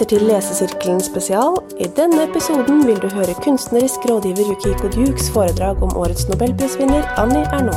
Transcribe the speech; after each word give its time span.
lytter 0.00 0.16
til 0.16 0.30
Lesesirkelen 0.30 1.00
spesial. 1.04 1.58
I 1.76 1.84
denne 1.92 2.22
episoden 2.24 2.86
vil 2.88 2.96
du 3.02 3.08
høre 3.12 3.34
kunstnerisk 3.44 4.06
rådgiver 4.08 4.48
Yukiko 4.48 4.88
Dukes 4.88 5.28
foredrag 5.34 5.82
om 5.82 5.92
årets 5.92 6.24
nobelprisvinner 6.28 7.04
Annie 7.20 7.44
Ernaux. 7.52 7.76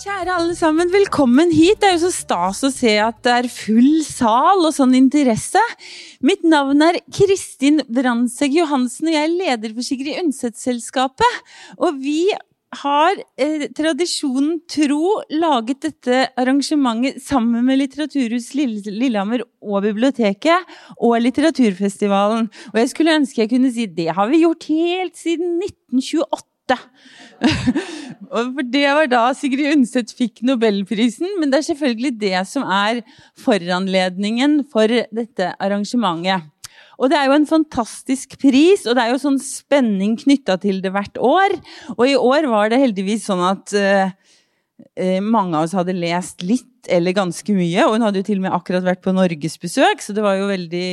Kjære 0.00 0.32
alle 0.32 0.56
sammen, 0.56 0.88
velkommen 0.92 1.52
hit. 1.52 1.82
Det 1.82 1.90
er 1.90 1.98
jo 1.98 2.06
så 2.06 2.12
stas 2.14 2.62
å 2.64 2.70
se 2.72 2.94
at 3.04 3.18
det 3.26 3.34
er 3.34 3.50
full 3.52 4.00
sal 4.06 4.64
og 4.64 4.72
sånn 4.72 4.96
interesse. 4.96 5.60
Mitt 6.24 6.40
navn 6.40 6.80
er 6.88 7.02
Kristin 7.12 7.84
Brandtzæg 7.84 8.56
Johansen, 8.62 9.12
og 9.12 9.18
jeg 9.18 9.28
er 9.28 9.36
leder 9.36 9.76
for 9.76 9.84
Sigrid 9.84 10.22
Undset-selskapet. 10.24 11.44
Og 11.82 12.00
vi 12.00 12.32
har 12.80 13.18
eh, 13.40 13.66
tradisjonen 13.76 14.60
tro 14.70 15.18
laget 15.32 15.82
dette 15.84 16.20
arrangementet 16.40 17.20
sammen 17.22 17.64
med 17.66 17.80
Litteraturhus 17.82 18.52
Lillehammer 18.56 19.44
og 19.60 19.82
biblioteket 19.84 20.72
og 20.96 21.18
Litteraturfestivalen. 21.20 22.48
Og 22.72 22.80
jeg 22.80 22.92
skulle 22.92 23.18
ønske 23.20 23.44
jeg 23.44 23.52
kunne 23.52 23.72
si 23.74 23.88
det 23.90 24.12
har 24.16 24.30
vi 24.30 24.44
gjort 24.44 24.68
helt 24.70 25.18
siden 25.20 25.58
1928. 25.60 26.78
for 28.32 28.64
det 28.72 28.86
var 28.96 29.10
da 29.10 29.26
Sigrid 29.36 29.74
Undset 29.74 30.14
fikk 30.16 30.40
nobelprisen, 30.46 31.28
men 31.40 31.52
det 31.52 31.60
er 31.60 31.68
selvfølgelig 31.68 32.14
det 32.20 32.46
som 32.48 32.64
er 32.64 33.02
foranledningen 33.42 34.62
for 34.72 34.88
dette 34.88 35.52
arrangementet. 35.60 36.51
Og 37.02 37.10
det 37.10 37.18
er 37.18 37.26
jo 37.28 37.34
en 37.34 37.48
fantastisk 37.48 38.36
pris, 38.38 38.84
og 38.86 38.94
det 38.94 39.04
er 39.04 39.10
jo 39.10 39.22
sånn 39.24 39.40
spenning 39.42 40.14
knytta 40.20 40.54
til 40.62 40.78
det 40.84 40.92
hvert 40.94 41.18
år. 41.18 41.56
Og 41.96 42.04
i 42.06 42.18
år 42.18 42.46
var 42.50 42.70
det 42.70 42.78
heldigvis 42.78 43.26
sånn 43.26 43.42
at 43.42 43.74
uh, 43.74 44.12
mange 45.26 45.58
av 45.58 45.66
oss 45.66 45.74
hadde 45.74 45.96
lest 45.98 46.44
litt 46.46 46.68
eller 46.90 47.14
ganske 47.14 47.54
mye, 47.54 47.84
og 47.86 47.96
hun 47.96 48.06
hadde 48.06 48.22
jo 48.22 48.26
til 48.26 48.40
og 48.40 48.46
med 48.46 48.54
akkurat 48.54 48.86
vært 48.86 49.02
på 49.04 49.14
norgesbesøk, 49.14 50.02
så 50.02 50.14
det 50.14 50.22
var 50.24 50.38
jo 50.38 50.48
veldig 50.50 50.86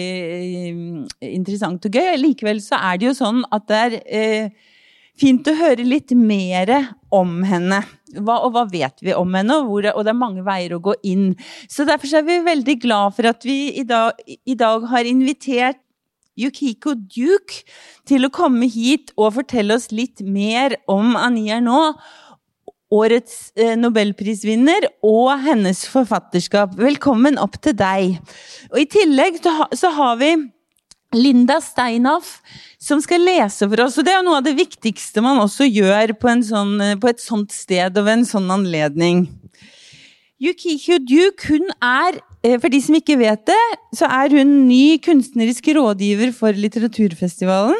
uh, 0.73 1.29
interessant 1.29 1.85
og 1.85 1.99
gøy. 1.99 2.17
Likevel 2.23 2.61
så 2.65 2.81
er 2.89 2.97
det 2.97 3.11
jo 3.11 3.15
sånn 3.17 3.43
at 3.53 3.69
det 3.69 3.79
er 3.79 3.95
eh, 4.05 4.75
fint 5.19 5.45
å 5.49 5.55
høre 5.59 5.85
litt 5.85 6.13
mer 6.17 6.71
om 7.13 7.41
henne. 7.45 7.83
Hva, 8.17 8.39
og 8.47 8.55
hva 8.55 8.63
vet 8.71 9.03
vi 9.05 9.13
om 9.13 9.35
henne, 9.37 9.59
og, 9.59 9.69
hvor, 9.69 9.89
og, 9.91 10.01
det 10.05 10.13
er 10.13 10.17
mange 10.17 10.45
veier 10.45 10.73
å 10.73 10.81
gå 10.81 10.95
inn. 11.05 11.27
Så 11.69 11.85
Derfor 11.85 12.17
er 12.17 12.25
vi 12.25 12.39
veldig 12.47 12.75
glad 12.81 13.13
for 13.17 13.29
at 13.29 13.45
vi 13.45 13.59
i 13.77 13.85
dag, 13.85 14.17
i 14.25 14.57
dag 14.57 14.89
har 14.89 15.09
invitert 15.09 15.83
Yukiko 16.39 16.93
Duke 16.93 17.53
till 18.05 18.25
att 18.25 18.31
komma 18.31 18.65
hit 18.65 19.13
och 19.15 19.33
fortälla 19.33 19.75
oss 19.75 19.91
lite 19.91 20.23
mer 20.23 20.75
om 20.87 21.15
Annie 21.15 21.61
nå. 21.61 21.93
årets 22.91 23.51
eh, 23.55 23.77
nobelprisvinner, 23.77 25.37
hennes 25.37 25.85
författarskap. 25.85 26.75
Välkommen 26.75 27.37
upp 27.37 27.61
till 27.61 27.75
dig. 27.75 28.21
Och 28.69 28.79
I 28.79 28.85
tillägg 28.85 29.39
så 29.71 29.87
har 29.87 30.15
vi 30.15 30.49
Linda 31.11 31.61
Steinhoff, 31.61 32.41
som 32.77 33.01
ska 33.01 33.17
läsa 33.17 33.69
för 33.69 33.81
oss. 33.81 33.97
Och 33.97 34.03
det 34.03 34.11
är 34.11 34.23
något 34.23 34.37
av 34.37 34.43
det 34.43 34.53
viktigaste 34.53 35.21
man 35.21 35.39
också 35.39 35.63
gör 35.63 36.13
på, 36.13 36.43
sånn, 36.43 36.81
eh, 36.81 36.99
på 36.99 37.07
ett 37.07 37.19
sånt 37.19 37.51
sted 37.51 37.97
och 37.97 38.07
vid 38.07 38.13
en 38.13 38.25
sån 38.25 38.51
anledning. 38.51 39.29
Yukiko 40.39 40.97
Duke 40.97 41.47
hon 41.47 41.71
är 41.81 42.28
for 42.39 42.71
de 42.71 42.79
som 42.79 42.95
ikke 42.95 43.17
vet 43.19 43.41
det, 43.49 43.61
så 43.99 44.07
er 44.07 44.31
hun 44.37 44.51
ny 44.69 44.95
kunstnerisk 45.03 45.67
rådgiver 45.75 46.31
for 46.35 46.55
Litteraturfestivalen. 46.55 47.79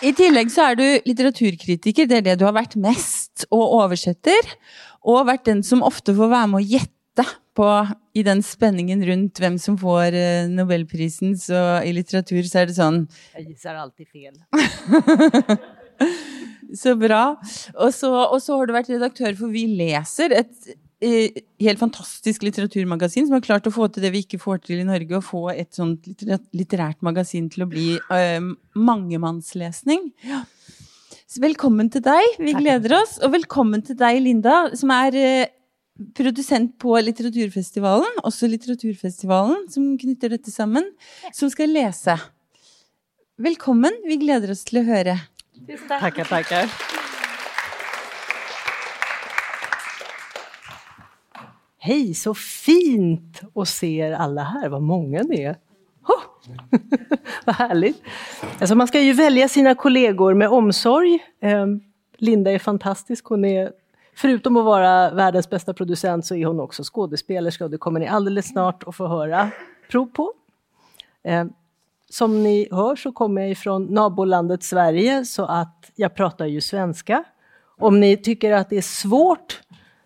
I 0.00 0.12
tillegg 0.18 0.50
så 0.52 0.70
er 0.70 0.78
du 0.78 0.86
litteraturkritiker, 1.06 2.08
det 2.10 2.20
er 2.20 2.24
det 2.26 2.38
du 2.40 2.46
har 2.46 2.56
vært 2.56 2.76
mest, 2.80 3.46
og 3.54 3.76
oversetter 3.80 4.54
og 5.06 5.28
vært 5.30 5.46
den 5.48 5.62
som 5.64 5.84
ofte 5.86 6.14
får 6.16 6.32
være 6.32 6.50
med 6.50 6.60
å 6.60 6.70
gjette 6.74 7.26
på, 7.56 7.68
i 8.16 8.22
den 8.26 8.42
spenningen 8.44 9.02
rundt 9.06 9.40
hvem 9.40 9.56
som 9.60 9.76
får 9.80 10.14
uh, 10.14 10.50
Nobelprisen. 10.50 11.36
Så 11.38 11.58
i 11.86 11.92
litteratur 11.96 12.42
så 12.46 12.62
er 12.62 12.70
det 12.70 12.76
sånn 12.76 13.04
Jeg 13.36 13.46
gisser 13.50 13.78
alltid 13.78 14.06
fel. 14.10 14.34
så 16.76 16.94
bra. 16.98 17.24
Og 17.78 17.90
så, 17.94 18.10
og 18.10 18.38
så, 18.42 18.58
har 18.58 18.68
du 18.68 18.76
vært 18.76 18.92
redaktør 18.92 19.36
for 19.38 19.52
Vi 19.54 19.66
leser, 19.80 20.34
et 20.42 20.70
uh, 20.74 21.42
helt 21.64 21.80
fantastisk 21.80 22.44
litteraturmagasin 22.46 23.28
som 23.28 23.38
har 23.38 23.44
klart 23.46 23.68
å 23.68 23.74
få 23.74 23.88
til 23.90 24.06
det 24.06 24.12
vi 24.14 24.24
ikke 24.26 24.40
får 24.42 24.64
til 24.66 24.82
i 24.82 24.88
Norge, 24.88 25.18
å 25.18 25.24
få 25.24 25.48
et 25.54 25.72
sånt 25.76 26.08
litterært 26.56 27.00
magasin 27.06 27.50
til 27.52 27.66
å 27.66 27.70
bli 27.70 27.92
uh, 28.12 28.52
mangemannslesning. 28.78 30.10
Ja. 30.28 30.44
Velkommen 31.38 31.86
til 31.94 32.02
deg. 32.02 32.40
Vi 32.42 32.56
gleder 32.58 32.96
oss. 32.96 33.20
Og 33.22 33.30
velkommen 33.36 33.84
til 33.86 33.94
deg, 33.94 34.16
Linda, 34.24 34.64
som 34.74 34.90
er 34.90 35.14
eh, 35.14 35.52
produsent 36.18 36.72
på 36.82 36.96
Litteraturfestivalen, 37.06 38.18
også 38.26 38.48
Litteraturfestivalen, 38.50 39.68
som 39.70 39.92
knytter 40.00 40.34
dette 40.34 40.50
sammen, 40.50 40.88
som 41.30 41.52
skal 41.52 41.70
lese. 41.70 42.16
Velkommen. 43.38 43.94
Vi 44.10 44.18
gleder 44.24 44.50
oss 44.56 44.66
til 44.66 44.82
å. 45.68 45.76
Tackar, 45.88 46.24
tackar. 46.24 46.68
Hej, 51.78 52.14
så 52.14 52.34
fint 52.34 53.40
att 53.54 53.68
se 53.68 53.98
er 53.98 54.12
alla 54.12 54.42
här, 54.42 54.68
vad 54.68 54.82
många 54.82 55.22
ni 55.22 55.42
är. 55.42 55.56
Oh! 56.08 56.22
Vad 57.44 57.54
härligt! 57.54 58.02
Alltså 58.60 58.74
man 58.74 58.88
ska 58.88 59.00
ju 59.00 59.12
välja 59.12 59.48
sina 59.48 59.74
kollegor 59.74 60.34
med 60.34 60.48
omsorg. 60.48 61.18
Ehm, 61.40 61.80
Linda 62.16 62.52
är 62.52 62.58
fantastisk. 62.58 63.24
Hon 63.24 63.44
är, 63.44 63.72
förutom 64.14 64.56
att 64.56 64.64
vara 64.64 65.10
världens 65.10 65.50
bästa 65.50 65.74
producent 65.74 66.26
så 66.26 66.34
är 66.34 66.46
hon 66.46 66.60
också 66.60 66.82
skådespelerska 66.82 67.64
och 67.64 67.70
det 67.70 67.78
kommer 67.78 68.00
ni 68.00 68.08
alldeles 68.08 68.48
snart 68.48 68.82
att 68.86 68.96
få 68.96 69.06
höra 69.06 69.50
prov 69.90 70.06
på. 70.06 70.32
Ehm, 71.22 71.52
som 72.10 72.42
ni 72.42 72.68
hör 72.70 72.96
så 72.96 73.12
kommer 73.12 73.42
jag 73.42 73.50
ifrån 73.50 73.84
nabolandet 73.84 74.62
Sverige 74.62 75.24
så 75.24 75.44
att 75.44 75.90
jag 75.96 76.14
pratar 76.14 76.46
ju 76.46 76.60
svenska. 76.60 77.24
Om 77.78 78.00
ni 78.00 78.16
tycker 78.16 78.52
att 78.52 78.70
det 78.70 78.76
är 78.76 78.82
svårt 78.82 79.60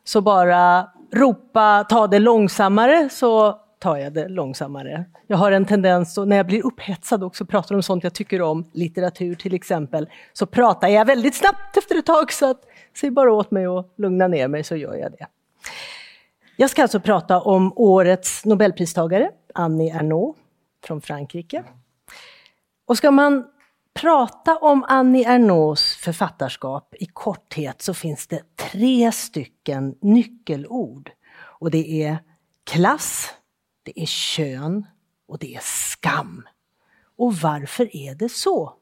så 0.05 0.21
bara 0.21 0.89
ropa 1.13 1.85
ta 1.89 2.07
det 2.07 2.19
långsammare 2.19 3.09
så 3.11 3.61
tar 3.79 3.97
jag 3.97 4.13
det 4.13 4.29
långsammare. 4.29 5.05
Jag 5.27 5.37
har 5.37 5.53
en 5.53 5.65
tendens, 5.65 6.19
och 6.19 6.29
när 6.29 6.37
jag 6.37 6.47
blir 6.47 6.67
upphetsad 6.67 7.25
också, 7.25 7.47
pratar 7.47 7.75
om 7.75 7.83
sånt 7.83 8.05
jag 8.05 8.15
tycker 8.15 8.43
om, 8.43 8.65
litteratur 8.73 9.35
till 9.35 9.55
exempel, 9.55 10.09
så 10.33 10.47
pratar 10.47 10.89
jag 10.89 11.05
väldigt 11.05 11.35
snabbt 11.35 11.77
efter 11.77 11.99
ett 11.99 12.07
tag, 12.07 12.33
så 12.33 12.51
att, 12.51 12.61
säg 13.01 13.11
bara 13.11 13.33
åt 13.33 13.51
mig 13.51 13.67
att 13.67 13.93
lugna 13.97 14.29
ner 14.29 14.49
mig 14.49 14.65
så 14.65 14.77
gör 14.77 14.95
jag 14.95 15.13
det. 15.13 15.27
Jag 16.57 16.71
ska 16.71 16.83
alltså 16.83 17.01
prata 17.01 17.41
om 17.41 17.73
årets 17.77 18.45
nobelpristagare, 18.45 19.31
Annie 19.55 19.91
Ernaux 19.91 20.39
från 20.87 21.01
Frankrike. 21.01 21.65
Och 22.87 22.97
ska 22.97 23.11
man 23.11 23.45
prata 23.95 24.57
om 24.57 24.85
Annie 24.89 25.25
Ernaux 25.25 25.97
författarskap 25.97 26.95
i 27.01 27.07
korthet 27.07 27.83
så 27.83 27.95
finns 27.95 28.27
det 28.27 28.57
tre 28.57 29.13
stycken 29.13 29.95
nyckelord. 30.01 31.11
Och 31.37 31.71
det 31.71 32.03
är 32.03 32.19
klass, 32.65 33.31
det 33.83 34.01
är 34.03 34.07
kön 34.07 34.87
och 35.29 35.39
det 35.39 35.55
är 35.55 35.61
skam. 35.63 36.43
Och 37.17 37.35
varför 37.35 37.97
är 37.97 38.15
det 38.15 38.29
så? 38.29 38.73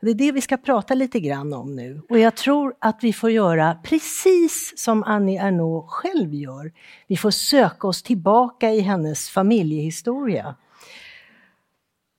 Det 0.00 0.10
är 0.10 0.14
det 0.14 0.32
vi 0.32 0.40
ska 0.40 0.56
prata 0.56 0.94
lite 0.94 1.20
grann 1.20 1.52
om 1.52 1.76
nu. 1.76 2.02
Och 2.08 2.18
jag 2.18 2.36
tror 2.36 2.74
att 2.78 2.98
vi 3.02 3.12
får 3.12 3.30
göra 3.30 3.74
precis 3.84 4.72
som 4.76 5.02
Annie 5.02 5.38
Ernaux 5.38 5.92
själv 5.92 6.34
gör. 6.34 6.72
Vi 7.06 7.16
får 7.16 7.30
söka 7.30 7.86
oss 7.86 8.02
tillbaka 8.02 8.70
i 8.70 8.80
hennes 8.80 9.30
familjehistoria. 9.30 10.54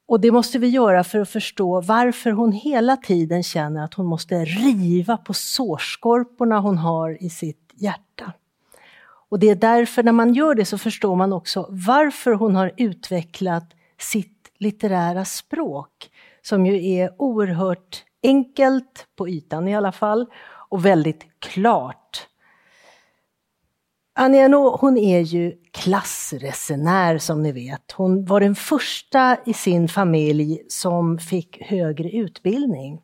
Och 0.08 0.20
det 0.20 0.32
måste 0.32 0.60
vi 0.60 0.68
göra 0.68 1.04
för 1.04 1.20
att 1.20 1.30
förstå 1.30 1.82
varför 1.82 2.32
hon 2.32 2.52
hela 2.52 2.98
tiden 2.98 3.44
känner 3.44 3.84
att 3.84 3.94
hon 3.94 4.06
måste 4.06 4.46
riva 4.46 5.18
på 5.18 5.34
sårskorporna 5.34 6.60
hon 6.60 6.78
har 6.78 7.24
i 7.24 7.30
sitt 7.30 7.74
hjärta. 7.76 8.34
Och 9.30 9.40
det 9.40 9.50
är 9.50 9.56
därför 9.56 10.04
när 10.04 10.12
man 10.12 10.34
gör 10.34 10.56
det 10.56 10.66
så 10.66 10.78
förstår 10.78 11.16
man 11.16 11.34
också 11.34 11.68
varför 11.70 12.32
hon 12.32 12.56
har 12.56 12.72
utvecklat 12.78 13.64
sitt 14.00 14.52
litterära 14.58 15.26
språk, 15.26 16.10
som 16.42 16.66
ju 16.66 16.92
är 16.92 17.14
oerhört 17.18 18.04
enkelt, 18.24 19.08
på 19.16 19.30
ytan 19.30 19.68
i 19.68 19.76
alla 19.76 19.92
fall, 19.92 20.26
och 20.70 20.86
väldigt 20.86 21.26
klart. 21.40 22.07
Annie 24.20 24.40
Ernaux, 24.40 24.82
hon 24.82 24.98
är 24.98 25.20
ju 25.20 25.54
klassresenär 25.72 27.18
som 27.18 27.44
ni 27.44 27.52
vet. 27.52 27.92
Hon 27.92 28.26
var 28.26 28.40
den 28.40 28.56
första 28.56 29.38
i 29.46 29.54
sin 29.54 29.88
familj 29.88 30.62
som 30.68 31.18
fick 31.18 31.62
högre 31.62 32.10
utbildning. 32.10 33.02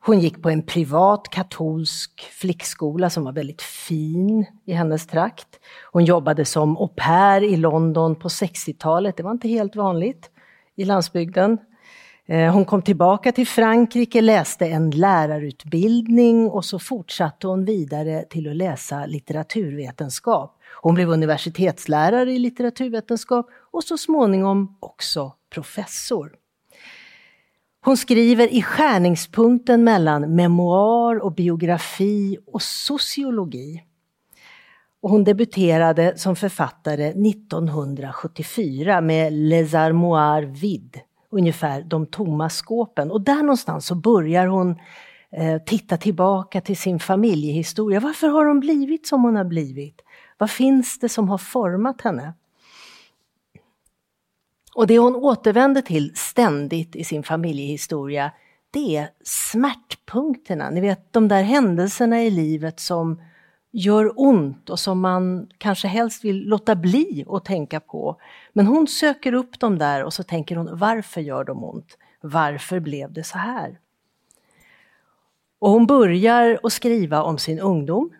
Hon 0.00 0.20
gick 0.20 0.42
på 0.42 0.50
en 0.50 0.62
privat 0.62 1.28
katolsk 1.28 2.20
flickskola 2.20 3.10
som 3.10 3.24
var 3.24 3.32
väldigt 3.32 3.62
fin 3.62 4.46
i 4.64 4.72
hennes 4.72 5.06
trakt. 5.06 5.48
Hon 5.92 6.04
jobbade 6.04 6.44
som 6.44 6.76
au 6.76 6.88
pair 6.88 7.42
i 7.42 7.56
London 7.56 8.16
på 8.16 8.28
60-talet, 8.28 9.16
det 9.16 9.22
var 9.22 9.30
inte 9.30 9.48
helt 9.48 9.76
vanligt 9.76 10.30
i 10.76 10.84
landsbygden. 10.84 11.58
Eh, 12.26 12.52
hon 12.52 12.64
kom 12.64 12.82
tillbaka 12.82 13.32
till 13.32 13.46
Frankrike, 13.46 14.20
läste 14.20 14.66
en 14.66 14.90
lärarutbildning 14.90 16.50
och 16.50 16.64
så 16.64 16.78
fortsatte 16.78 17.46
hon 17.46 17.64
vidare 17.64 18.24
till 18.30 18.50
att 18.50 18.56
läsa 18.56 19.06
litteraturvetenskap. 19.06 20.58
Hon 20.82 20.94
blev 20.94 21.08
universitetslärare 21.08 22.32
i 22.32 22.38
litteraturvetenskap 22.38 23.46
och 23.72 23.84
så 23.84 23.98
småningom 23.98 24.76
också 24.80 25.32
professor. 25.50 26.32
Hon 27.84 27.96
skriver 27.96 28.54
i 28.54 28.62
skärningspunkten 28.62 29.84
mellan 29.84 30.34
memoar 30.34 31.24
och 31.24 31.34
biografi 31.34 32.38
och 32.46 32.62
sociologi. 32.62 33.82
Och 35.00 35.10
hon 35.10 35.24
debuterade 35.24 36.18
som 36.18 36.36
författare 36.36 37.08
1974 37.08 39.00
med 39.00 39.32
Les 39.32 39.74
Armoires 39.74 40.62
Vides, 40.62 41.02
ungefär 41.32 41.82
De 41.82 42.06
tomma 42.06 42.50
skåpen. 42.50 43.10
Och 43.10 43.20
där 43.20 43.42
någonstans 43.42 43.86
så 43.86 43.94
börjar 43.94 44.46
hon 44.46 44.70
eh, 45.30 45.62
titta 45.66 45.96
tillbaka 45.96 46.60
till 46.60 46.76
sin 46.76 47.00
familjehistoria. 47.00 48.00
Varför 48.00 48.28
har 48.28 48.46
hon 48.46 48.60
blivit 48.60 49.06
som 49.06 49.22
hon 49.22 49.36
har 49.36 49.44
blivit? 49.44 50.00
Vad 50.38 50.50
finns 50.50 50.98
det 50.98 51.08
som 51.08 51.28
har 51.28 51.38
format 51.38 52.00
henne? 52.00 52.34
Och 54.74 54.86
det 54.86 54.98
hon 54.98 55.16
återvänder 55.16 55.82
till 55.82 56.12
ständigt 56.14 56.96
i 56.96 57.04
sin 57.04 57.22
familjehistoria, 57.22 58.32
det 58.70 58.96
är 58.96 59.08
smärtpunkterna. 59.24 60.70
Ni 60.70 60.80
vet 60.80 61.12
de 61.12 61.28
där 61.28 61.42
händelserna 61.42 62.22
i 62.22 62.30
livet 62.30 62.80
som 62.80 63.20
gör 63.72 64.12
ont 64.16 64.70
och 64.70 64.78
som 64.78 65.00
man 65.00 65.48
kanske 65.58 65.88
helst 65.88 66.24
vill 66.24 66.48
låta 66.48 66.74
bli 66.76 67.24
att 67.28 67.44
tänka 67.44 67.80
på. 67.80 68.16
Men 68.52 68.66
hon 68.66 68.86
söker 68.86 69.32
upp 69.32 69.60
dem 69.60 69.78
där 69.78 70.04
och 70.04 70.14
så 70.14 70.22
tänker 70.22 70.56
hon, 70.56 70.78
varför 70.78 71.20
gör 71.20 71.44
de 71.44 71.64
ont? 71.64 71.98
Varför 72.20 72.80
blev 72.80 73.12
det 73.12 73.24
så 73.24 73.38
här? 73.38 73.78
Och 75.58 75.70
hon 75.70 75.86
börjar 75.86 76.60
att 76.62 76.72
skriva 76.72 77.22
om 77.22 77.38
sin 77.38 77.60
ungdom, 77.60 78.10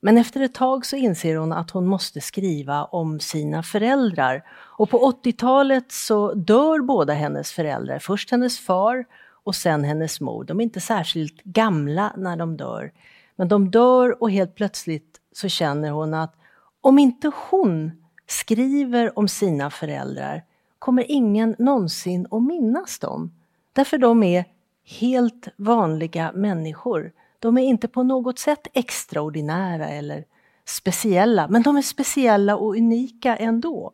men 0.00 0.18
efter 0.18 0.40
ett 0.40 0.54
tag 0.54 0.86
så 0.86 0.96
inser 0.96 1.36
hon 1.36 1.52
att 1.52 1.70
hon 1.70 1.86
måste 1.86 2.20
skriva 2.20 2.84
om 2.84 3.20
sina 3.20 3.62
föräldrar. 3.62 4.42
Och 4.50 4.90
på 4.90 5.12
80-talet 5.24 5.92
så 5.92 6.34
dör 6.34 6.78
båda 6.78 7.12
hennes 7.12 7.52
föräldrar. 7.52 7.98
Först 7.98 8.30
hennes 8.30 8.58
far 8.58 9.04
och 9.44 9.54
sen 9.54 9.84
hennes 9.84 10.20
mor. 10.20 10.44
De 10.44 10.60
är 10.60 10.64
inte 10.64 10.80
särskilt 10.80 11.42
gamla 11.42 12.12
när 12.16 12.36
de 12.36 12.56
dör. 12.56 12.92
Men 13.36 13.48
de 13.48 13.70
dör 13.70 14.22
och 14.22 14.30
helt 14.30 14.54
plötsligt 14.54 15.20
så 15.32 15.48
känner 15.48 15.90
hon 15.90 16.14
att 16.14 16.34
om 16.80 16.98
inte 16.98 17.30
hon 17.50 17.90
skriver 18.26 19.18
om 19.18 19.28
sina 19.28 19.70
föräldrar 19.70 20.44
kommer 20.78 21.10
ingen 21.10 21.56
någonsin 21.58 22.26
att 22.30 22.42
minnas 22.42 22.98
dem. 22.98 23.32
Därför 23.72 23.98
de 23.98 24.22
är 24.22 24.44
helt 24.84 25.48
vanliga 25.56 26.32
människor 26.34 27.12
de 27.38 27.58
är 27.58 27.62
inte 27.62 27.88
på 27.88 28.02
något 28.02 28.38
sätt 28.38 28.66
extraordinära 28.72 29.88
eller 29.88 30.24
speciella, 30.64 31.48
men 31.48 31.62
de 31.62 31.76
är 31.76 31.82
speciella 31.82 32.56
och 32.56 32.76
unika 32.76 33.36
ändå. 33.36 33.92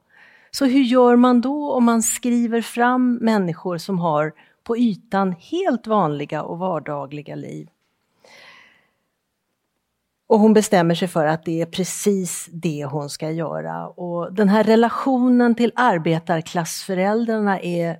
Så 0.50 0.64
hur 0.64 0.82
gör 0.82 1.16
man 1.16 1.40
då 1.40 1.72
om 1.72 1.84
man 1.84 2.02
skriver 2.02 2.60
fram 2.60 3.14
människor 3.14 3.78
som 3.78 3.98
har 3.98 4.32
på 4.62 4.76
ytan 4.76 5.32
helt 5.38 5.86
vanliga 5.86 6.42
och 6.42 6.58
vardagliga 6.58 7.34
liv? 7.34 7.68
Och 10.26 10.38
hon 10.38 10.52
bestämmer 10.52 10.94
sig 10.94 11.08
för 11.08 11.26
att 11.26 11.44
det 11.44 11.60
är 11.60 11.66
precis 11.66 12.48
det 12.52 12.84
hon 12.84 13.10
ska 13.10 13.30
göra. 13.30 13.88
Och 13.88 14.34
den 14.34 14.48
här 14.48 14.64
relationen 14.64 15.54
till 15.54 15.72
arbetarklassföräldrarna 15.76 17.60
är 17.60 17.96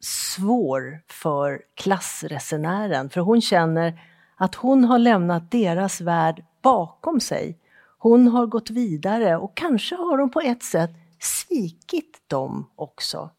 svår 0.00 1.00
för 1.08 1.60
klassresenären, 1.74 3.10
för 3.10 3.20
hon 3.20 3.40
känner 3.40 4.00
att 4.36 4.54
hon 4.54 4.84
har 4.84 4.98
lämnat 4.98 5.50
deras 5.50 6.00
värld 6.00 6.44
bakom 6.62 7.20
sig. 7.20 7.58
Hon 7.98 8.28
har 8.28 8.46
gått 8.46 8.70
vidare 8.70 9.36
och 9.36 9.56
kanske 9.56 9.94
har 9.94 10.18
hon 10.18 10.30
på 10.30 10.40
ett 10.40 10.62
sätt 10.62 10.90
svikit 11.20 12.22
dem 12.26 12.70
också. 12.76 13.30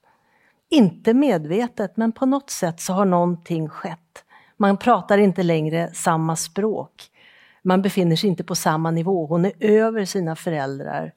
Inte 0.69 1.13
medvetet, 1.13 1.97
men 1.97 2.11
på 2.11 2.25
något 2.25 2.49
sätt 2.49 2.81
så 2.81 2.93
har 2.93 3.05
någonting 3.05 3.69
skett. 3.69 4.25
Man 4.57 4.77
pratar 4.77 5.17
inte 5.17 5.43
längre 5.43 5.89
samma 5.93 6.35
språk. 6.35 7.08
Man 7.61 7.81
befinner 7.81 8.15
sig 8.15 8.29
inte 8.29 8.43
på 8.43 8.55
samma 8.55 8.91
nivå. 8.91 9.25
Hon 9.25 9.45
är 9.45 9.53
över 9.59 10.05
sina 10.05 10.35
föräldrar. 10.35 11.13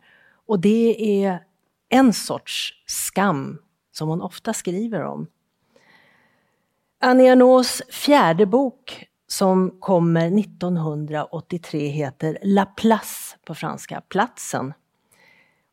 Och 0.47 0.61
det 0.61 1.25
är 1.25 1.45
en 1.89 2.13
sorts 2.13 2.73
skam 2.87 3.59
som 3.93 4.09
hon 4.09 4.23
ofta 4.23 4.53
skriver 4.53 5.05
om. 5.05 5.27
Annie 7.01 7.29
Ernaux 7.29 7.83
fjärde 7.91 8.47
bok 8.47 9.07
som 9.27 9.77
kommer 9.81 10.39
1983 10.41 11.89
heter 11.89 12.39
La 12.43 12.65
Place 12.65 13.37
på 13.45 13.55
franska, 13.55 14.03
Platsen. 14.09 14.75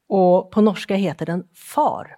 Och 0.08 0.52
på 0.52 0.62
norska 0.62 0.96
heter 0.96 1.26
den 1.26 1.48
Far. 1.54 2.18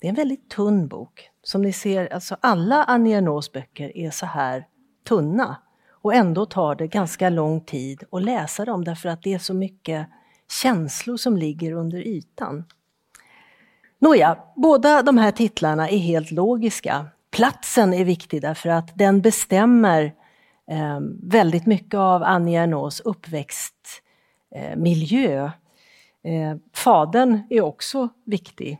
Det 0.00 0.06
är 0.06 0.08
en 0.08 0.14
väldigt 0.14 0.50
tunn 0.50 0.88
bok. 0.88 1.30
Som 1.42 1.62
ni 1.62 1.72
ser, 1.72 2.12
alltså 2.12 2.36
alla 2.40 2.84
Annie 2.84 3.14
Ernaux 3.14 3.52
böcker 3.52 3.96
är 3.96 4.10
så 4.10 4.26
här 4.26 4.66
tunna. 5.08 5.56
Och 6.02 6.14
ändå 6.14 6.46
tar 6.46 6.74
det 6.74 6.86
ganska 6.86 7.28
lång 7.28 7.60
tid 7.60 8.02
att 8.12 8.22
läsa 8.22 8.64
dem 8.64 8.84
därför 8.84 9.08
att 9.08 9.22
det 9.22 9.34
är 9.34 9.38
så 9.38 9.54
mycket 9.54 10.06
känslor 10.62 11.16
som 11.16 11.36
ligger 11.36 11.72
under 11.72 11.98
ytan. 11.98 12.64
Nåja, 13.98 14.38
båda 14.56 15.02
de 15.02 15.18
här 15.18 15.32
titlarna 15.32 15.88
är 15.88 15.98
helt 15.98 16.30
logiska. 16.30 17.06
Platsen 17.30 17.94
är 17.94 18.04
viktig 18.04 18.42
därför 18.42 18.68
att 18.68 18.98
den 18.98 19.20
bestämmer 19.20 20.04
eh, 20.70 21.00
väldigt 21.22 21.66
mycket 21.66 21.94
av 21.94 22.22
Annie 22.22 22.56
Ernaux 22.56 23.00
uppväxtmiljö. 23.00 25.50
Eh, 26.24 26.56
fadern 26.74 27.42
är 27.50 27.60
också 27.60 28.08
viktig. 28.24 28.78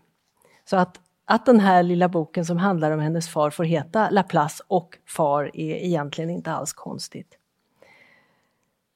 Så 0.64 0.76
att, 0.76 1.00
att 1.31 1.47
den 1.47 1.61
här 1.61 1.82
lilla 1.82 2.09
boken 2.09 2.44
som 2.44 2.56
handlar 2.56 2.91
om 2.91 3.00
hennes 3.00 3.29
far 3.29 3.50
får 3.50 3.65
heta 3.65 4.11
Laplace 4.11 4.65
och 4.69 4.99
far 5.06 5.44
är 5.55 5.75
egentligen 5.75 6.31
inte 6.31 6.53
alls 6.53 6.73
konstigt. 6.73 7.38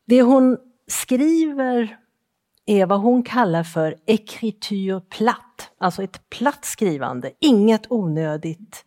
Det 0.06 0.22
hon 0.22 0.58
skriver 0.86 1.98
är 2.66 2.86
vad 2.86 3.00
hon 3.00 3.22
kallar 3.22 3.62
för 3.62 3.96
écriture 4.06 5.00
platt, 5.00 5.70
alltså 5.78 6.02
ett 6.02 6.31
platt 6.31 6.64
skrivande, 6.64 7.31
inget 7.41 7.93
onödigt 7.93 8.84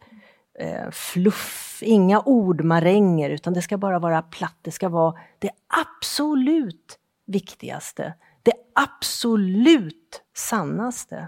eh, 0.60 0.90
fluff, 0.92 1.80
inga 1.86 2.20
ordmaränger, 2.20 3.30
utan 3.30 3.54
det 3.54 3.62
ska 3.62 3.78
bara 3.78 4.00
vara 4.00 4.22
platt. 4.22 4.58
Det 4.62 4.72
ska 4.72 4.90
vara 4.90 5.20
det 5.40 5.52
absolut 5.68 7.00
viktigaste, 7.26 8.14
det 8.44 8.54
absolut 8.76 10.22
sannaste. 10.36 11.28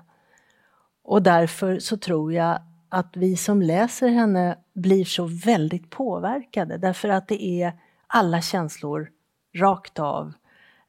Och 1.10 1.24
därför 1.24 1.80
så 1.80 1.98
tror 1.98 2.34
jag 2.34 2.60
att 2.90 3.18
vi 3.18 3.36
som 3.36 3.62
läser 3.62 4.08
henne 4.08 4.58
blir 4.74 5.06
så 5.06 5.26
väldigt 5.46 5.90
påverkade, 5.90 6.78
därför 6.78 7.10
att 7.10 7.28
det 7.28 7.44
är 7.44 7.74
alla 8.08 8.42
känslor 8.42 9.10
rakt 9.56 10.00
av. 10.00 10.34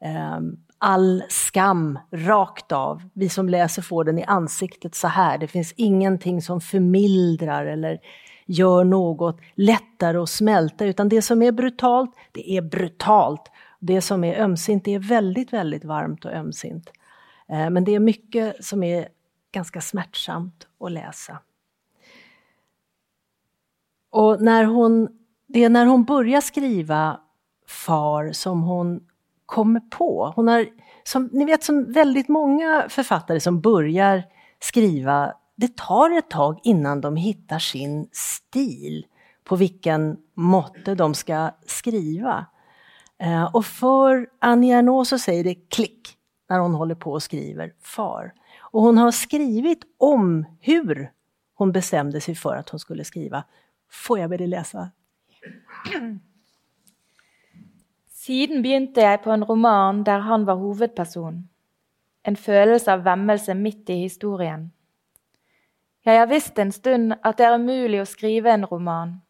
Ehm, 0.00 0.56
all 0.78 1.22
skam 1.28 1.98
rakt 2.12 2.72
av. 2.72 3.02
Vi 3.12 3.28
som 3.28 3.48
läser 3.48 3.82
får 3.82 4.04
den 4.04 4.18
i 4.18 4.24
ansiktet 4.24 4.94
så 4.94 5.08
här. 5.08 5.38
Det 5.38 5.46
finns 5.46 5.72
ingenting 5.76 6.42
som 6.42 6.60
förmildrar 6.60 7.66
eller 7.66 7.98
gör 8.46 8.84
något 8.84 9.40
lättare 9.54 10.18
att 10.18 10.30
smälta, 10.30 10.84
utan 10.84 11.08
det 11.08 11.22
som 11.22 11.42
är 11.42 11.52
brutalt, 11.52 12.10
det 12.32 12.50
är 12.50 12.62
brutalt. 12.62 13.50
Det 13.78 14.00
som 14.00 14.24
är 14.24 14.40
ömsint, 14.40 14.84
det 14.84 14.94
är 14.94 14.98
väldigt, 14.98 15.52
väldigt 15.52 15.84
varmt 15.84 16.24
och 16.24 16.32
ömsint. 16.32 16.90
Ehm, 17.48 17.74
men 17.74 17.84
det 17.84 17.94
är 17.94 18.00
mycket 18.00 18.64
som 18.64 18.82
är 18.82 19.08
ganska 19.52 19.80
smärtsamt 19.80 20.66
att 20.80 20.92
läsa. 20.92 21.38
Och 24.10 24.42
när 24.42 24.64
hon, 24.64 25.08
det 25.46 25.64
är 25.64 25.68
när 25.68 25.86
hon 25.86 26.04
börjar 26.04 26.40
skriva 26.40 27.20
Far 27.66 28.32
som 28.32 28.62
hon 28.62 29.00
kommer 29.46 29.80
på. 29.80 30.32
Hon 30.36 30.48
har, 30.48 30.66
som, 31.04 31.30
ni 31.32 31.44
vet 31.44 31.64
som 31.64 31.92
väldigt 31.92 32.28
många 32.28 32.86
författare 32.88 33.40
som 33.40 33.60
börjar 33.60 34.24
skriva 34.60 35.34
det 35.60 35.76
tar 35.76 36.18
ett 36.18 36.30
tag 36.30 36.60
innan 36.62 37.00
de 37.00 37.16
hittar 37.16 37.58
sin 37.58 38.08
stil 38.12 39.06
på 39.44 39.56
vilken 39.56 40.16
måtte 40.34 40.94
de 40.94 41.14
ska 41.14 41.50
skriva. 41.66 42.46
Eh, 43.18 43.54
och 43.54 43.66
för 43.66 44.28
Annie 44.38 44.72
Ernaux 44.72 45.10
så 45.10 45.18
säger 45.18 45.44
det 45.44 45.54
klick 45.54 46.16
när 46.48 46.58
hon 46.58 46.74
håller 46.74 46.94
på 46.94 47.12
och 47.12 47.22
skriver 47.22 47.72
Far. 47.82 48.32
Och 48.70 48.82
hon 48.82 48.98
har 48.98 49.10
skrivit 49.10 49.84
om 49.98 50.46
hur 50.60 51.12
hon 51.54 51.72
bestämde 51.72 52.20
sig 52.20 52.34
för 52.34 52.56
att 52.56 52.68
hon 52.68 52.80
skulle 52.80 53.04
skriva. 53.04 53.44
Får 53.90 54.18
jag 54.18 54.30
be 54.30 54.36
dig 54.36 54.46
läsa? 54.46 54.90
Siden 58.10 58.62
begynte 58.62 59.00
jeg 59.00 59.22
på 59.22 59.30
en 59.30 59.44
roman 59.44 60.04
der 60.04 60.18
han 60.18 60.44
var 60.44 60.54
hovedperson. 60.54 61.48
En 62.22 62.36
følelse 62.36 62.92
av 62.92 63.02
vemmelse 63.02 63.54
midt 63.54 63.90
i 63.90 63.94
historien. 63.94 64.70
Jeg 66.04 66.18
har 66.18 66.26
visst 66.26 66.58
en 66.58 66.72
stund 66.72 67.14
at 67.22 67.38
det 67.38 67.46
er 67.46 67.56
umulig 67.56 68.00
å 68.02 68.08
skrive 68.08 68.52
en 68.52 68.66
roman. 68.68 69.20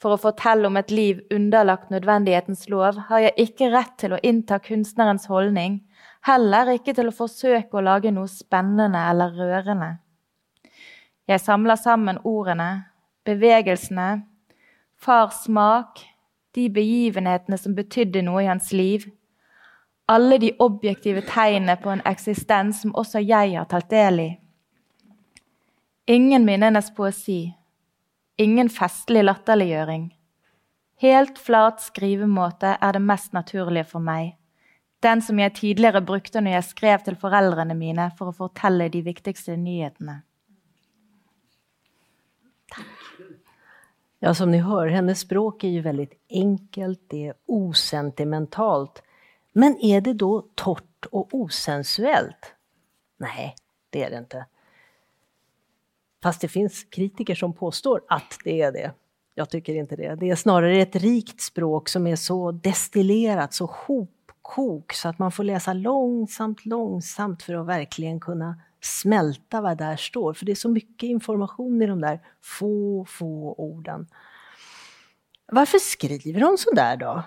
For 0.00 0.12
å 0.12 0.20
fortelle 0.20 0.68
om 0.68 0.76
et 0.76 0.90
liv 0.92 1.22
underlagt 1.32 1.90
nødvendighetens 1.90 2.68
lov 2.68 2.98
har 3.08 3.24
jeg 3.24 3.48
ikke 3.48 3.70
rett 3.72 3.96
til 4.00 4.12
å 4.12 4.20
innta 4.22 4.58
kunstnerens 4.60 5.26
holdning, 5.32 5.80
heller 6.26 6.72
ikke 6.74 6.94
til 6.96 7.10
å 7.10 7.14
forsøke 7.14 7.78
å 7.78 7.84
lage 7.84 8.12
noe 8.14 8.30
spennende 8.30 9.02
eller 9.10 9.34
rørende. 9.36 9.90
Jeg 11.26 11.42
samler 11.42 11.78
sammen 11.78 12.20
ordene, 12.26 12.86
bevegelsene, 13.26 14.24
fars 14.94 15.44
smak, 15.46 16.02
de 16.54 16.68
begivenhetene 16.72 17.58
som 17.60 17.74
betydde 17.76 18.22
noe 18.24 18.44
i 18.44 18.50
hans 18.50 18.72
liv, 18.72 19.08
alle 20.08 20.38
de 20.38 20.52
objektive 20.62 21.24
tegnene 21.26 21.74
på 21.82 21.90
en 21.90 22.02
eksistens 22.06 22.84
som 22.84 22.94
også 22.94 23.20
jeg 23.24 23.56
har 23.56 23.66
talt 23.70 23.90
del 23.90 24.22
i. 24.22 24.28
Ingen 26.06 26.46
minnenes 26.46 26.92
poesi, 26.94 27.50
ingen 28.38 28.70
festlig 28.70 29.26
latterliggjøring. 29.26 30.12
Helt 31.02 31.38
flat 31.42 31.82
skrivemåte 31.82 32.76
er 32.80 32.94
det 32.94 33.02
mest 33.02 33.34
naturlige 33.34 33.90
for 33.90 34.00
meg. 34.00 34.36
Den 35.06 35.22
som 35.22 35.38
jeg 35.38 35.54
tidligere 35.54 36.02
brukte 36.02 36.40
når 36.42 36.56
jeg 36.56 36.66
skrev 36.72 37.02
til 37.06 37.16
foreldrene 37.20 37.76
mine 37.78 38.08
for 38.18 38.32
å 38.32 38.34
fortelle 38.34 38.88
de 38.90 39.04
viktigste 39.06 39.54
nyhetene. 39.60 40.16
Ja, 44.18 44.32
som 44.34 44.50
ni 44.50 44.58
hör, 44.58 44.86
hennes 44.86 45.20
språk 45.20 45.64
är 45.64 45.68
ju 45.68 45.80
väldigt 45.80 46.14
enkelt, 46.28 47.00
det 47.06 47.26
är 47.26 47.34
osentimentalt. 47.46 49.02
Men 49.52 49.76
är 49.82 50.00
det 50.00 50.12
då 50.12 50.48
torrt 50.54 51.06
och 51.10 51.34
osensuellt? 51.34 52.54
Nej, 53.16 53.54
det 53.90 54.02
är 54.02 54.10
det 54.10 54.18
inte. 54.18 54.46
Fast 56.22 56.40
det 56.40 56.48
finns 56.48 56.84
kritiker 56.84 57.34
som 57.34 57.52
påstår 57.52 58.02
att 58.08 58.38
det 58.44 58.62
är 58.62 58.72
det. 58.72 58.92
Jag 59.34 59.50
tycker 59.50 59.74
inte 59.74 59.96
det. 59.96 60.14
Det 60.14 60.30
är 60.30 60.36
snarare 60.36 60.82
ett 60.82 60.96
rikt 60.96 61.40
språk 61.40 61.88
som 61.88 62.06
är 62.06 62.16
så 62.16 62.52
destillerat, 62.52 63.54
så 63.54 63.66
kok 64.46 64.92
så 64.92 65.08
att 65.08 65.18
man 65.18 65.32
får 65.32 65.44
läsa 65.44 65.72
långsamt, 65.72 66.66
långsamt 66.66 67.42
för 67.42 67.54
att 67.54 67.66
verkligen 67.66 68.20
kunna 68.20 68.56
smälta 68.80 69.60
vad 69.60 69.78
där 69.78 69.96
står. 69.96 70.32
För 70.34 70.46
det 70.46 70.52
är 70.52 70.56
så 70.56 70.68
mycket 70.68 71.02
information 71.08 71.82
i 71.82 71.86
de 71.86 72.00
där 72.00 72.20
få, 72.42 73.04
få 73.08 73.54
orden. 73.58 74.06
Varför 75.52 75.78
skriver 75.78 76.40
hon 76.40 76.58
så 76.58 76.70
där 76.70 76.96
då? 76.96 77.22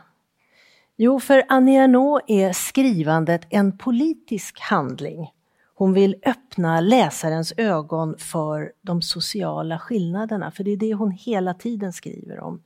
Jo, 0.96 1.20
för 1.20 1.44
Annie 1.48 1.78
Ernaux 1.78 2.26
är 2.28 2.54
skrivandet 2.54 3.42
en 3.50 3.78
politisk 3.78 4.60
handling. 4.60 5.32
Hon 5.76 5.94
vill 5.94 6.16
öppna 6.26 6.82
läsarens 6.82 7.54
ögon 7.58 8.18
för 8.18 8.72
de 8.82 9.02
sociala 9.02 9.80
skillnaderna, 9.80 10.52
för 10.52 10.64
det 10.64 10.72
är 10.72 10.78
det 10.78 10.94
hon 10.94 11.12
hela 11.12 11.54
tiden 11.54 11.94
skriver 11.94 12.40
om. 12.40 12.64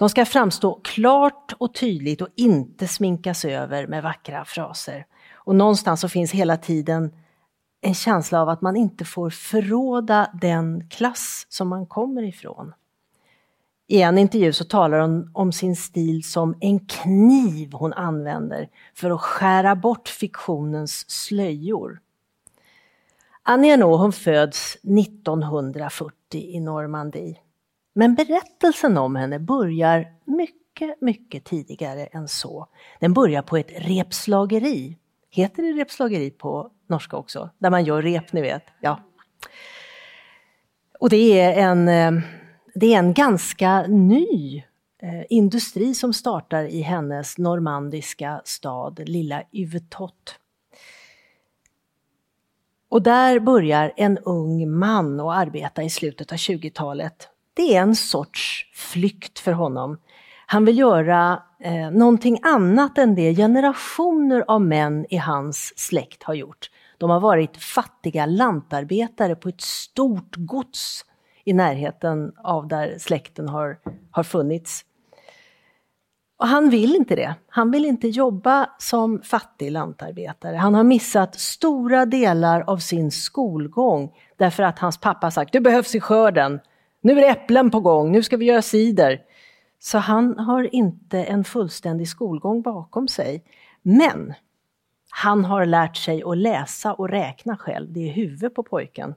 De 0.00 0.08
ska 0.08 0.24
framstå 0.24 0.80
klart 0.84 1.54
och 1.58 1.74
tydligt 1.74 2.20
och 2.20 2.28
inte 2.36 2.88
sminkas 2.88 3.44
över 3.44 3.86
med 3.86 4.02
vackra 4.02 4.44
fraser. 4.44 5.06
Och 5.34 5.54
någonstans 5.54 6.00
så 6.00 6.08
finns 6.08 6.32
hela 6.32 6.56
tiden 6.56 7.12
en 7.80 7.94
känsla 7.94 8.42
av 8.42 8.48
att 8.48 8.60
man 8.60 8.76
inte 8.76 9.04
får 9.04 9.30
förråda 9.30 10.30
den 10.40 10.88
klass 10.88 11.46
som 11.48 11.68
man 11.68 11.86
kommer 11.86 12.22
ifrån. 12.22 12.72
I 13.86 14.02
en 14.02 14.18
intervju 14.18 14.52
så 14.52 14.64
talar 14.64 14.98
hon 14.98 15.30
om 15.34 15.52
sin 15.52 15.76
stil 15.76 16.24
som 16.24 16.54
en 16.60 16.86
kniv 16.86 17.72
hon 17.72 17.92
använder 17.92 18.68
för 18.94 19.10
att 19.10 19.20
skära 19.20 19.76
bort 19.76 20.08
fiktionens 20.08 21.10
slöjor. 21.10 22.00
Annie 23.42 23.70
Ernaux 23.72 24.00
hon 24.00 24.12
föds 24.12 24.76
1940 24.76 26.14
i 26.32 26.60
Normandie. 26.60 27.36
Men 27.92 28.14
berättelsen 28.14 28.98
om 28.98 29.16
henne 29.16 29.38
börjar 29.38 30.06
mycket, 30.24 31.00
mycket 31.00 31.44
tidigare 31.44 32.06
än 32.06 32.28
så. 32.28 32.66
Den 33.00 33.14
börjar 33.14 33.42
på 33.42 33.56
ett 33.56 33.72
repslageri. 33.76 34.96
Heter 35.30 35.62
det 35.62 35.72
repslageri 35.72 36.30
på 36.30 36.70
norska 36.86 37.16
också? 37.16 37.50
Där 37.58 37.70
man 37.70 37.84
gör 37.84 38.02
rep, 38.02 38.32
ni 38.32 38.40
vet. 38.40 38.64
Ja. 38.80 39.00
Och 40.98 41.10
det 41.10 41.40
är 41.40 41.70
en, 41.70 41.88
eh, 41.88 42.22
det 42.74 42.94
är 42.94 42.98
en 42.98 43.14
ganska 43.14 43.82
ny 43.82 44.62
eh, 45.02 45.24
industri 45.28 45.94
som 45.94 46.12
startar 46.12 46.64
i 46.64 46.80
hennes 46.80 47.38
normandiska 47.38 48.42
stad, 48.44 49.00
lilla 49.08 49.42
Yvetot. 49.52 50.38
Och 52.88 53.02
där 53.02 53.40
börjar 53.40 53.92
en 53.96 54.18
ung 54.18 54.70
man 54.70 55.20
att 55.20 55.36
arbeta 55.36 55.82
i 55.82 55.90
slutet 55.90 56.32
av 56.32 56.36
20-talet. 56.36 57.28
Det 57.60 57.76
är 57.76 57.82
en 57.82 57.96
sorts 57.96 58.70
flykt 58.74 59.38
för 59.38 59.52
honom. 59.52 59.98
Han 60.46 60.64
vill 60.64 60.78
göra 60.78 61.42
eh, 61.60 61.90
någonting 61.90 62.38
annat 62.42 62.98
än 62.98 63.14
det 63.14 63.34
generationer 63.34 64.44
av 64.48 64.60
män 64.62 65.06
i 65.10 65.16
hans 65.16 65.72
släkt 65.76 66.22
har 66.22 66.34
gjort. 66.34 66.70
De 66.98 67.10
har 67.10 67.20
varit 67.20 67.56
fattiga 67.56 68.26
lantarbetare 68.26 69.34
på 69.34 69.48
ett 69.48 69.60
stort 69.60 70.36
gods 70.36 71.04
i 71.44 71.52
närheten 71.52 72.32
av 72.44 72.68
där 72.68 72.98
släkten 72.98 73.48
har, 73.48 73.78
har 74.10 74.22
funnits. 74.22 74.84
Och 76.38 76.48
han 76.48 76.70
vill 76.70 76.96
inte 76.96 77.16
det. 77.16 77.34
Han 77.48 77.70
vill 77.70 77.84
inte 77.84 78.08
jobba 78.08 78.70
som 78.78 79.22
fattig 79.22 79.70
lantarbetare. 79.70 80.56
Han 80.56 80.74
har 80.74 80.84
missat 80.84 81.40
stora 81.40 82.06
delar 82.06 82.64
av 82.66 82.76
sin 82.76 83.10
skolgång 83.10 84.12
därför 84.36 84.62
att 84.62 84.78
hans 84.78 84.98
pappa 84.98 85.30
sagt 85.30 85.52
du 85.52 85.60
behövs 85.60 85.94
i 85.94 86.00
skörden. 86.00 86.60
Nu 87.00 87.12
är 87.12 87.16
det 87.16 87.28
äpplen 87.28 87.70
på 87.70 87.80
gång, 87.80 88.12
nu 88.12 88.22
ska 88.22 88.36
vi 88.36 88.44
göra 88.44 88.62
cider. 88.62 89.22
Så 89.78 89.98
han 89.98 90.38
har 90.38 90.74
inte 90.74 91.24
en 91.24 91.44
fullständig 91.44 92.08
skolgång 92.08 92.62
bakom 92.62 93.08
sig. 93.08 93.44
Men 93.82 94.34
han 95.10 95.44
har 95.44 95.66
lärt 95.66 95.96
sig 95.96 96.22
att 96.22 96.36
läsa 96.36 96.94
och 96.94 97.08
räkna 97.08 97.56
själv. 97.56 97.92
Det 97.92 98.08
är 98.08 98.12
huvudet 98.12 98.54
på 98.54 98.62
pojken. 98.62 99.14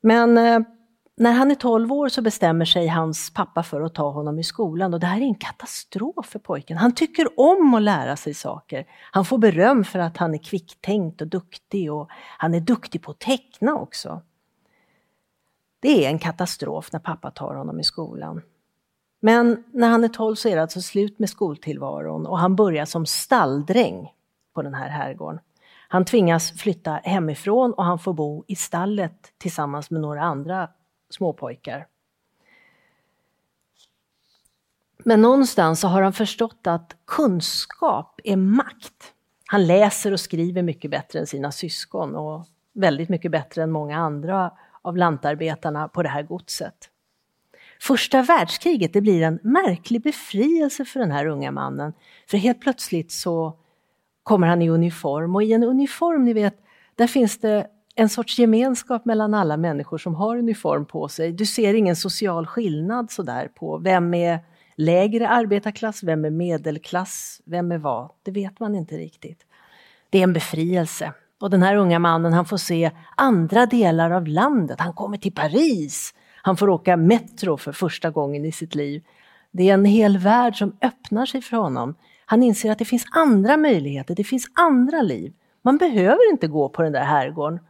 Men 0.00 0.38
eh, 0.38 0.60
när 1.16 1.32
han 1.32 1.50
är 1.50 1.54
12 1.54 1.92
år 1.92 2.08
så 2.08 2.22
bestämmer 2.22 2.64
sig 2.64 2.86
hans 2.86 3.30
pappa 3.34 3.62
för 3.62 3.80
att 3.80 3.94
ta 3.94 4.10
honom 4.10 4.38
i 4.38 4.44
skolan 4.44 4.94
och 4.94 5.00
det 5.00 5.06
här 5.06 5.20
är 5.20 5.24
en 5.24 5.34
katastrof 5.34 6.26
för 6.26 6.38
pojken. 6.38 6.76
Han 6.76 6.94
tycker 6.94 7.40
om 7.40 7.74
att 7.74 7.82
lära 7.82 8.16
sig 8.16 8.34
saker. 8.34 8.86
Han 9.12 9.24
får 9.24 9.38
beröm 9.38 9.84
för 9.84 9.98
att 9.98 10.16
han 10.16 10.34
är 10.34 10.38
kvicktänkt 10.38 11.20
och 11.20 11.26
duktig 11.26 11.92
och 11.92 12.08
han 12.38 12.54
är 12.54 12.60
duktig 12.60 13.02
på 13.02 13.10
att 13.10 13.18
teckna 13.18 13.74
också. 13.74 14.22
Det 15.80 16.04
är 16.04 16.08
en 16.08 16.18
katastrof 16.18 16.92
när 16.92 17.00
pappa 17.00 17.30
tar 17.30 17.54
honom 17.54 17.80
i 17.80 17.84
skolan. 17.84 18.42
Men 19.20 19.64
när 19.72 19.88
han 19.88 20.04
är 20.04 20.08
12 20.08 20.34
så 20.34 20.48
är 20.48 20.56
det 20.56 20.62
alltså 20.62 20.80
slut 20.80 21.18
med 21.18 21.30
skoltillvaron 21.30 22.26
och 22.26 22.38
han 22.38 22.56
börjar 22.56 22.84
som 22.84 23.06
stalldräng 23.06 24.12
på 24.54 24.62
den 24.62 24.74
här 24.74 24.88
herrgården. 24.88 25.40
Han 25.88 26.04
tvingas 26.04 26.52
flytta 26.52 27.00
hemifrån 27.04 27.72
och 27.72 27.84
han 27.84 27.98
får 27.98 28.12
bo 28.12 28.44
i 28.46 28.56
stallet 28.56 29.32
tillsammans 29.38 29.90
med 29.90 30.00
några 30.00 30.22
andra 30.22 30.68
småpojkar. 31.10 31.86
Men 35.04 35.22
någonstans 35.22 35.80
så 35.80 35.88
har 35.88 36.02
han 36.02 36.12
förstått 36.12 36.66
att 36.66 36.96
kunskap 37.06 38.20
är 38.24 38.36
makt. 38.36 39.14
Han 39.46 39.66
läser 39.66 40.12
och 40.12 40.20
skriver 40.20 40.62
mycket 40.62 40.90
bättre 40.90 41.18
än 41.18 41.26
sina 41.26 41.52
syskon 41.52 42.16
och 42.16 42.46
väldigt 42.72 43.08
mycket 43.08 43.30
bättre 43.30 43.62
än 43.62 43.70
många 43.70 43.98
andra 43.98 44.50
av 44.88 44.96
lantarbetarna 44.96 45.88
på 45.88 46.02
det 46.02 46.08
här 46.08 46.22
godset. 46.22 46.90
Första 47.80 48.22
världskriget 48.22 48.92
det 48.92 49.00
blir 49.00 49.22
en 49.22 49.38
märklig 49.42 50.02
befrielse 50.02 50.84
för 50.84 51.00
den 51.00 51.10
här 51.10 51.26
unga 51.26 51.50
mannen. 51.50 51.92
För 52.26 52.38
helt 52.38 52.60
plötsligt 52.60 53.12
så 53.12 53.58
kommer 54.22 54.46
han 54.46 54.62
i 54.62 54.68
uniform 54.70 55.34
och 55.34 55.42
i 55.42 55.52
en 55.52 55.64
uniform, 55.64 56.24
ni 56.24 56.32
vet, 56.32 56.54
där 56.94 57.06
finns 57.06 57.38
det 57.38 57.66
en 57.94 58.08
sorts 58.08 58.38
gemenskap 58.38 59.04
mellan 59.04 59.34
alla 59.34 59.56
människor 59.56 59.98
som 59.98 60.14
har 60.14 60.36
uniform 60.36 60.86
på 60.86 61.08
sig. 61.08 61.32
Du 61.32 61.46
ser 61.46 61.74
ingen 61.74 61.96
social 61.96 62.46
skillnad 62.46 63.10
sådär 63.10 63.50
på 63.54 63.78
vem 63.78 64.14
är 64.14 64.38
lägre 64.76 65.28
arbetarklass, 65.28 66.02
vem 66.02 66.24
är 66.24 66.30
medelklass, 66.30 67.40
vem 67.44 67.72
är 67.72 67.78
vad? 67.78 68.10
Det 68.22 68.30
vet 68.30 68.60
man 68.60 68.74
inte 68.74 68.96
riktigt. 68.96 69.46
Det 70.10 70.18
är 70.18 70.22
en 70.22 70.32
befrielse. 70.32 71.12
Och 71.40 71.50
den 71.50 71.62
här 71.62 71.76
unga 71.76 71.98
mannen 71.98 72.32
han 72.32 72.44
får 72.44 72.56
se 72.56 72.90
andra 73.16 73.66
delar 73.66 74.10
av 74.10 74.26
landet. 74.26 74.80
Han 74.80 74.92
kommer 74.92 75.16
till 75.16 75.34
Paris. 75.34 76.14
Han 76.42 76.56
får 76.56 76.68
åka 76.68 76.96
metro 76.96 77.56
för 77.56 77.72
första 77.72 78.10
gången 78.10 78.44
i 78.44 78.52
sitt 78.52 78.74
liv. 78.74 79.04
Det 79.50 79.70
är 79.70 79.74
en 79.74 79.84
hel 79.84 80.18
värld 80.18 80.58
som 80.58 80.76
öppnar 80.82 81.26
sig 81.26 81.42
för 81.42 81.56
honom. 81.56 81.94
Han 82.26 82.42
inser 82.42 82.72
att 82.72 82.78
det 82.78 82.84
finns 82.84 83.06
andra 83.10 83.56
möjligheter, 83.56 84.14
det 84.14 84.24
finns 84.24 84.46
andra 84.54 85.02
liv. 85.02 85.32
Man 85.62 85.78
behöver 85.78 86.30
inte 86.30 86.46
gå 86.46 86.68
på 86.68 86.82
den 86.82 86.92
där 86.92 87.04
herrgården. 87.04 87.60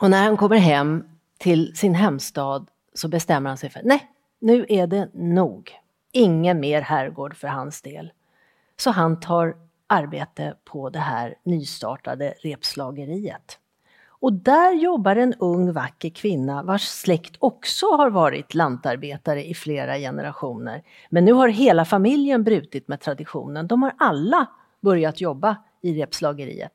Och 0.00 0.10
när 0.10 0.24
han 0.24 0.36
kommer 0.36 0.56
hem 0.56 1.04
till 1.38 1.76
sin 1.76 1.94
hemstad 1.94 2.66
så 2.94 3.08
bestämmer 3.08 3.50
han 3.50 3.56
sig 3.56 3.70
för, 3.70 3.80
nej, 3.84 4.08
nu 4.40 4.66
är 4.68 4.86
det 4.86 5.08
nog. 5.14 5.70
Ingen 6.12 6.60
mer 6.60 6.80
herrgård 6.80 7.36
för 7.36 7.48
hans 7.48 7.82
del. 7.82 8.12
Så 8.76 8.90
han 8.90 9.20
tar 9.20 9.56
arbete 9.92 10.54
på 10.64 10.90
det 10.90 10.98
här 10.98 11.34
nystartade 11.44 12.34
repslageriet. 12.42 13.58
Och 14.22 14.32
där 14.32 14.72
jobbar 14.72 15.16
en 15.16 15.34
ung 15.34 15.72
vacker 15.72 16.10
kvinna 16.10 16.62
vars 16.62 16.82
släkt 16.82 17.36
också 17.38 17.86
har 17.86 18.10
varit 18.10 18.54
lantarbetare 18.54 19.44
i 19.44 19.54
flera 19.54 19.98
generationer. 19.98 20.82
Men 21.10 21.24
nu 21.24 21.32
har 21.32 21.48
hela 21.48 21.84
familjen 21.84 22.44
brutit 22.44 22.88
med 22.88 23.00
traditionen. 23.00 23.66
De 23.66 23.82
har 23.82 23.94
alla 23.98 24.46
börjat 24.80 25.20
jobba 25.20 25.56
i 25.80 26.02
repslageriet. 26.02 26.72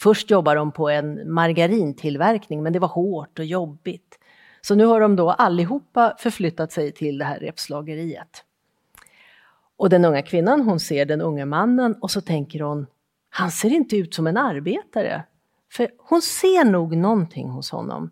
Först 0.00 0.30
jobbade 0.30 0.60
de 0.60 0.72
på 0.72 0.88
en 0.88 1.32
margarintillverkning 1.32 2.62
men 2.62 2.72
det 2.72 2.78
var 2.78 2.88
hårt 2.88 3.38
och 3.38 3.44
jobbigt. 3.44 4.18
Så 4.60 4.74
nu 4.74 4.84
har 4.84 5.00
de 5.00 5.16
då 5.16 5.30
allihopa 5.30 6.16
förflyttat 6.18 6.72
sig 6.72 6.92
till 6.92 7.18
det 7.18 7.24
här 7.24 7.38
repslageriet. 7.38 8.44
Och 9.80 9.88
den 9.88 10.04
unga 10.04 10.22
kvinnan 10.22 10.60
hon 10.60 10.80
ser 10.80 11.06
den 11.06 11.20
unge 11.20 11.44
mannen 11.44 11.94
och 12.00 12.10
så 12.10 12.20
tänker 12.20 12.60
hon, 12.60 12.86
han 13.30 13.50
ser 13.50 13.70
inte 13.70 13.96
ut 13.96 14.14
som 14.14 14.26
en 14.26 14.36
arbetare. 14.36 15.24
För 15.72 15.90
hon 15.98 16.22
ser 16.22 16.64
nog 16.64 16.96
någonting 16.96 17.48
hos 17.48 17.70
honom. 17.70 18.10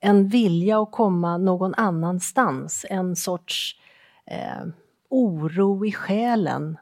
En 0.00 0.28
vilja 0.28 0.82
att 0.82 0.92
komma 0.92 1.38
någon 1.38 1.74
annanstans, 1.74 2.86
en 2.90 3.16
sorts 3.16 3.80
eh, 4.26 4.66
oro 5.10 5.86
i 5.86 5.92
själen. 5.92 6.78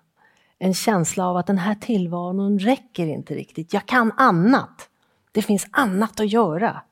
En 0.59 0.75
känsla 0.75 1.26
av 1.26 1.37
att 1.37 1.47
den 1.47 1.59
här 1.59 1.75
tillvaron 1.75 2.59
räcker 2.59 3.07
inte 3.07 3.35
riktigt. 3.35 3.73
Jag 3.73 3.87
kan 3.87 4.12
annat. 4.17 4.88
Det 5.33 5.43
finns 5.43 5.67
annat 5.71 6.21
att 6.21 6.33
göra. 6.33 6.83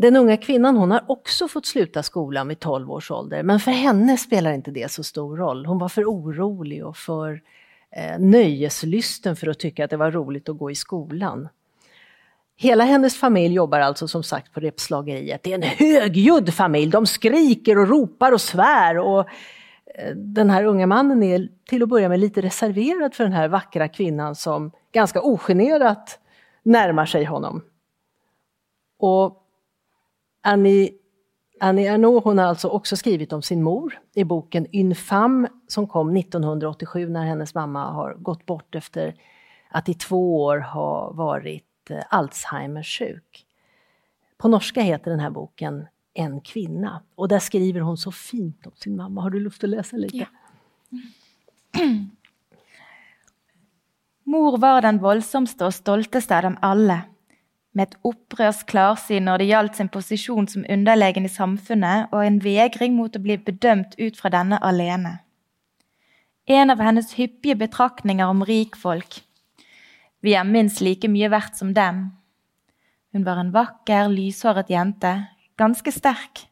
Den 0.00 0.16
unga 0.16 0.36
kvinnan 0.36 0.76
hon 0.76 0.90
har 0.90 1.04
också 1.08 1.48
fått 1.48 1.66
sluta 1.66 2.02
skolan 2.02 2.48
vid 2.48 2.60
12 2.60 2.90
års 2.90 3.10
ålder, 3.10 3.42
men 3.42 3.60
för 3.60 3.70
henne 3.70 4.16
spelar 4.16 4.52
inte 4.52 4.70
det 4.70 4.90
så 4.90 5.02
stor 5.02 5.36
roll. 5.36 5.66
Hon 5.66 5.78
var 5.78 5.88
för 5.88 6.04
orolig 6.04 6.86
och 6.86 6.96
för 6.96 7.42
eh, 7.90 8.18
nöjeslysten 8.18 9.36
för 9.36 9.46
att 9.46 9.58
tycka 9.58 9.84
att 9.84 9.90
det 9.90 9.96
var 9.96 10.10
roligt 10.10 10.48
att 10.48 10.58
gå 10.58 10.70
i 10.70 10.74
skolan. 10.74 11.48
Hela 12.56 12.84
hennes 12.84 13.16
familj 13.16 13.54
jobbar 13.54 13.80
alltså 13.80 14.08
som 14.08 14.22
sagt 14.22 14.52
på 14.52 14.60
repslageriet. 14.60 15.42
Det 15.42 15.52
är 15.52 15.54
en 15.54 15.62
högljudd 15.62 16.54
familj, 16.54 16.90
de 16.90 17.06
skriker 17.06 17.78
och 17.78 17.88
ropar 17.88 18.32
och 18.32 18.40
svär. 18.40 18.98
Och 18.98 19.20
eh, 19.94 20.14
den 20.16 20.50
här 20.50 20.64
unga 20.64 20.86
mannen 20.86 21.22
är 21.22 21.48
till 21.68 21.82
att 21.82 21.88
börja 21.88 22.08
med 22.08 22.20
lite 22.20 22.40
reserverad 22.40 23.14
för 23.14 23.24
den 23.24 23.32
här 23.32 23.48
vackra 23.48 23.88
kvinnan 23.88 24.34
som 24.34 24.70
ganska 24.92 25.22
ogenerat 25.22 26.18
närmar 26.62 27.06
sig 27.06 27.24
honom. 27.24 27.62
Och 28.98 29.36
Annie, 30.42 30.90
Annie 31.60 31.86
Ernaux 31.86 32.24
hon 32.24 32.38
har 32.38 32.44
alltså 32.44 32.68
också 32.68 32.96
skrivit 32.96 33.32
om 33.32 33.42
sin 33.42 33.62
mor 33.62 34.00
i 34.14 34.24
boken 34.24 34.66
Infam 34.70 35.48
som 35.68 35.86
kom 35.86 36.16
1987 36.16 37.08
när 37.08 37.24
hennes 37.24 37.54
mamma 37.54 37.90
har 37.90 38.14
gått 38.14 38.46
bort 38.46 38.74
efter 38.74 39.14
att 39.70 39.88
i 39.88 39.94
två 39.94 40.42
år 40.42 40.58
ha 40.58 41.12
varit 41.12 41.90
eh, 41.90 42.02
Alzheimers 42.08 42.98
sjuk. 42.98 43.46
På 44.38 44.48
norska 44.48 44.82
heter 44.82 45.10
den 45.10 45.20
här 45.20 45.30
boken 45.30 45.86
En 46.14 46.40
kvinna 46.40 47.02
och 47.14 47.28
där 47.28 47.38
skriver 47.38 47.80
hon 47.80 47.96
så 47.96 48.12
fint 48.12 48.66
om 48.66 48.72
sin 48.74 48.96
mamma. 48.96 49.20
Har 49.20 49.30
du 49.30 49.40
lust 49.40 49.64
att 49.64 49.70
läsa 49.70 49.96
lite? 49.96 50.16
Ja. 50.16 50.26
Mor 54.24 54.58
var 54.58 54.82
den 54.82 54.98
voldsomste 54.98 55.66
og 55.66 55.74
stolteste 55.74 56.36
av 56.36 56.42
dem 56.42 56.56
alle 56.62 57.00
med 57.72 57.88
et 57.88 57.98
opprørsk 58.06 58.66
klarsyn 58.72 59.26
når 59.28 59.40
det 59.42 59.48
gjaldt 59.50 59.78
sin 59.78 59.90
posisjon 59.92 60.48
som 60.50 60.66
underlegen 60.68 61.26
i 61.26 61.32
samfunnet, 61.32 62.10
og 62.10 62.24
en 62.24 62.40
vegring 62.42 62.96
mot 62.96 63.14
å 63.14 63.22
bli 63.22 63.38
bedømt 63.38 63.96
ut 64.00 64.18
fra 64.18 64.32
denne 64.34 64.58
alene. 64.58 65.20
En 66.50 66.72
av 66.72 66.82
hennes 66.82 67.12
hyppige 67.14 67.58
betraktninger 67.60 68.26
om 68.26 68.42
rikfolk. 68.46 69.20
Vi 70.20 70.34
er 70.34 70.48
minst 70.48 70.82
like 70.82 71.08
mye 71.08 71.30
verdt 71.30 71.60
som 71.60 71.70
dem. 71.76 72.08
Hun 73.14 73.24
var 73.26 73.38
en 73.40 73.54
vakker, 73.54 74.10
lyshåret 74.10 74.70
jente, 74.70 75.14
ganske 75.58 75.94
sterk. 75.94 76.46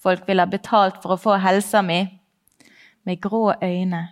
Folk 0.00 0.26
ville 0.28 0.44
ha 0.44 0.50
betalt 0.50 1.00
for 1.02 1.14
å 1.14 1.20
få 1.20 1.36
helsa 1.40 1.84
mi. 1.84 2.02
Med 3.04 3.20
grå 3.20 3.52
øyne. 3.60 4.06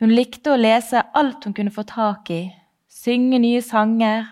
Hun 0.00 0.12
likte 0.12 0.52
å 0.52 0.60
lese 0.60 1.00
alt 1.16 1.46
hun 1.48 1.54
kunne 1.56 1.72
få 1.72 1.86
tak 1.88 2.28
i, 2.28 2.42
synge 2.92 3.38
nye 3.40 3.62
sanger, 3.64 4.26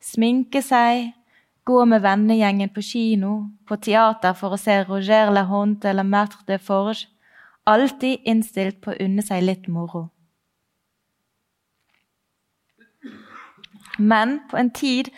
sminke 0.00 0.62
seg, 0.64 1.12
gå 1.64 1.84
med 1.84 2.02
vennegjengen 2.02 2.72
på 2.74 2.82
kino, 2.82 3.32
på 3.68 3.76
teater 3.76 4.34
for 4.38 4.56
å 4.56 4.60
se 4.60 4.80
Roger 4.88 5.30
La 5.32 5.44
Honte 5.48 5.90
eller 5.90 6.06
Matre 6.08 6.46
de 6.48 6.58
Forge, 6.58 7.06
alltid 7.68 8.24
innstilt 8.24 8.80
på 8.82 8.94
å 8.94 8.98
unne 9.04 9.22
seg 9.22 9.44
litt 9.44 9.68
moro. 9.68 10.08
Men 13.98 14.40
på 14.48 14.56
en 14.56 14.72
tid 14.72 15.10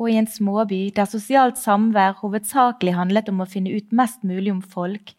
og 0.00 0.08
i 0.08 0.16
en 0.16 0.28
småby 0.28 0.78
der 0.96 1.08
sosialt 1.08 1.58
samvær 1.60 2.16
hovedsakelig 2.22 2.94
handlet 2.96 3.28
om 3.28 3.42
å 3.44 3.48
finne 3.48 3.74
ut 3.76 3.92
mest 3.92 4.22
mulig 4.24 4.52
om 4.54 4.62
folk, 4.64 5.12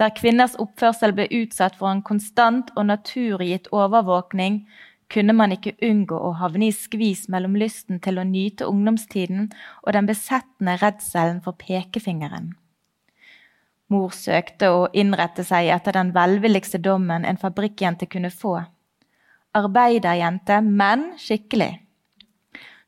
der 0.00 0.14
kvinners 0.16 0.56
oppførsel 0.62 1.12
ble 1.16 1.28
utsatt 1.42 1.76
for 1.76 1.92
en 1.92 2.00
konstant 2.06 2.72
og 2.74 2.88
naturgitt 2.88 3.68
overvåkning, 3.76 4.62
kunne 5.12 5.34
man 5.36 5.52
ikke 5.52 5.74
unngå 5.84 6.16
å 6.16 6.32
havne 6.40 6.70
i 6.70 6.74
skvis 6.74 7.26
mellom 7.32 7.56
lysten 7.60 8.00
til 8.04 8.18
å 8.18 8.26
nyte 8.26 8.68
ungdomstiden 8.70 9.50
og 9.82 9.92
den 9.96 10.08
besettende 10.08 10.78
redselen 10.80 11.42
for 11.44 11.58
pekefingeren. 11.60 12.52
Mor 13.92 14.14
søkte 14.16 14.70
å 14.72 14.84
innrette 14.96 15.44
seg 15.44 15.68
etter 15.74 15.98
den 15.98 16.14
velvilligste 16.16 16.80
dommen 16.80 17.26
en 17.28 17.40
fabrikkjente 17.40 18.08
kunne 18.08 18.32
få. 18.32 18.56
Arbeiderjente, 19.52 20.62
men 20.64 21.10
skikkelig. 21.20 21.74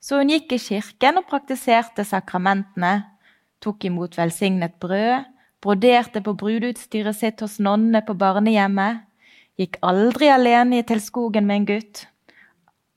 Så 0.00 0.20
hun 0.20 0.32
gikk 0.32 0.54
i 0.56 0.60
kirken 0.60 1.20
og 1.20 1.28
praktiserte 1.28 2.06
sakramentene, 2.08 3.02
tok 3.60 3.84
imot 3.88 4.16
velsignet 4.16 4.78
brød, 4.80 5.28
broderte 5.64 6.20
på 6.24 6.34
brudeutstyret 6.40 7.16
sitt 7.16 7.44
hos 7.44 7.58
nonnene 7.60 8.00
på 8.04 8.16
barnehjemmet, 8.20 9.04
gikk 9.60 9.78
aldri 9.84 10.28
alene 10.32 10.82
til 10.88 11.00
skogen 11.04 11.46
med 11.48 11.62
en 11.62 11.68
gutt, 11.68 12.04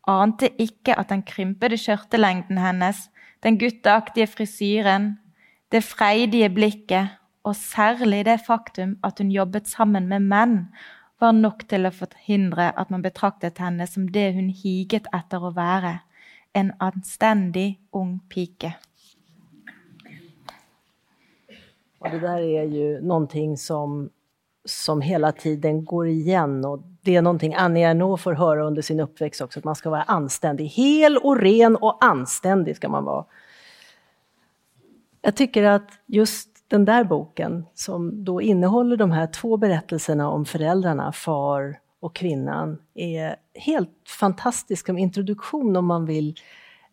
ante 0.08 0.50
ikke 0.62 0.96
at 1.00 1.10
den 1.10 1.24
krympede 1.28 1.78
skjørtelengden 1.78 2.58
hennes, 2.62 3.10
den 3.44 3.60
gutteaktige 3.60 4.28
frisyren, 4.28 5.18
det 5.72 5.84
freidige 5.84 6.50
blikket 6.50 7.18
og 7.44 7.56
særlig 7.56 8.26
det 8.26 8.40
faktum 8.48 8.98
at 9.04 9.20
hun 9.20 9.32
jobbet 9.32 9.68
sammen 9.68 10.08
med 10.08 10.20
menn, 10.20 10.58
var 11.20 11.32
nok 11.34 11.64
til 11.70 11.88
å 11.88 11.94
forhindre 11.94 12.72
at 12.78 12.92
man 12.94 13.02
betraktet 13.02 13.58
henne 13.62 13.88
som 13.90 14.08
det 14.14 14.34
hun 14.36 14.50
higet 14.54 15.08
etter 15.16 15.44
å 15.44 15.54
være, 15.56 16.00
en 16.54 16.72
anstendig 16.80 17.80
ung 17.94 18.20
pike. 18.30 18.76
Och 22.00 22.10
det 22.12 22.20
där 22.20 22.40
är 22.40 22.64
ju 22.64 23.02
någonting 23.02 23.58
som, 23.58 24.10
som 24.70 25.02
hela 25.02 25.32
tiden 25.32 25.86
går 25.86 26.08
igen 26.08 26.66
och 26.66 26.80
det 27.02 27.16
är 27.16 27.22
någonting 27.22 27.56
Annie 27.56 27.84
Ernaux 27.84 28.24
får 28.24 28.34
höra 28.34 28.66
under 28.66 28.82
sin 28.82 29.00
uppväxt 29.00 29.42
också, 29.42 29.60
att 29.60 29.66
man 29.66 29.76
ska 29.76 29.90
vara 29.90 30.04
anständig. 30.04 30.66
Hel 30.66 31.18
och 31.18 31.38
ren 31.38 31.76
och 31.76 32.06
anständig 32.06 32.76
ska 32.76 32.90
man 32.90 33.04
vara. 33.04 33.26
Jag 35.22 35.36
tycker 35.36 35.64
att 35.64 35.90
just 36.06 36.50
den 36.68 36.86
där 36.86 37.04
boken, 37.04 37.66
som 37.74 38.24
då 38.24 38.42
innehåller 38.42 38.98
de 38.98 39.12
här 39.12 39.28
två 39.28 39.58
berättelserna 39.58 40.30
om 40.30 40.46
föräldrarna, 40.46 41.12
far 41.12 41.80
och 42.00 42.16
kvinnan, 42.16 42.78
är 42.94 43.36
helt 43.54 44.10
fantastisk 44.20 44.86
som 44.86 44.98
introduktion 44.98 45.76
om 45.76 45.86
man 45.86 46.06
vill 46.06 46.36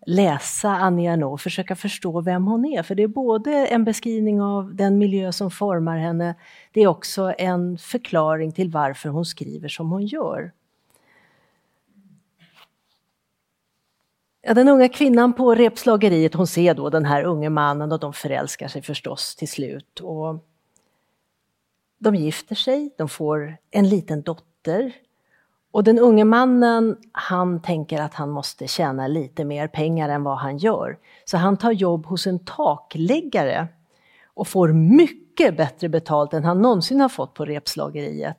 läsa 0.07 0.71
Annie 0.71 1.07
Ernaux 1.07 1.33
och 1.33 1.41
försöka 1.41 1.77
förstå 1.77 2.21
vem 2.21 2.47
hon 2.47 2.65
är. 2.65 2.83
För 2.83 2.95
det 2.95 3.03
är 3.03 3.09
både 3.09 3.67
en 3.67 3.85
beskrivning 3.85 4.43
av 4.43 4.75
den 4.75 4.99
miljö 4.99 5.33
som 5.33 5.51
formar 5.51 5.99
henne, 5.99 6.35
det 6.73 6.81
är 6.81 6.87
också 6.87 7.35
en 7.39 7.79
förklaring 7.79 8.53
till 8.53 8.71
varför 8.71 9.09
hon 9.09 9.25
skriver 9.25 9.69
som 9.69 9.91
hon 9.91 10.07
gör. 10.07 10.53
Ja, 14.43 14.55
den 14.55 14.69
unga 14.69 14.89
kvinnan 14.89 15.33
på 15.33 15.55
repslageriet, 15.55 16.35
hon 16.35 16.47
ser 16.47 16.75
då 16.75 16.91
den 16.91 17.05
här 17.05 17.25
unge 17.25 17.51
mannen 17.51 17.93
och 17.93 18.01
de 18.01 18.13
förälskar 18.13 18.69
sig 18.69 18.83
förstås 18.83 19.37
till 19.37 19.49
slut. 19.49 20.01
Och 20.01 20.45
de 21.99 22.15
gifter 22.15 22.55
sig, 22.55 22.95
de 22.99 23.09
får 23.09 23.57
en 23.71 23.89
liten 23.89 24.23
dotter 24.23 24.93
och 25.75 25.85
den 25.85 25.99
unge 25.99 26.25
mannen, 26.25 26.97
han 27.13 27.63
tänker 27.63 28.01
att 28.01 28.15
han 28.15 28.31
måste 28.31 28.67
tjäna 28.67 29.07
lite 29.07 29.45
mer 29.45 29.69
pengar 29.69 30.09
än 30.09 30.25
vad 30.25 30.39
han 30.39 30.59
gör. 30.59 30.99
Så 31.25 31.37
han 31.37 31.57
tar 31.57 31.73
jobb 31.73 32.07
hos 32.07 32.27
en 32.27 32.45
takläggare 32.45 33.69
och 34.35 34.49
får 34.49 34.69
mycket 34.73 35.57
bättre 35.57 35.89
betalt 35.89 36.35
än 36.35 36.45
han 36.45 36.63
någonsin 36.63 37.01
har 37.01 37.09
fått 37.09 37.35
på 37.35 37.45
repslageriet. 37.45 38.37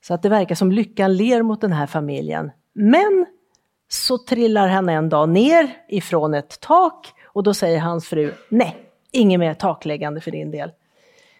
Så 0.00 0.14
att 0.14 0.22
det 0.22 0.28
verkar 0.28 0.54
som 0.54 0.72
lyckan 0.72 1.16
ler 1.16 1.42
mot 1.42 1.60
den 1.60 1.72
här 1.72 1.86
familjen. 1.86 2.50
Men 2.72 3.26
så 3.88 4.18
trillar 4.18 4.68
han 4.68 4.88
en 4.88 5.08
dag 5.08 5.28
ner 5.28 5.76
ifrån 5.88 6.34
ett 6.34 6.60
tak 6.60 7.12
och 7.24 7.42
då 7.42 7.54
säger 7.54 7.80
hans 7.80 8.08
fru, 8.08 8.32
nej, 8.48 8.76
inget 9.10 9.40
mer 9.40 9.54
takläggande 9.54 10.20
för 10.20 10.30
din 10.30 10.50
del. 10.50 10.70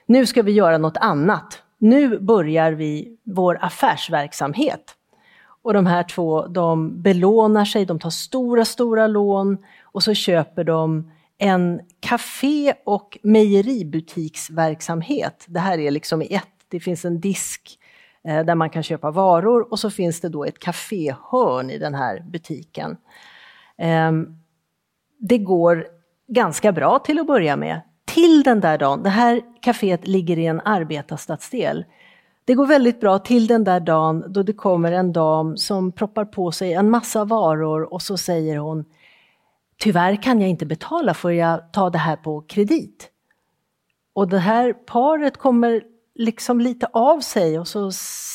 Nu 0.06 0.26
ska 0.26 0.42
vi 0.42 0.52
göra 0.52 0.78
något 0.78 0.96
annat. 0.96 1.62
Nu 1.78 2.18
börjar 2.18 2.72
vi 2.72 3.18
vår 3.24 3.58
affärsverksamhet. 3.60 4.94
Och 5.68 5.74
de 5.74 5.86
här 5.86 6.02
två 6.02 6.46
de 6.46 7.02
belånar 7.02 7.64
sig, 7.64 7.84
de 7.84 7.98
tar 7.98 8.10
stora, 8.10 8.64
stora 8.64 9.06
lån 9.06 9.58
och 9.82 10.02
så 10.02 10.14
köper 10.14 10.64
de 10.64 11.10
en 11.38 11.80
café 12.00 12.74
och 12.84 13.18
mejeributiksverksamhet. 13.22 15.44
Det 15.48 15.60
här 15.60 15.78
är 15.78 15.90
liksom 15.90 16.22
i 16.22 16.34
ett, 16.34 16.48
det 16.68 16.80
finns 16.80 17.04
en 17.04 17.20
disk 17.20 17.78
eh, 18.24 18.44
där 18.44 18.54
man 18.54 18.70
kan 18.70 18.82
köpa 18.82 19.10
varor 19.10 19.70
och 19.70 19.78
så 19.78 19.90
finns 19.90 20.20
det 20.20 20.28
då 20.28 20.44
ett 20.44 20.58
kaféhörn 20.58 21.70
i 21.70 21.78
den 21.78 21.94
här 21.94 22.20
butiken. 22.20 22.96
Eh, 23.78 24.12
det 25.18 25.38
går 25.38 25.86
ganska 26.28 26.72
bra 26.72 26.98
till 26.98 27.18
att 27.18 27.26
börja 27.26 27.56
med. 27.56 27.80
Till 28.06 28.42
den 28.42 28.60
där 28.60 28.78
dagen, 28.78 29.02
det 29.02 29.10
här 29.10 29.40
kaféet 29.62 30.00
ligger 30.02 30.38
i 30.38 30.46
en 30.46 30.60
arbetarstadsdel. 30.60 31.84
Det 32.48 32.54
går 32.54 32.66
väldigt 32.66 33.00
bra 33.00 33.18
till 33.18 33.46
den 33.46 33.64
där 33.64 33.80
dagen 33.80 34.24
då 34.28 34.42
det 34.42 34.52
kommer 34.52 34.92
en 34.92 35.12
dam 35.12 35.56
som 35.56 35.92
proppar 35.92 36.24
på 36.24 36.52
sig 36.52 36.72
en 36.72 36.90
massa 36.90 37.24
varor 37.24 37.92
och 37.92 38.02
så 38.02 38.16
säger 38.16 38.58
hon 38.58 38.84
Tyvärr 39.78 40.22
kan 40.22 40.40
jag 40.40 40.50
inte 40.50 40.66
betala, 40.66 41.14
får 41.14 41.32
jag 41.32 41.72
ta 41.72 41.90
det 41.90 41.98
här 41.98 42.16
på 42.16 42.40
kredit? 42.40 43.10
Och 44.14 44.28
det 44.28 44.38
här 44.38 44.72
paret 44.72 45.36
kommer 45.36 45.82
liksom 46.14 46.60
lite 46.60 46.86
av 46.92 47.20
sig 47.20 47.58
och 47.58 47.68
så 47.68 47.92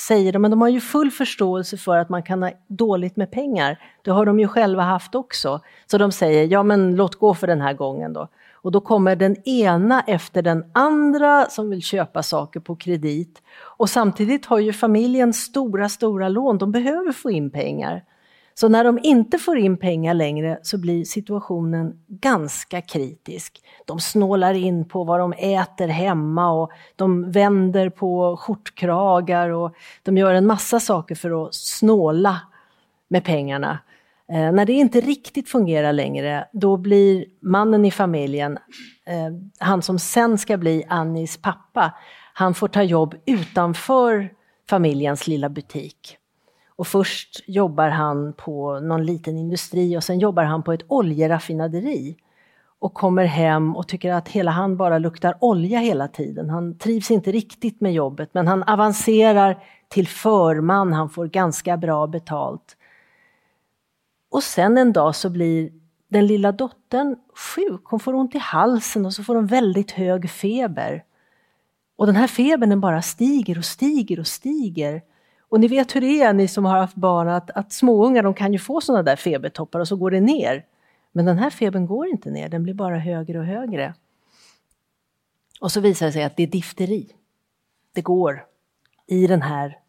säger 0.07 0.33
de, 0.33 0.41
men 0.41 0.51
de 0.51 0.61
har 0.61 0.69
ju 0.69 0.81
full 0.81 1.11
förståelse 1.11 1.77
för 1.77 1.97
att 1.97 2.09
man 2.09 2.23
kan 2.23 2.43
ha 2.43 2.51
dåligt 2.67 3.15
med 3.15 3.31
pengar. 3.31 3.79
Det 4.03 4.11
har 4.11 4.25
de 4.25 4.39
ju 4.39 4.47
själva 4.47 4.83
haft 4.83 5.15
också. 5.15 5.59
Så 5.85 5.97
de 5.97 6.11
säger, 6.11 6.47
ja 6.47 6.63
men 6.63 6.95
låt 6.95 7.15
gå 7.15 7.33
för 7.33 7.47
den 7.47 7.61
här 7.61 7.73
gången 7.73 8.13
då. 8.13 8.27
Och 8.63 8.71
då 8.71 8.81
kommer 8.81 9.15
den 9.15 9.47
ena 9.47 10.01
efter 10.01 10.41
den 10.41 10.65
andra 10.73 11.45
som 11.49 11.69
vill 11.69 11.81
köpa 11.81 12.23
saker 12.23 12.59
på 12.59 12.75
kredit. 12.75 13.41
Och 13.59 13.89
samtidigt 13.89 14.45
har 14.45 14.59
ju 14.59 14.73
familjen 14.73 15.33
stora, 15.33 15.89
stora 15.89 16.29
lån, 16.29 16.57
de 16.57 16.71
behöver 16.71 17.11
få 17.11 17.31
in 17.31 17.51
pengar. 17.51 18.03
Så 18.53 18.69
när 18.69 18.83
de 18.83 18.99
inte 19.03 19.37
får 19.37 19.57
in 19.57 19.77
pengar 19.77 20.13
längre 20.13 20.59
så 20.63 20.77
blir 20.77 21.05
situationen 21.05 21.99
ganska 22.07 22.81
kritisk. 22.81 23.61
De 23.85 23.99
snålar 23.99 24.53
in 24.53 24.87
på 24.87 25.03
vad 25.03 25.19
de 25.19 25.33
äter 25.33 25.87
hemma 25.87 26.51
och 26.51 26.71
de 26.95 27.31
vänder 27.31 27.89
på 27.89 28.37
skjortkragar 28.37 29.49
och 29.49 29.75
de 30.03 30.17
gör 30.17 30.33
en 30.33 30.45
massa 30.45 30.79
saker 30.79 31.15
för 31.15 31.45
att 31.45 31.55
snåla 31.55 32.41
med 33.07 33.23
pengarna. 33.23 33.79
Eh, 34.31 34.51
när 34.51 34.65
det 34.65 34.73
inte 34.73 35.01
riktigt 35.01 35.49
fungerar 35.49 35.93
längre, 35.93 36.47
då 36.53 36.77
blir 36.77 37.25
mannen 37.41 37.85
i 37.85 37.91
familjen, 37.91 38.57
eh, 39.05 39.33
han 39.59 39.81
som 39.81 39.99
sen 39.99 40.37
ska 40.37 40.57
bli 40.57 40.83
Annis 40.89 41.37
pappa, 41.37 41.93
han 42.33 42.53
får 42.53 42.67
ta 42.67 42.83
jobb 42.83 43.15
utanför 43.25 44.29
familjens 44.69 45.27
lilla 45.27 45.49
butik. 45.49 46.17
Och 46.75 46.87
först 46.87 47.43
jobbar 47.47 47.89
han 47.89 48.33
på 48.33 48.79
någon 48.79 49.05
liten 49.05 49.37
industri 49.37 49.97
och 49.97 50.03
sen 50.03 50.19
jobbar 50.19 50.43
han 50.43 50.63
på 50.63 50.73
ett 50.73 50.85
oljeraffinaderi. 50.87 52.15
Och 52.79 52.93
kommer 52.93 53.25
hem 53.25 53.75
och 53.75 53.87
tycker 53.87 54.13
att 54.13 54.27
hela 54.27 54.51
han 54.51 54.77
bara 54.77 54.97
luktar 54.97 55.37
olja 55.39 55.79
hela 55.79 56.07
tiden. 56.07 56.49
Han 56.49 56.77
trivs 56.77 57.11
inte 57.11 57.31
riktigt 57.31 57.81
med 57.81 57.93
jobbet 57.93 58.29
men 58.33 58.47
han 58.47 58.63
avancerar 58.63 59.63
till 59.89 60.07
förman, 60.07 60.93
han 60.93 61.09
får 61.09 61.27
ganska 61.27 61.77
bra 61.77 62.07
betalt. 62.07 62.77
Och 64.33 64.43
sen 64.43 64.77
en 64.77 64.93
dag 64.93 65.15
så 65.15 65.29
blir 65.29 65.71
den 66.07 66.27
lilla 66.27 66.51
dottern 66.51 67.15
sjuk, 67.35 67.81
hon 67.83 67.99
får 67.99 68.13
ont 68.13 68.35
i 68.35 68.37
halsen 68.37 69.05
och 69.05 69.13
så 69.13 69.23
får 69.23 69.35
hon 69.35 69.47
väldigt 69.47 69.91
hög 69.91 70.29
feber. 70.29 71.03
Och 71.95 72.05
den 72.05 72.15
här 72.15 72.27
febern 72.27 72.69
den 72.69 72.81
bara 72.81 73.01
stiger 73.01 73.57
och 73.57 73.65
stiger 73.65 74.19
och 74.19 74.27
stiger. 74.27 75.01
Och 75.49 75.59
ni 75.59 75.67
vet 75.67 75.95
hur 75.95 76.01
det 76.01 76.21
är, 76.21 76.33
ni 76.33 76.47
som 76.47 76.65
har 76.65 76.77
haft 76.77 76.95
barn, 76.95 77.29
att, 77.29 77.51
att 77.51 77.73
småungar 77.73 78.23
de 78.23 78.33
kan 78.33 78.53
ju 78.53 78.59
få 78.59 78.81
sådana 78.81 79.03
där 79.03 79.15
febertoppar 79.15 79.79
och 79.79 79.87
så 79.87 79.95
går 79.95 80.11
det 80.11 80.21
ner. 80.21 80.65
Men 81.11 81.25
den 81.25 81.37
här 81.37 81.49
febern 81.49 81.85
går 81.85 82.07
inte 82.07 82.29
ner, 82.29 82.49
den 82.49 82.63
blir 82.63 82.73
bara 82.73 82.97
högre 82.97 83.39
och 83.39 83.45
högre. 83.45 83.93
Och 85.61 85.71
så 85.71 85.79
visar 85.79 86.05
det 86.05 86.11
sig 86.11 86.23
att 86.23 86.37
det 86.37 86.43
är 86.43 86.47
difteri. 86.47 87.09
Det 87.93 88.01
går 88.01 88.45
i 89.07 89.27
den 89.27 89.41
här 89.41 89.82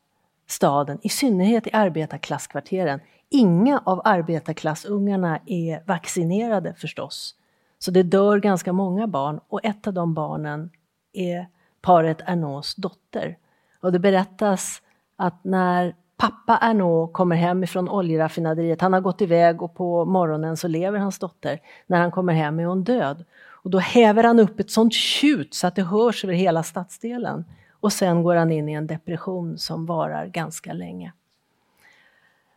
staden, 0.47 0.99
i 1.03 1.09
synnerhet 1.09 1.67
i 1.67 1.71
arbetarklasskvarteren. 1.73 3.01
Inga 3.31 3.83
av 3.85 4.03
arbetarklassungarna 4.05 5.39
är 5.47 5.83
vaccinerade 5.87 6.75
förstås. 6.75 7.35
Så 7.79 7.91
det 7.91 8.03
dör 8.03 8.39
ganska 8.39 8.73
många 8.73 9.07
barn 9.07 9.41
och 9.49 9.65
ett 9.65 9.87
av 9.87 9.95
de 9.95 10.15
barnen 10.15 10.71
är 11.13 11.47
paret 11.81 12.21
Ernaus 12.27 12.75
dotter. 12.75 13.37
Och 13.81 13.93
det 13.93 13.99
berättas 13.99 14.83
att 15.17 15.45
när 15.45 15.95
pappa 16.17 16.59
Ernaux 16.59 17.13
kommer 17.13 17.37
hem 17.37 17.65
ifrån 17.65 17.89
oljeraffinaderiet, 17.89 18.81
han 18.81 18.93
har 18.93 19.01
gått 19.01 19.21
iväg 19.21 19.63
och 19.63 19.75
på 19.75 20.05
morgonen 20.05 20.57
så 20.57 20.69
lever 20.69 20.99
hans 20.99 21.19
dotter. 21.19 21.61
När 21.87 22.01
han 22.01 22.11
kommer 22.11 22.33
hem 22.33 22.61
är 22.61 22.65
hon 22.65 22.85
död. 22.85 23.25
Och 23.65 23.71
då 23.71 23.79
häver 23.79 24.25
han 24.25 24.41
upp 24.41 24.61
ett 24.61 24.71
sånt 24.71 24.95
tjut 24.95 25.55
så 25.55 25.67
att 25.67 25.77
det 25.77 25.83
hörs 25.83 26.25
över 26.25 26.35
hela 26.35 26.63
stadsdelen. 26.63 27.45
Och 27.85 27.93
sen 27.93 28.23
går 28.23 28.37
han 28.37 28.53
in 28.53 28.69
i 28.69 28.73
en 28.73 28.87
depression 28.87 29.59
som 29.59 29.87
varar 29.87 30.27
ganska 30.27 30.73
länge. 30.73 31.13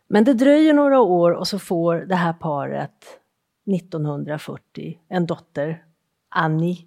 Men 0.06 0.24
det 0.24 0.34
dröjer 0.34 0.74
några 0.74 1.00
år 1.00 1.30
och 1.30 1.48
så 1.48 1.58
får 1.58 1.96
det 1.96 2.14
här 2.14 2.32
paret 2.32 2.90
1940 3.76 4.98
en 5.08 5.26
dotter, 5.26 5.84
Annie, 6.28 6.78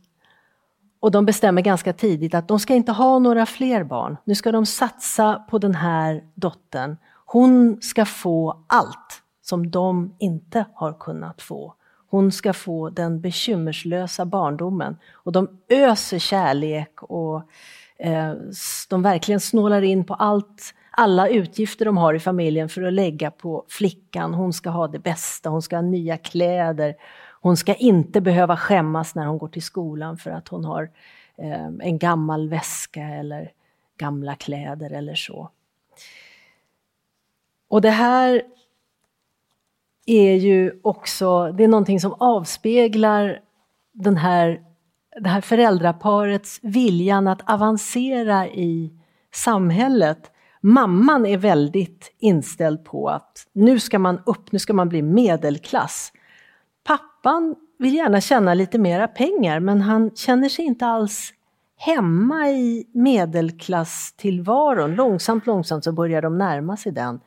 och 0.99 1.11
de 1.11 1.25
bestämmer 1.25 1.61
ganska 1.61 1.93
tidigt 1.93 2.33
att 2.33 2.47
de 2.47 2.59
ska 2.59 2.73
inte 2.73 2.91
ha 2.91 3.19
några 3.19 3.45
fler 3.45 3.83
barn. 3.83 4.17
Nu 4.23 4.35
ska 4.35 4.51
de 4.51 4.65
satsa 4.65 5.43
på 5.49 5.57
den 5.57 5.75
här 5.75 6.23
dottern. 6.35 6.97
Hon 7.25 7.81
ska 7.81 8.05
få 8.05 8.63
allt 8.67 9.23
som 9.41 9.71
de 9.71 10.15
inte 10.19 10.65
har 10.73 10.93
kunnat 10.93 11.41
få. 11.41 11.73
Hon 12.07 12.31
ska 12.31 12.53
få 12.53 12.89
den 12.89 13.21
bekymmerslösa 13.21 14.25
barndomen. 14.25 14.97
Och 15.13 15.31
de 15.31 15.59
öser 15.69 16.19
kärlek 16.19 17.03
och 17.03 17.43
Eh, 18.03 18.33
de 18.89 19.01
verkligen 19.01 19.39
snålar 19.39 19.81
in 19.81 20.03
på 20.03 20.13
allt, 20.13 20.73
alla 20.91 21.29
utgifter 21.29 21.85
de 21.85 21.97
har 21.97 22.13
i 22.13 22.19
familjen 22.19 22.69
för 22.69 22.83
att 22.83 22.93
lägga 22.93 23.31
på 23.31 23.65
flickan. 23.69 24.33
Hon 24.33 24.53
ska 24.53 24.69
ha 24.69 24.87
det 24.87 24.99
bästa, 24.99 25.49
hon 25.49 25.61
ska 25.61 25.75
ha 25.75 25.81
nya 25.81 26.17
kläder, 26.17 26.95
hon 27.41 27.57
ska 27.57 27.73
inte 27.73 28.21
behöva 28.21 28.57
skämmas 28.57 29.15
när 29.15 29.25
hon 29.25 29.37
går 29.37 29.47
till 29.47 29.63
skolan 29.63 30.17
för 30.17 30.31
att 30.31 30.47
hon 30.47 30.65
har 30.65 30.89
eh, 31.37 31.65
en 31.79 31.97
gammal 31.97 32.49
väska 32.49 33.01
eller 33.01 33.51
gamla 33.97 34.35
kläder 34.35 34.89
eller 34.93 35.15
så. 35.15 35.49
Och 37.69 37.81
det 37.81 37.89
här 37.89 38.41
är 40.05 40.35
ju 40.35 40.79
också, 40.83 41.51
det 41.51 41.63
är 41.63 41.67
någonting 41.67 41.99
som 41.99 42.13
avspeglar 42.19 43.39
den 43.91 44.17
här, 44.17 44.61
det 45.19 45.29
här 45.29 45.41
föräldraparets 45.41 46.59
viljan 46.61 47.27
att 47.27 47.49
avancera 47.49 48.47
i 48.47 48.91
samhället. 49.33 50.31
Mamman 50.61 51.25
är 51.25 51.37
väldigt 51.37 52.15
inställd 52.19 52.85
på 52.85 53.09
att 53.09 53.47
nu 53.53 53.79
ska 53.79 53.99
man 53.99 54.21
upp, 54.25 54.51
nu 54.51 54.59
ska 54.59 54.73
man 54.73 54.89
bli 54.89 55.01
medelklass. 55.01 56.11
Pappan 56.83 57.55
vill 57.79 57.95
gärna 57.95 58.21
tjäna 58.21 58.53
lite 58.53 58.79
mera 58.79 59.07
pengar 59.07 59.59
men 59.59 59.81
han 59.81 60.11
känner 60.15 60.49
sig 60.49 60.65
inte 60.65 60.85
alls 60.85 61.33
hemma 61.77 62.49
i 62.49 62.87
medelklasstillvaron. 62.93 64.95
Långsamt, 64.95 65.45
långsamt 65.45 65.83
så 65.83 65.91
börjar 65.91 66.21
de 66.21 66.37
närma 66.37 66.77
sig 66.77 66.91
den. 66.91 67.19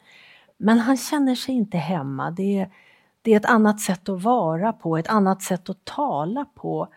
Men 0.57 0.79
han 0.79 0.97
känner 0.97 1.35
sig 1.35 1.55
inte 1.55 1.79
hemma. 1.79 2.31
Det 2.31 2.59
är, 2.59 2.71
det 3.23 3.33
är 3.33 3.37
ett 3.37 3.47
annat 3.47 3.81
sätt 3.81 4.09
att 4.09 4.23
vara 4.23 4.73
på, 4.73 4.97
ett 4.97 5.09
annat 5.09 5.43
sätt 5.43 5.71
att 5.71 5.85
tala 5.85 6.45
på. 6.45 6.89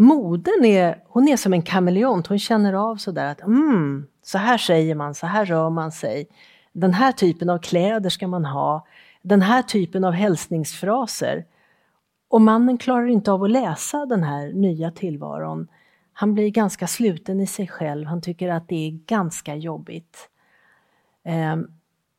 Modern 0.00 0.64
är, 0.64 1.02
hon 1.06 1.28
är 1.28 1.36
som 1.36 1.52
en 1.52 1.62
kameleont, 1.62 2.26
hon 2.26 2.38
känner 2.38 2.72
av 2.72 2.96
sådär 2.96 3.30
att 3.30 3.42
mm, 3.42 4.06
så 4.22 4.38
här 4.38 4.58
säger 4.58 4.94
man, 4.94 5.14
så 5.14 5.26
här 5.26 5.44
rör 5.44 5.70
man 5.70 5.92
sig. 5.92 6.28
Den 6.72 6.94
här 6.94 7.12
typen 7.12 7.50
av 7.50 7.58
kläder 7.58 8.10
ska 8.10 8.28
man 8.28 8.44
ha. 8.44 8.86
Den 9.22 9.42
här 9.42 9.62
typen 9.62 10.04
av 10.04 10.12
hälsningsfraser. 10.12 11.44
Och 12.28 12.40
mannen 12.40 12.78
klarar 12.78 13.06
inte 13.06 13.32
av 13.32 13.44
att 13.44 13.50
läsa 13.50 14.06
den 14.06 14.22
här 14.22 14.52
nya 14.52 14.90
tillvaron. 14.90 15.68
Han 16.12 16.34
blir 16.34 16.50
ganska 16.50 16.86
sluten 16.86 17.40
i 17.40 17.46
sig 17.46 17.68
själv, 17.68 18.06
han 18.06 18.22
tycker 18.22 18.48
att 18.48 18.68
det 18.68 18.86
är 18.86 18.90
ganska 18.90 19.54
jobbigt. 19.54 20.28
Eh, 21.24 21.56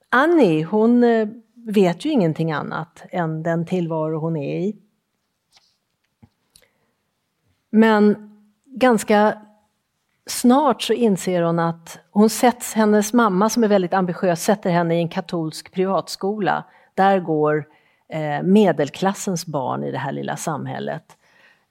Annie, 0.09 0.63
hon 0.63 1.03
eh, 1.03 1.27
vet 1.53 2.05
ju 2.05 2.09
ingenting 2.09 2.51
annat 2.51 3.03
än 3.11 3.43
den 3.43 3.65
tillvaro 3.65 4.19
hon 4.19 4.37
är 4.37 4.59
i. 4.59 4.75
Men 7.69 8.31
ganska 8.65 9.37
snart 10.25 10.81
så 10.81 10.93
inser 10.93 11.41
hon 11.41 11.59
att 11.59 11.99
hon 12.11 12.29
sätts, 12.29 12.73
hennes 12.73 13.13
mamma 13.13 13.49
som 13.49 13.63
är 13.63 13.67
väldigt 13.67 13.93
ambitiös 13.93 14.43
sätter 14.43 14.69
henne 14.69 14.95
i 14.95 14.99
en 14.99 15.09
katolsk 15.09 15.71
privatskola. 15.71 16.63
Där 16.93 17.19
går 17.19 17.67
eh, 18.09 18.43
medelklassens 18.43 19.45
barn 19.45 19.83
i 19.83 19.91
det 19.91 19.97
här 19.97 20.11
lilla 20.11 20.35
samhället. 20.35 21.17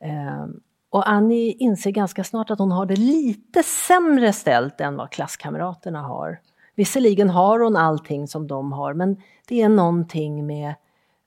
Eh, 0.00 0.46
och 0.90 1.08
Annie 1.08 1.52
inser 1.52 1.90
ganska 1.90 2.24
snart 2.24 2.50
att 2.50 2.58
hon 2.58 2.72
har 2.72 2.86
det 2.86 2.96
lite 2.96 3.62
sämre 3.62 4.32
ställt 4.32 4.80
än 4.80 4.96
vad 4.96 5.10
klasskamraterna 5.10 6.02
har. 6.02 6.40
Visserligen 6.74 7.30
har 7.30 7.60
hon 7.60 7.76
allting 7.76 8.28
som 8.28 8.46
de 8.46 8.72
har, 8.72 8.94
men 8.94 9.16
det 9.48 9.62
är 9.62 9.68
någonting 9.68 10.46
med 10.46 10.74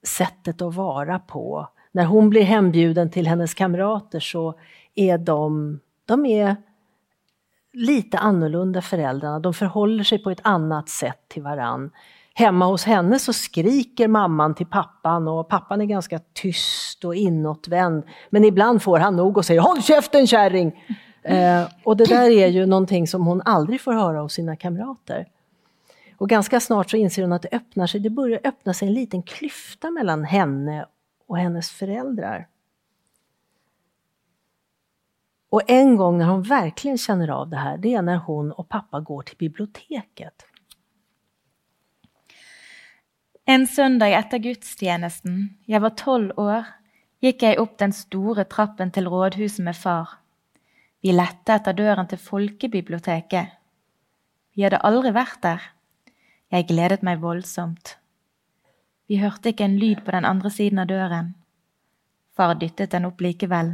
sättet 0.03 0.61
att 0.61 0.75
vara 0.75 1.19
på. 1.19 1.67
När 1.91 2.05
hon 2.05 2.29
blir 2.29 2.43
hembjuden 2.43 3.09
till 3.09 3.27
hennes 3.27 3.53
kamrater 3.53 4.19
så 4.19 4.53
är 4.95 5.17
de, 5.17 5.79
de 6.05 6.25
är 6.25 6.55
lite 7.73 8.17
annorlunda 8.17 8.81
föräldrarna. 8.81 9.39
De 9.39 9.53
förhåller 9.53 10.03
sig 10.03 10.23
på 10.23 10.29
ett 10.29 10.41
annat 10.43 10.89
sätt 10.89 11.19
till 11.27 11.43
varann. 11.43 11.91
Hemma 12.33 12.65
hos 12.65 12.83
henne 12.83 13.19
så 13.19 13.33
skriker 13.33 14.07
mamman 14.07 14.55
till 14.55 14.65
pappan 14.65 15.27
och 15.27 15.49
pappan 15.49 15.81
är 15.81 15.85
ganska 15.85 16.19
tyst 16.33 17.05
och 17.05 17.15
inåtvänd. 17.15 18.03
Men 18.29 18.43
ibland 18.43 18.83
får 18.83 18.99
han 18.99 19.15
nog 19.15 19.37
och 19.37 19.45
säger 19.45 19.61
”Håll 19.61 19.81
käften 19.81 20.27
kärring!” 20.27 20.83
eh, 21.23 21.63
Och 21.83 21.97
det 21.97 22.05
där 22.05 22.29
är 22.29 22.47
ju 22.47 22.65
någonting 22.65 23.07
som 23.07 23.25
hon 23.25 23.41
aldrig 23.45 23.81
får 23.81 23.93
höra 23.93 24.23
av 24.23 24.27
sina 24.27 24.55
kamrater. 24.55 25.27
Och 26.17 26.29
ganska 26.29 26.59
snart 26.59 26.89
så 26.89 26.97
inser 26.97 27.21
hon 27.21 27.33
att 27.33 27.41
det 27.41 27.49
öppnar 27.51 27.87
sig, 27.87 27.99
det 27.99 28.09
börjar 28.09 28.39
öppna 28.43 28.73
sig 28.73 28.87
en 28.87 28.93
liten 28.93 29.23
klyfta 29.23 29.91
mellan 29.91 30.23
henne 30.23 30.85
och 31.31 31.37
hennes 31.37 31.71
föräldrar. 31.71 32.47
Och 35.49 35.61
en 35.67 35.97
gång 35.97 36.17
när 36.17 36.25
hon 36.25 36.43
verkligen 36.43 36.97
känner 36.97 37.27
av 37.27 37.49
det 37.49 37.57
här, 37.57 37.77
det 37.77 37.93
är 37.93 38.01
när 38.01 38.17
hon 38.17 38.51
och 38.51 38.69
pappa 38.69 38.99
går 38.99 39.21
till 39.21 39.37
biblioteket. 39.37 40.45
En 43.45 43.67
söndag 43.67 44.07
etter 44.07 44.37
gudstjenesten, 44.37 45.57
jeg 45.65 45.81
var 45.81 45.95
tolv 45.95 46.35
år, 46.39 46.67
gikk 47.23 47.47
jeg 47.47 47.59
opp 47.63 47.79
den 47.79 47.95
store 47.95 48.43
trappen 48.43 48.91
til 48.91 49.07
rådhuset 49.07 49.63
med 49.63 49.75
far. 49.75 50.17
Vi 50.99 51.15
lette 51.15 51.55
etter 51.55 51.73
døren 51.73 52.11
til 52.11 52.19
folkebiblioteket. 52.19 53.55
Vi 54.55 54.67
hadde 54.67 54.83
aldri 54.83 55.15
vært 55.15 55.39
der. 55.47 55.63
Jeg 56.51 56.67
gledet 56.67 57.07
meg 57.07 57.23
voldsomt. 57.23 58.00
Vi 59.11 59.17
hørte 59.19 59.51
ikke 59.51 59.65
en 59.67 59.73
lyd 59.75 60.05
på 60.05 60.13
den 60.15 60.23
andre 60.23 60.47
siden 60.47 60.79
av 60.79 60.85
døren. 60.87 61.33
Far 62.31 62.53
dyttet 62.55 62.93
den 62.93 63.09
opp 63.09 63.19
likevel. 63.19 63.73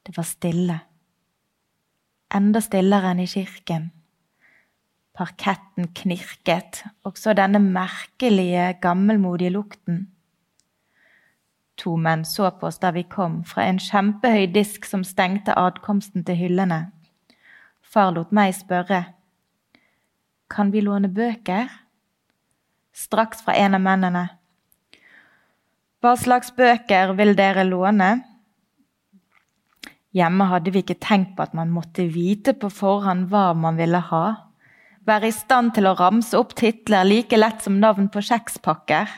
Det 0.00 0.14
var 0.16 0.24
stille. 0.24 0.76
Enda 2.32 2.62
stillere 2.64 3.10
enn 3.12 3.20
i 3.20 3.26
kirken. 3.28 3.90
Parketten 5.12 5.90
knirket, 6.00 6.80
også 7.04 7.36
denne 7.36 7.60
merkelige, 7.60 8.70
gammelmodige 8.80 9.52
lukten. 9.52 10.00
To 11.84 11.98
menn 12.00 12.24
så 12.24 12.48
på 12.56 12.72
oss 12.72 12.80
da 12.80 12.94
vi 12.96 13.04
kom, 13.04 13.42
fra 13.44 13.68
en 13.68 13.76
kjempehøy 13.76 14.48
disk 14.56 14.88
som 14.88 15.04
stengte 15.04 15.52
adkomsten 15.52 16.24
til 16.24 16.40
hyllene. 16.46 16.86
Far 17.84 18.16
lot 18.16 18.32
meg 18.32 18.56
spørre. 18.56 19.04
Kan 20.48 20.72
vi 20.72 20.80
låne 20.80 21.12
bøker? 21.12 21.83
Straks 22.94 23.42
fra 23.42 23.56
en 23.58 23.74
av 23.74 23.82
mennene. 23.82 24.24
Hva 26.00 26.14
slags 26.20 26.52
bøker 26.54 27.14
vil 27.18 27.34
dere 27.36 27.66
låne? 27.66 28.10
Hjemme 30.14 30.46
hadde 30.46 30.70
vi 30.70 30.84
ikke 30.84 31.00
tenkt 31.02 31.34
på 31.34 31.42
at 31.42 31.54
man 31.58 31.72
måtte 31.74 32.06
vite 32.06 32.54
på 32.54 32.70
forhånd 32.70 33.26
hva 33.32 33.48
man 33.58 33.80
ville 33.80 33.98
ha 34.12 34.26
være 35.08 35.28
i 35.28 35.36
stand 35.36 35.74
til 35.76 35.88
å 35.88 35.94
ramse 35.98 36.36
opp 36.38 36.54
titler 36.58 37.06
like 37.06 37.36
lett 37.36 37.62
som 37.64 37.78
navn 37.80 38.08
på 38.12 38.22
kjekspakker. 38.24 39.10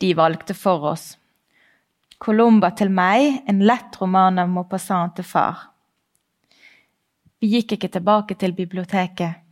De 0.00 0.14
valgte 0.14 0.54
for 0.58 0.90
oss. 0.94 1.14
Columba 2.22 2.70
til 2.78 2.90
meg, 2.94 3.42
en 3.50 3.64
lett 3.66 3.98
roman 4.00 4.38
av 4.40 4.50
Maupassant 4.50 5.16
til 5.18 5.26
far. 5.26 5.70
Vi 7.42 7.50
gikk 7.56 7.76
ikke 7.76 7.90
tilbake 7.98 8.36
til 8.40 8.54
biblioteket. 8.56 9.43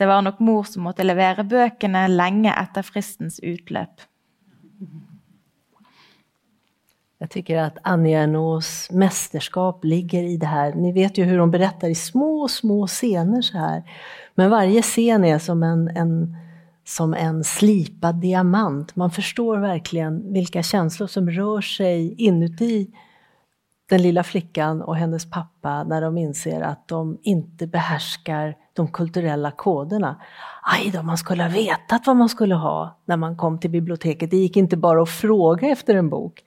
Det 0.00 0.06
var 0.06 0.22
nok 0.22 0.38
mor 0.40 0.62
som 0.64 0.86
måtte 0.88 1.04
levere 1.04 1.44
bøkene 1.44 2.06
lenge 2.08 2.54
etter 2.56 2.86
fristens 2.86 3.34
utløp. 3.44 4.00
Jag 7.18 7.30
tycker 7.30 7.56
att 7.56 7.78
Anja 7.82 8.22
Ernaux 8.22 8.90
mästerskap 8.90 9.84
ligger 9.84 10.22
i 10.22 10.36
det 10.36 10.46
här. 10.46 10.74
Ni 10.74 10.92
vet 10.92 11.18
ju 11.18 11.24
hur 11.24 11.38
hon 11.38 11.50
berättar 11.50 11.88
i 11.88 11.94
små, 11.94 12.48
små 12.48 12.86
scener 12.86 13.42
så 13.42 13.58
här. 13.58 13.82
Men 14.34 14.50
varje 14.50 14.82
scen 14.82 15.24
är 15.24 15.38
som 15.38 15.62
en, 15.62 15.88
en, 15.88 16.36
som 16.84 17.14
en 17.14 17.44
slipad 17.44 18.20
diamant. 18.20 18.96
Man 18.96 19.10
förstår 19.10 19.56
verkligen 19.56 20.32
vilka 20.32 20.62
känslor 20.62 21.06
som 21.06 21.30
rör 21.30 21.60
sig 21.60 22.14
inuti 22.14 22.90
den 23.90 24.02
lilla 24.02 24.22
flickan 24.22 24.82
och 24.82 24.96
hennes 24.96 25.30
pappa 25.30 25.84
när 25.84 26.00
de 26.00 26.18
inser 26.18 26.60
att 26.60 26.88
de 26.88 27.18
inte 27.22 27.66
behärskar 27.66 28.56
de 28.72 28.88
kulturella 28.88 29.50
koderna. 29.50 30.16
Aj 30.62 30.90
då, 30.90 31.02
man 31.02 31.18
skulle 31.18 31.42
ha 31.42 31.50
vetat 31.50 32.06
vad 32.06 32.16
man 32.16 32.28
skulle 32.28 32.54
ha 32.54 32.98
när 33.04 33.16
man 33.16 33.36
kom 33.36 33.58
till 33.58 33.70
biblioteket. 33.70 34.30
Det 34.30 34.36
gick 34.36 34.56
inte 34.56 34.76
bara 34.76 35.02
att 35.02 35.10
fråga 35.10 35.68
efter 35.68 35.94
en 35.94 36.08
bok. 36.08 36.44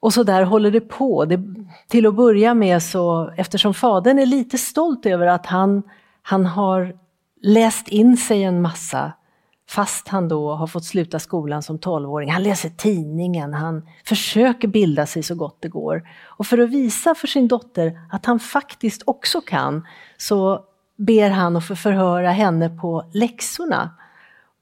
Och 0.00 0.12
så 0.12 0.22
där 0.22 0.42
håller 0.42 0.70
det 0.70 0.80
på. 0.80 1.24
Det, 1.24 1.40
till 1.88 2.06
att 2.06 2.14
börja 2.14 2.54
med 2.54 2.82
så, 2.82 3.30
eftersom 3.36 3.74
fadern 3.74 4.18
är 4.18 4.26
lite 4.26 4.58
stolt 4.58 5.06
över 5.06 5.26
att 5.26 5.46
han, 5.46 5.82
han 6.22 6.46
har 6.46 6.96
läst 7.42 7.88
in 7.88 8.16
sig 8.16 8.42
en 8.42 8.62
massa 8.62 9.12
fast 9.68 10.08
han 10.08 10.28
då 10.28 10.54
har 10.54 10.66
fått 10.66 10.84
sluta 10.84 11.18
skolan 11.18 11.62
som 11.62 11.78
tolvåring. 11.78 12.30
Han 12.30 12.42
läser 12.42 12.68
tidningen, 12.68 13.54
han 13.54 13.88
försöker 14.04 14.68
bilda 14.68 15.06
sig 15.06 15.22
så 15.22 15.34
gott 15.34 15.56
det 15.60 15.68
går. 15.68 16.08
Och 16.24 16.46
för 16.46 16.58
att 16.58 16.70
visa 16.70 17.14
för 17.14 17.26
sin 17.26 17.48
dotter 17.48 18.00
att 18.10 18.26
han 18.26 18.38
faktiskt 18.38 19.02
också 19.06 19.40
kan 19.40 19.86
så 20.16 20.64
ber 20.96 21.30
han 21.30 21.56
att 21.56 21.66
få 21.66 21.76
förhöra 21.76 22.30
henne 22.30 22.68
på 22.68 23.04
läxorna. 23.12 23.90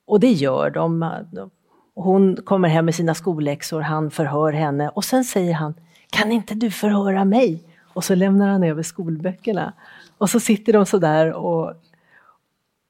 Och 0.07 0.21
det 0.21 0.33
gör 0.33 0.71
de. 0.71 1.11
Hon 1.95 2.37
kommer 2.37 2.69
hem 2.69 2.85
med 2.85 2.95
sina 2.95 3.15
skolläxor, 3.15 3.81
han 3.81 4.11
förhör 4.11 4.53
henne 4.53 4.89
och 4.89 5.05
sen 5.05 5.25
säger 5.25 5.55
han 5.55 5.75
Kan 6.11 6.33
inte 6.33 6.55
du 6.55 6.71
förhöra 6.71 7.25
mig? 7.25 7.63
Och 7.95 8.05
så 8.05 8.15
lämnar 8.15 8.49
han 8.49 8.65
över 8.65 8.83
skolböckerna. 8.83 9.73
Och 10.19 10.31
så 10.31 10.41
sitter 10.41 10.73
de 10.73 10.87
sådär 10.87 11.33
och, 11.33 11.75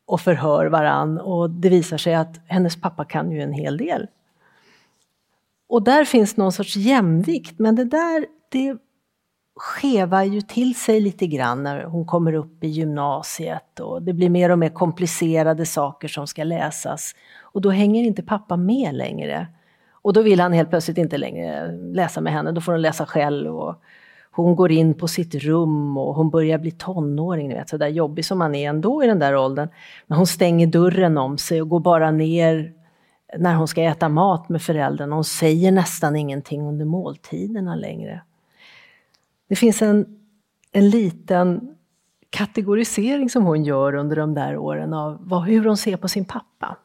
och 0.06 0.20
förhör 0.20 0.66
varann 0.66 1.18
och 1.18 1.50
det 1.50 1.68
visar 1.68 1.98
sig 1.98 2.14
att 2.14 2.40
hennes 2.46 2.80
pappa 2.80 3.04
kan 3.04 3.32
ju 3.32 3.42
en 3.42 3.52
hel 3.52 3.76
del. 3.76 4.06
Och 5.68 5.82
där 5.82 6.04
finns 6.04 6.36
någon 6.36 6.52
sorts 6.52 6.76
jämvikt, 6.76 7.58
men 7.58 7.76
det 7.76 7.84
där 7.84 8.26
det 8.48 8.76
skevar 9.56 10.22
ju 10.22 10.40
till 10.40 10.74
sig 10.74 11.00
lite 11.00 11.26
grann 11.26 11.62
när 11.62 11.84
hon 11.84 12.06
kommer 12.06 12.32
upp 12.32 12.64
i 12.64 12.68
gymnasiet 12.68 13.80
och 13.80 14.02
det 14.02 14.12
blir 14.12 14.30
mer 14.30 14.50
och 14.50 14.58
mer 14.58 14.68
komplicerade 14.68 15.66
saker 15.66 16.08
som 16.08 16.26
ska 16.26 16.44
läsas. 16.44 17.14
Och 17.40 17.60
då 17.60 17.70
hänger 17.70 18.04
inte 18.04 18.22
pappa 18.22 18.56
med 18.56 18.94
längre. 18.94 19.46
Och 19.90 20.12
då 20.12 20.22
vill 20.22 20.40
han 20.40 20.52
helt 20.52 20.70
plötsligt 20.70 20.98
inte 20.98 21.18
längre 21.18 21.72
läsa 21.72 22.20
med 22.20 22.32
henne, 22.32 22.52
då 22.52 22.60
får 22.60 22.72
hon 22.72 22.82
läsa 22.82 23.06
själv. 23.06 23.56
Och 23.56 23.74
hon 24.36 24.56
går 24.56 24.72
in 24.72 24.94
på 24.94 25.08
sitt 25.08 25.34
rum 25.34 25.96
och 25.96 26.14
hon 26.14 26.30
börjar 26.30 26.58
bli 26.58 26.70
tonåring, 26.70 27.48
ni 27.48 27.54
vet, 27.54 27.68
så 27.68 27.76
där 27.76 27.88
jobbig 27.88 28.24
som 28.24 28.38
man 28.38 28.54
är 28.54 28.68
ändå 28.68 29.04
i 29.04 29.06
den 29.06 29.18
där 29.18 29.36
åldern. 29.36 29.68
Men 30.06 30.18
hon 30.18 30.26
stänger 30.26 30.66
dörren 30.66 31.18
om 31.18 31.38
sig 31.38 31.62
och 31.62 31.68
går 31.68 31.80
bara 31.80 32.10
ner 32.10 32.72
när 33.38 33.54
hon 33.54 33.68
ska 33.68 33.82
äta 33.82 34.08
mat 34.08 34.48
med 34.48 34.62
föräldrarna. 34.62 35.14
Hon 35.14 35.24
säger 35.24 35.72
nästan 35.72 36.16
ingenting 36.16 36.62
under 36.62 36.84
måltiderna 36.84 37.74
längre. 37.74 38.22
Det 39.48 39.56
finns 39.56 39.82
en, 39.82 40.06
en 40.72 40.90
liten 40.90 41.76
kategorisering 42.30 43.30
som 43.30 43.44
hon 43.44 43.64
gör 43.64 43.94
under 43.94 44.16
de 44.16 44.34
där 44.34 44.56
åren 44.56 44.94
av 44.94 45.18
vad, 45.20 45.44
hur 45.44 45.64
hon 45.64 45.76
ser 45.76 45.96
på 45.96 46.08
sin 46.08 46.24
pappa. 46.24 46.76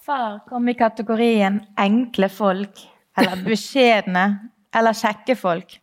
Far 0.00 0.40
kom 0.48 0.68
i 0.68 0.74
kategorin 0.74 1.60
enkla 1.76 2.28
folk, 2.28 2.88
eller 3.16 3.44
beskedna 3.44 4.38
eller 4.76 4.96
kjekke 4.96 5.36
folk. 5.36 5.78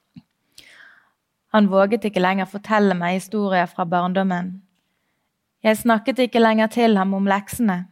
Han 1.53 1.69
våget 1.69 2.05
ikke 2.09 2.21
lenger 2.21 2.49
fortelle 2.49 2.95
meg 2.97 3.19
historier 3.19 3.67
fra 3.69 3.85
barndommen. 3.85 4.55
Jeg 5.63 5.79
snakket 5.79 6.25
ikke 6.25 6.41
lenger 6.41 6.71
til 6.73 6.97
ham 6.97 7.13
om 7.13 7.27
leksene. 7.29 7.83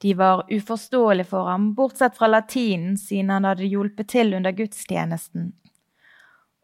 De 0.00 0.14
var 0.16 0.46
uforståelige 0.48 1.28
for 1.28 1.50
ham, 1.50 1.74
bortsett 1.76 2.16
fra 2.16 2.26
latinen, 2.26 2.96
siden 2.96 3.30
han 3.30 3.44
hadde 3.44 3.68
hjulpet 3.68 4.08
til 4.08 4.32
under 4.34 4.56
gudstjenesten. 4.56 5.52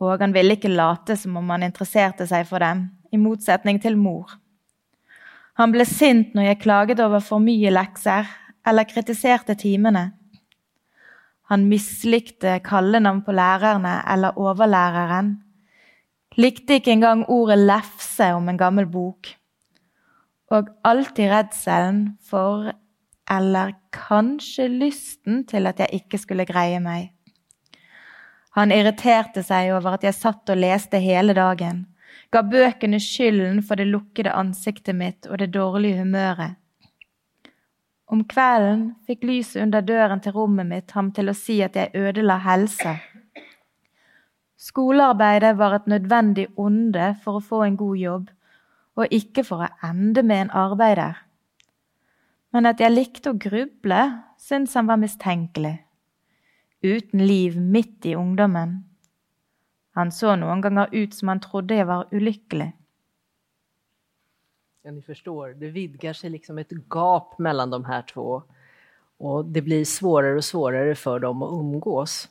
Og 0.01 0.21
han 0.21 0.33
ville 0.33 0.57
ikke 0.57 0.73
late 0.73 1.19
som 1.21 1.37
om 1.37 1.53
han 1.53 1.67
interesserte 1.69 2.27
seg 2.29 2.49
for 2.49 2.65
dem, 2.65 2.89
i 3.13 3.21
motsetning 3.21 3.81
til 3.83 4.01
mor. 4.01 4.33
Han 5.61 5.73
ble 5.73 5.85
sint 5.89 6.33
når 6.37 6.51
jeg 6.51 6.63
klaget 6.65 7.01
over 7.01 7.21
for 7.25 7.45
mye 7.45 7.71
lekser, 7.73 8.25
eller 8.67 8.89
kritiserte 8.89 9.55
timene. 9.55 10.11
Han 11.51 11.69
mislikte 11.71 12.59
kallenavn 12.67 13.23
på 13.23 13.33
lærerne 13.33 14.01
eller 14.13 14.39
overlæreren. 14.39 15.37
Likte 16.37 16.81
ikke 16.81 16.93
engang 16.93 17.25
ordet 17.29 17.59
'lefse' 17.59 18.33
om 18.35 18.49
en 18.49 18.59
gammel 18.59 18.87
bok. 18.87 19.29
Og 20.51 20.69
alltid 20.85 21.31
redselen 21.31 22.19
for, 22.31 22.73
eller 23.31 23.73
kanskje 23.93 24.69
lysten 24.69 25.47
til 25.47 25.67
at 25.67 25.79
jeg 25.79 25.89
ikke 25.93 26.19
skulle 26.19 26.47
greie 26.47 26.81
meg. 26.81 27.13
Han 28.57 28.73
irriterte 28.73 29.43
seg 29.43 29.73
over 29.73 29.95
at 29.95 30.05
jeg 30.05 30.15
satt 30.15 30.51
og 30.51 30.57
leste 30.57 30.99
hele 30.99 31.35
dagen, 31.35 31.87
Ga 32.35 32.43
bøkene 32.43 32.99
skylden 33.01 33.61
for 33.63 33.79
det 33.79 33.87
lukkede 33.91 34.33
ansiktet 34.35 34.97
mitt 34.99 35.29
og 35.31 35.39
det 35.39 35.53
dårlige 35.55 36.01
humøret. 36.01 36.57
Om 38.07 38.23
kvelden 38.31 38.83
fikk 39.07 39.25
lyset 39.27 39.63
under 39.65 39.83
døren 39.83 40.21
til 40.23 40.37
rommet 40.37 40.69
mitt 40.71 40.93
ham 40.95 41.11
til 41.15 41.31
å 41.31 41.35
si 41.35 41.59
at 41.65 41.75
jeg 41.75 41.91
ødela 41.99 42.39
helse. 42.45 42.95
Skolearbeidet 44.57 45.57
var 45.59 45.75
et 45.75 45.89
nødvendig 45.91 46.47
onde 46.57 47.11
for 47.25 47.39
å 47.39 47.45
få 47.45 47.65
en 47.67 47.77
god 47.77 47.97
jobb, 47.99 48.29
og 48.97 49.13
ikke 49.13 49.45
for 49.45 49.67
å 49.67 49.73
ende 49.85 50.23
med 50.23 50.47
en 50.47 50.55
arbeider. 50.55 51.19
Men 52.55 52.71
at 52.71 52.81
jeg 52.81 52.95
likte 52.95 53.35
å 53.35 53.41
gruble, 53.43 54.01
syntes 54.39 54.79
han 54.79 54.87
var 54.89 55.03
mistenkelig. 55.03 55.75
Uten 56.87 57.27
liv 57.27 57.59
midt 57.59 58.07
i 58.07 58.15
ungdommen. 58.17 58.79
Han 59.99 60.13
så 60.15 60.37
noen 60.39 60.63
ganger 60.63 60.95
ut 60.95 61.15
som 61.17 61.35
han 61.35 61.43
trodde 61.43 61.75
jeg 61.75 61.89
var 61.89 62.07
ulykkelig. 62.15 62.71
Ja, 64.87 64.93
ni 64.93 65.03
förstår, 65.03 65.49
det 65.49 65.69
vidgar 65.69 66.13
sig 66.13 66.31
liksom 66.31 66.59
ett 66.59 66.71
gap 66.91 67.39
mellan 67.39 67.71
de 67.71 67.85
här 67.85 68.03
två 68.03 68.43
och 69.19 69.45
det 69.45 69.63
blir 69.63 69.85
svårare 69.85 70.37
och 70.37 70.45
svårare 70.45 70.95
för 70.95 71.19
dem 71.19 71.43
att 71.43 71.53
umgås. 71.53 72.29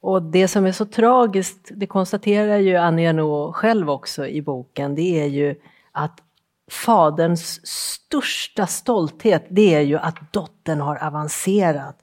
Och 0.00 0.22
det 0.22 0.48
som 0.48 0.66
är 0.66 0.72
så 0.72 0.86
tragiskt, 0.86 1.70
det 1.74 1.86
konstaterar 1.86 2.58
ju 2.58 2.76
Annie 2.76 3.06
Ernaux 3.06 3.56
själv 3.56 3.90
också 3.90 4.26
i 4.26 4.42
boken, 4.42 4.94
det 4.94 5.20
är 5.20 5.26
ju 5.26 5.60
att 5.92 6.22
faderns 6.70 7.66
största 7.66 8.66
stolthet, 8.66 9.44
det 9.48 9.74
är 9.74 9.80
ju 9.80 9.98
att 9.98 10.32
dottern 10.32 10.80
har 10.80 10.96
avancerat. 10.96 11.96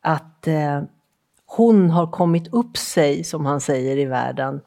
Att 0.00 0.46
eh, 0.46 0.82
hon 1.46 1.90
har 1.90 2.06
kommit 2.06 2.54
upp 2.54 2.76
sig, 2.76 3.24
som 3.24 3.46
han 3.46 3.60
säger, 3.60 3.96
i 3.96 4.04
världen. 4.04 4.60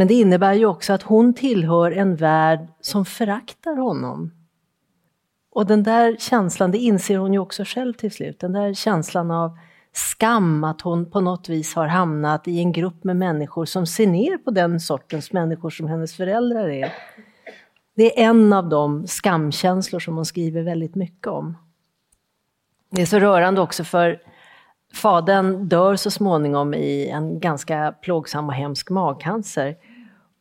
Men 0.00 0.08
det 0.08 0.14
innebär 0.14 0.54
ju 0.54 0.66
också 0.66 0.92
att 0.92 1.02
hon 1.02 1.34
tillhör 1.34 1.92
en 1.92 2.16
värld 2.16 2.68
som 2.80 3.04
föraktar 3.04 3.76
honom. 3.76 4.32
Och 5.50 5.66
den 5.66 5.82
där 5.82 6.16
känslan, 6.18 6.70
det 6.70 6.78
inser 6.78 7.18
hon 7.18 7.32
ju 7.32 7.38
också 7.38 7.64
själv 7.66 7.92
till 7.92 8.10
slut, 8.10 8.40
den 8.40 8.52
där 8.52 8.74
känslan 8.74 9.30
av 9.30 9.58
skam, 9.92 10.64
att 10.64 10.80
hon 10.80 11.10
på 11.10 11.20
något 11.20 11.48
vis 11.48 11.74
har 11.74 11.86
hamnat 11.86 12.48
i 12.48 12.58
en 12.58 12.72
grupp 12.72 13.04
med 13.04 13.16
människor 13.16 13.64
som 13.64 13.86
ser 13.86 14.06
ner 14.06 14.38
på 14.38 14.50
den 14.50 14.80
sortens 14.80 15.32
människor 15.32 15.70
som 15.70 15.88
hennes 15.88 16.16
föräldrar 16.16 16.68
är. 16.68 16.92
Det 17.96 18.20
är 18.20 18.28
en 18.28 18.52
av 18.52 18.68
de 18.68 19.06
skamkänslor 19.06 20.00
som 20.00 20.16
hon 20.16 20.26
skriver 20.26 20.62
väldigt 20.62 20.94
mycket 20.94 21.26
om. 21.26 21.56
Det 22.90 23.02
är 23.02 23.06
så 23.06 23.18
rörande 23.18 23.60
också 23.60 23.84
för 23.84 24.20
fadern 24.94 25.68
dör 25.68 25.96
så 25.96 26.10
småningom 26.10 26.74
i 26.74 27.08
en 27.08 27.40
ganska 27.40 27.94
plågsam 28.02 28.48
och 28.48 28.54
hemsk 28.54 28.90
magcancer. 28.90 29.76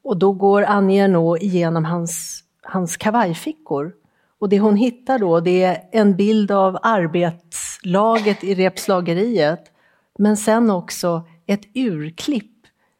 Och 0.04 0.18
då 0.18 0.32
går 0.32 0.64
Annie 0.64 1.00
Ernaux 1.00 1.44
igenom 1.44 1.86
hans, 1.86 2.44
hans 2.64 2.98
kavajfickor. 2.98 3.94
Och 4.40 4.50
det 4.50 4.60
hon 4.60 4.76
hittar 4.76 5.20
då 5.20 5.40
det 5.40 5.64
är 5.64 5.78
en 5.92 6.16
bild 6.16 6.52
av 6.52 6.78
arbetslaget 6.82 8.44
i 8.44 8.56
repslageriet 8.56 9.72
men 10.18 10.38
sen 10.38 10.70
också 10.70 11.24
ett 11.46 11.62
urklipp 11.74 12.52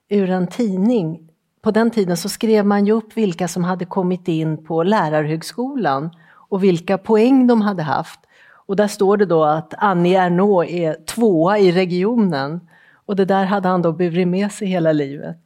ur 0.10 0.30
en 0.30 0.48
tidning 0.48 1.30
på 1.62 1.72
den 1.72 1.92
tiden 1.92 2.18
så 2.18 2.30
skrev 2.30 2.66
man 2.66 2.86
ju 2.86 2.92
upp 2.92 3.18
vilka 3.18 3.48
som 3.48 3.64
hade 3.64 3.86
kommit 3.86 4.28
in 4.28 4.66
på 4.66 4.84
lärarhögskolan 4.84 6.10
och 6.32 6.64
vilka 6.64 6.98
poäng 6.98 7.48
de 7.48 7.62
hade 7.62 7.84
haft. 7.84 8.20
Och 8.52 8.76
där 8.76 8.88
står 8.88 9.18
det 9.18 9.26
då 9.26 9.44
att 9.44 9.74
Annie 9.78 10.16
Ernaux 10.16 10.72
är 10.72 11.06
tvåa 11.06 11.60
i 11.60 11.72
regionen. 11.72 12.60
Och 13.06 13.16
det 13.16 13.26
där 13.26 13.46
hade 13.46 13.68
han 13.68 13.82
då 13.82 13.92
burit 13.92 14.28
med 14.28 14.52
sig 14.52 14.68
hela 14.68 14.92
livet. 14.92 15.38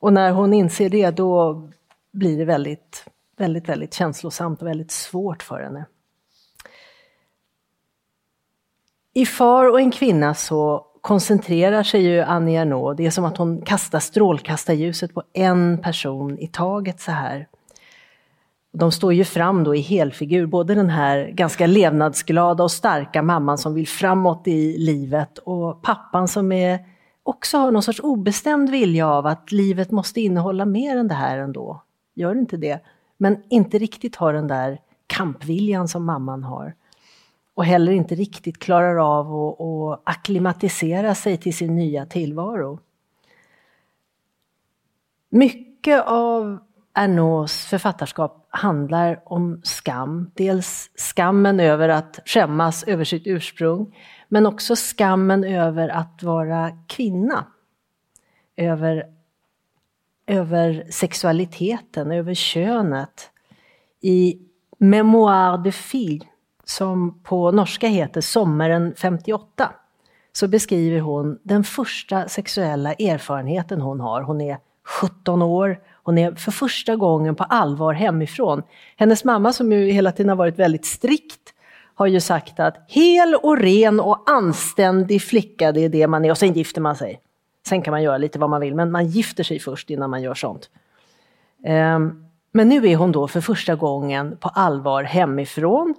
Och 0.00 0.12
när 0.12 0.32
hon 0.32 0.54
inser 0.54 0.88
det 0.88 1.10
då 1.10 1.62
blir 2.12 2.38
det 2.38 2.44
väldigt, 2.44 3.04
väldigt, 3.36 3.68
väldigt 3.68 3.94
känslosamt 3.94 4.62
och 4.62 4.68
väldigt 4.68 4.90
svårt 4.90 5.42
för 5.42 5.60
henne. 5.60 5.84
I 9.14 9.26
Far 9.26 9.70
och 9.70 9.80
en 9.80 9.90
kvinna 9.90 10.34
så 10.34 10.86
koncentrerar 11.00 11.82
sig 11.82 12.02
ju 12.02 12.20
Annie 12.20 12.56
Ernaux, 12.56 12.96
det 12.96 13.06
är 13.06 13.10
som 13.10 13.24
att 13.24 13.36
hon 13.36 13.62
kastar 13.62 14.00
strålkastarljuset 14.00 15.14
på 15.14 15.22
en 15.32 15.78
person 15.78 16.38
i 16.38 16.46
taget 16.46 17.00
så 17.00 17.12
här. 17.12 17.48
De 18.72 18.92
står 18.92 19.12
ju 19.12 19.24
fram 19.24 19.64
då 19.64 19.74
i 19.74 19.80
helfigur, 19.80 20.46
både 20.46 20.74
den 20.74 20.90
här 20.90 21.26
ganska 21.26 21.66
levnadsglada 21.66 22.64
och 22.64 22.70
starka 22.70 23.22
mamman 23.22 23.58
som 23.58 23.74
vill 23.74 23.88
framåt 23.88 24.48
i 24.48 24.78
livet 24.78 25.38
och 25.38 25.82
pappan 25.82 26.28
som 26.28 26.52
är, 26.52 26.78
också 27.22 27.58
har 27.58 27.70
någon 27.70 27.82
sorts 27.82 28.00
obestämd 28.00 28.70
vilja 28.70 29.08
av 29.08 29.26
att 29.26 29.52
livet 29.52 29.90
måste 29.90 30.20
innehålla 30.20 30.64
mer 30.64 30.96
än 30.96 31.08
det 31.08 31.14
här 31.14 31.38
ändå. 31.38 31.82
Gör 32.14 32.34
inte 32.34 32.56
det? 32.56 32.80
Men 33.16 33.42
inte 33.48 33.78
riktigt 33.78 34.16
har 34.16 34.32
den 34.32 34.46
där 34.46 34.80
kampviljan 35.06 35.88
som 35.88 36.04
mamman 36.04 36.44
har 36.44 36.74
och 37.54 37.64
heller 37.64 37.92
inte 37.92 38.14
riktigt 38.14 38.58
klarar 38.58 39.18
av 39.18 39.34
att, 39.34 39.60
att 39.60 40.00
akklimatisera 40.04 41.14
sig 41.14 41.36
till 41.36 41.56
sin 41.56 41.76
nya 41.76 42.06
tillvaro. 42.06 42.78
Mycket 45.28 46.04
av 46.06 46.58
Ernauds 47.00 47.66
författarskap 47.66 48.46
handlar 48.50 49.22
om 49.24 49.60
skam. 49.64 50.30
Dels 50.34 50.90
skammen 50.96 51.60
över 51.60 51.88
att 51.88 52.20
skämmas 52.24 52.84
över 52.84 53.04
sitt 53.04 53.26
ursprung, 53.26 53.96
men 54.28 54.46
också 54.46 54.74
skammen 54.76 55.44
över 55.44 55.88
att 55.88 56.22
vara 56.22 56.70
kvinna. 56.88 57.46
Över, 58.56 59.06
över 60.26 60.86
sexualiteten, 60.90 62.12
över 62.12 62.34
könet. 62.34 63.30
I 64.00 64.38
Memoir 64.78 65.58
de 65.64 65.72
fille 65.72 66.24
som 66.64 67.22
på 67.22 67.50
norska 67.50 67.88
heter 67.88 68.20
Sommaren 68.20 68.94
58, 68.96 69.72
så 70.32 70.48
beskriver 70.48 71.00
hon 71.00 71.38
den 71.42 71.64
första 71.64 72.28
sexuella 72.28 72.92
erfarenheten 72.92 73.80
hon 73.80 74.00
har. 74.00 74.22
Hon 74.22 74.40
är 74.40 74.58
17 75.00 75.42
år, 75.42 75.78
hon 76.02 76.18
är 76.18 76.34
för 76.34 76.50
första 76.50 76.96
gången 76.96 77.34
på 77.34 77.44
allvar 77.44 77.92
hemifrån. 77.92 78.62
Hennes 78.96 79.24
mamma 79.24 79.52
som 79.52 79.72
ju 79.72 79.90
hela 79.90 80.12
tiden 80.12 80.28
har 80.28 80.36
varit 80.36 80.58
väldigt 80.58 80.84
strikt 80.84 81.54
har 81.94 82.06
ju 82.06 82.20
sagt 82.20 82.60
att 82.60 82.76
hel 82.88 83.34
och 83.34 83.58
ren 83.58 84.00
och 84.00 84.30
anständig 84.30 85.22
flicka, 85.22 85.72
det 85.72 85.84
är 85.84 85.88
det 85.88 86.06
man 86.06 86.24
är 86.24 86.30
och 86.30 86.38
sen 86.38 86.52
gifter 86.52 86.80
man 86.80 86.96
sig. 86.96 87.20
Sen 87.66 87.82
kan 87.82 87.92
man 87.92 88.02
göra 88.02 88.18
lite 88.18 88.38
vad 88.38 88.50
man 88.50 88.60
vill, 88.60 88.74
men 88.74 88.90
man 88.90 89.06
gifter 89.06 89.44
sig 89.44 89.58
först 89.58 89.90
innan 89.90 90.10
man 90.10 90.22
gör 90.22 90.34
sånt. 90.34 90.70
Ehm, 91.64 92.24
men 92.52 92.68
nu 92.68 92.88
är 92.88 92.96
hon 92.96 93.12
då 93.12 93.28
för 93.28 93.40
första 93.40 93.74
gången 93.74 94.36
på 94.36 94.48
allvar 94.48 95.02
hemifrån 95.02 95.94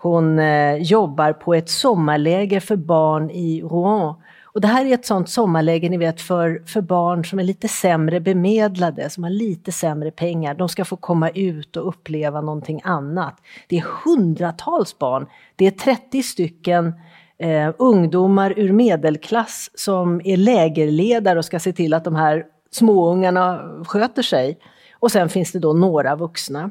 hon 0.00 0.38
eh, 0.38 0.76
jobbar 0.76 1.32
på 1.32 1.54
ett 1.54 1.68
sommarläger 1.68 2.60
för 2.60 2.76
barn 2.76 3.30
i 3.30 3.62
Rouen. 3.62 4.14
Och 4.58 4.62
det 4.62 4.68
här 4.68 4.84
är 4.84 4.94
ett 4.94 5.06
sånt 5.06 5.28
sommarläger 5.28 5.90
ni 5.90 5.96
vet 5.96 6.20
för, 6.20 6.62
för 6.66 6.80
barn 6.80 7.24
som 7.24 7.38
är 7.38 7.44
lite 7.44 7.68
sämre 7.68 8.20
bemedlade, 8.20 9.10
som 9.10 9.22
har 9.24 9.30
lite 9.30 9.72
sämre 9.72 10.10
pengar. 10.10 10.54
De 10.54 10.68
ska 10.68 10.84
få 10.84 10.96
komma 10.96 11.30
ut 11.30 11.76
och 11.76 11.88
uppleva 11.88 12.40
någonting 12.40 12.80
annat. 12.84 13.36
Det 13.68 13.78
är 13.78 13.84
hundratals 14.04 14.98
barn. 14.98 15.26
Det 15.56 15.66
är 15.66 15.70
30 15.70 16.22
stycken 16.22 16.94
eh, 17.38 17.70
ungdomar 17.78 18.54
ur 18.56 18.72
medelklass 18.72 19.70
som 19.74 20.20
är 20.24 20.36
lägerledare 20.36 21.38
och 21.38 21.44
ska 21.44 21.60
se 21.60 21.72
till 21.72 21.94
att 21.94 22.04
de 22.04 22.14
här 22.14 22.44
småungarna 22.70 23.60
sköter 23.84 24.22
sig. 24.22 24.58
Och 24.92 25.12
sen 25.12 25.28
finns 25.28 25.52
det 25.52 25.58
då 25.58 25.72
några 25.72 26.16
vuxna. 26.16 26.70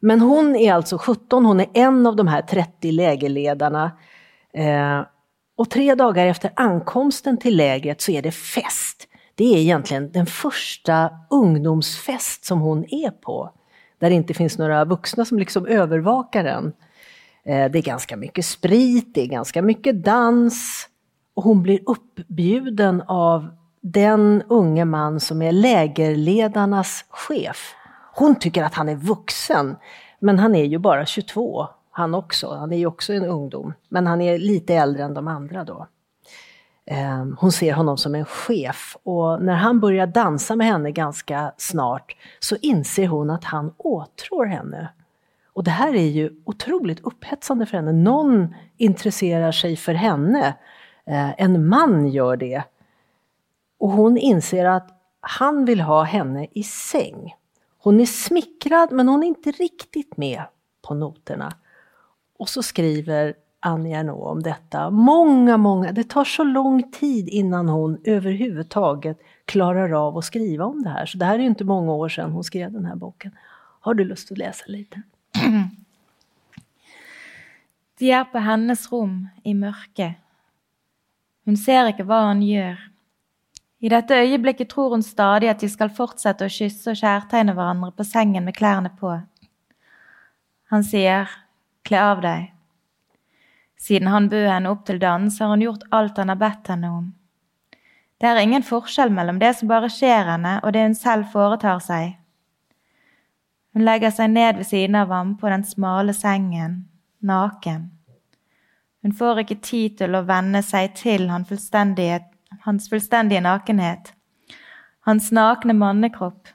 Men 0.00 0.20
hon 0.20 0.56
är 0.56 0.72
alltså 0.72 0.98
17, 0.98 1.44
hon 1.44 1.60
är 1.60 1.68
en 1.74 2.06
av 2.06 2.16
de 2.16 2.28
här 2.28 2.42
30 2.42 2.92
lägerledarna. 2.92 3.90
Eh, 4.54 5.02
och 5.56 5.70
tre 5.70 5.94
dagar 5.94 6.26
efter 6.26 6.50
ankomsten 6.56 7.38
till 7.38 7.56
lägret 7.56 8.00
så 8.00 8.12
är 8.12 8.22
det 8.22 8.32
fest. 8.32 9.08
Det 9.34 9.44
är 9.44 9.58
egentligen 9.58 10.12
den 10.12 10.26
första 10.26 11.10
ungdomsfest 11.30 12.44
som 12.44 12.60
hon 12.60 12.84
är 12.84 13.10
på. 13.10 13.50
Där 13.98 14.10
det 14.10 14.16
inte 14.16 14.34
finns 14.34 14.58
några 14.58 14.84
vuxna 14.84 15.24
som 15.24 15.38
liksom 15.38 15.66
övervakar 15.66 16.44
den. 16.44 16.72
Eh, 17.44 17.70
det 17.70 17.78
är 17.78 17.82
ganska 17.82 18.16
mycket 18.16 18.44
sprit, 18.44 19.14
det 19.14 19.22
är 19.22 19.26
ganska 19.26 19.62
mycket 19.62 20.04
dans. 20.04 20.88
Och 21.34 21.42
hon 21.42 21.62
blir 21.62 21.80
uppbjuden 21.86 23.02
av 23.02 23.48
den 23.80 24.42
unge 24.48 24.84
man 24.84 25.20
som 25.20 25.42
är 25.42 25.52
lägerledarnas 25.52 27.04
chef. 27.08 27.74
Hon 28.14 28.34
tycker 28.34 28.64
att 28.64 28.74
han 28.74 28.88
är 28.88 28.96
vuxen, 28.96 29.76
men 30.20 30.38
han 30.38 30.54
är 30.54 30.64
ju 30.64 30.78
bara 30.78 31.06
22 31.06 31.68
han 31.92 32.14
också. 32.14 32.54
Han 32.54 32.72
är 32.72 32.76
ju 32.76 32.86
också 32.86 33.12
en 33.12 33.24
ungdom, 33.24 33.74
men 33.88 34.06
han 34.06 34.20
är 34.20 34.38
lite 34.38 34.74
äldre 34.74 35.04
än 35.04 35.14
de 35.14 35.28
andra 35.28 35.64
då. 35.64 35.86
Ehm, 36.86 37.36
hon 37.40 37.52
ser 37.52 37.72
honom 37.72 37.98
som 37.98 38.14
en 38.14 38.24
chef 38.24 38.96
och 39.02 39.42
när 39.42 39.54
han 39.54 39.80
börjar 39.80 40.06
dansa 40.06 40.56
med 40.56 40.66
henne 40.66 40.90
ganska 40.90 41.52
snart 41.56 42.16
så 42.38 42.56
inser 42.56 43.06
hon 43.06 43.30
att 43.30 43.44
han 43.44 43.74
åtrår 43.78 44.46
henne. 44.46 44.88
Och 45.52 45.64
det 45.64 45.70
här 45.70 45.94
är 45.94 46.08
ju 46.08 46.30
otroligt 46.44 47.00
upphetsande 47.00 47.66
för 47.66 47.76
henne. 47.76 47.92
Någon 47.92 48.54
intresserar 48.76 49.52
sig 49.52 49.76
för 49.76 49.94
henne. 49.94 50.54
Ehm, 51.06 51.32
en 51.38 51.68
man 51.68 52.08
gör 52.08 52.36
det. 52.36 52.62
Och 53.78 53.90
hon 53.90 54.16
inser 54.16 54.64
att 54.64 54.88
han 55.20 55.64
vill 55.64 55.80
ha 55.80 56.02
henne 56.02 56.46
i 56.52 56.62
säng. 56.62 57.34
Hon 57.78 58.00
är 58.00 58.06
smickrad 58.06 58.92
men 58.92 59.08
hon 59.08 59.22
är 59.22 59.26
inte 59.26 59.50
riktigt 59.50 60.16
med 60.16 60.42
på 60.82 60.94
noterna. 60.94 61.52
Och 62.42 62.48
så 62.48 62.62
skriver 62.62 63.34
Annie 63.60 63.94
Ernaux 63.94 64.26
om 64.26 64.42
detta. 64.42 64.90
Många, 64.90 65.56
många, 65.56 65.92
det 65.92 66.04
tar 66.04 66.24
så 66.24 66.44
lång 66.44 66.90
tid 66.90 67.28
innan 67.28 67.68
hon 67.68 68.00
överhuvudtaget 68.04 69.18
klarar 69.44 70.06
av 70.06 70.18
att 70.18 70.24
skriva 70.24 70.64
om 70.64 70.82
det 70.82 70.90
här. 70.90 71.06
Så 71.06 71.18
det 71.18 71.24
här 71.24 71.34
är 71.34 71.42
inte 71.42 71.64
många 71.64 71.92
år 71.92 72.08
sedan 72.08 72.32
hon 72.32 72.44
skrev 72.44 72.72
den 72.72 72.84
här 72.84 72.96
boken. 72.96 73.32
Har 73.80 73.94
du 73.94 74.04
lust 74.04 74.32
att 74.32 74.38
läsa 74.38 74.64
lite? 74.66 75.02
De 77.98 78.10
är 78.10 78.24
på 78.24 78.38
hennes 78.38 78.92
rum 78.92 79.28
i 79.42 79.54
mörke. 79.54 80.14
Hon 81.44 81.56
ser 81.56 81.86
inte 81.86 82.02
vad 82.02 82.22
han 82.22 82.42
gör. 82.42 82.90
I 83.78 83.88
detta 83.88 84.16
ögonblick 84.16 84.68
tror 84.68 84.90
hon 84.90 85.02
stadig 85.02 85.48
att 85.48 85.60
de 85.60 85.68
ska 85.68 85.88
fortsätta 85.88 86.44
att 86.44 86.52
kyssa 86.52 86.90
och 86.90 86.96
kjærtegne 86.96 87.52
varandra 87.52 87.90
på 87.90 88.04
sängen 88.04 88.44
med 88.44 88.56
kläderna 88.56 88.88
på. 88.88 89.20
Han 90.64 90.84
säger 90.84 91.30
kle 91.86 92.02
av 92.02 92.22
deg. 92.24 92.50
Siden 93.82 94.08
han 94.08 94.28
bød 94.30 94.46
henne 94.46 94.70
opp 94.70 94.84
til 94.86 95.00
dans, 95.02 95.38
har 95.40 95.50
hon 95.50 95.64
gjort 95.64 95.88
alt 95.90 96.20
han 96.20 96.30
har 96.30 96.38
bedt 96.38 96.70
henne 96.70 96.90
om. 96.90 97.06
Det 98.22 98.28
er 98.30 98.38
ingen 98.38 98.62
forskjell 98.62 99.10
mellom 99.10 99.40
det 99.42 99.56
som 99.58 99.70
bare 99.70 99.88
skjer 99.90 100.28
henne, 100.30 100.60
og 100.62 100.72
det 100.74 100.84
hun 100.84 100.94
selv 100.94 101.32
foretar 101.32 101.80
seg. 101.82 102.12
Hun 103.74 103.82
legger 103.88 104.12
seg 104.14 104.30
ned 104.30 104.60
ved 104.60 104.68
siden 104.68 104.94
av 105.00 105.10
ham 105.10 105.34
på 105.40 105.50
den 105.50 105.64
smale 105.66 106.14
sengen, 106.14 106.84
naken. 107.18 107.88
Hun 109.02 109.14
får 109.18 109.42
ikke 109.42 109.58
tid 109.66 109.96
til 109.98 110.14
å 110.14 110.22
venne 110.28 110.62
seg 110.62 110.92
til 110.94 111.26
hans 111.32 111.48
fullstendige, 111.50 112.20
hans 112.62 112.86
fullstendige 112.92 113.42
nakenhet, 113.42 114.12
hans 115.08 115.32
nakne 115.34 115.74
mannekropp. 115.74 116.52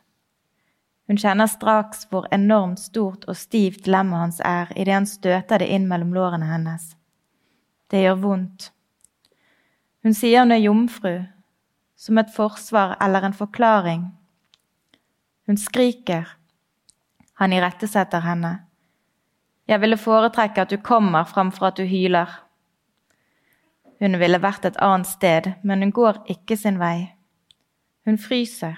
Hun 1.07 1.17
kjenner 1.17 1.47
straks 1.47 2.03
hvor 2.11 2.27
enormt 2.35 2.81
stort 2.83 3.23
og 3.31 3.37
stivt 3.39 3.87
lemmet 3.87 4.19
hans 4.19 4.39
er 4.43 4.71
idet 4.75 4.93
han 4.93 5.07
støter 5.07 5.63
det 5.63 5.69
inn 5.71 5.87
mellom 5.87 6.11
lårene 6.15 6.49
hennes. 6.49 6.95
Det 7.87 8.03
gjør 8.03 8.19
vondt. 8.25 8.71
Hun 10.03 10.15
sier 10.15 10.43
hun 10.43 10.51
er 10.51 10.63
jomfru, 10.63 11.15
som 11.95 12.19
et 12.19 12.33
forsvar 12.33 12.97
eller 13.01 13.23
en 13.23 13.35
forklaring. 13.35 14.03
Hun 15.47 15.57
skriker. 15.57 16.27
Han 17.39 17.53
irettesetter 17.53 18.19
henne. 18.25 18.53
Jeg 19.67 19.81
ville 19.81 19.99
foretrekke 19.99 20.63
at 20.63 20.71
du 20.71 20.77
kommer 20.77 21.27
framfor 21.27 21.69
at 21.69 21.79
du 21.79 21.83
hyler. 21.87 22.27
Hun 23.99 24.19
ville 24.19 24.39
vært 24.41 24.65
et 24.65 24.79
annet 24.83 25.07
sted, 25.07 25.51
men 25.63 25.81
hun 25.83 25.91
går 25.91 26.21
ikke 26.31 26.57
sin 26.59 26.79
vei. 26.79 27.13
Hun 28.05 28.19
fryser. 28.21 28.77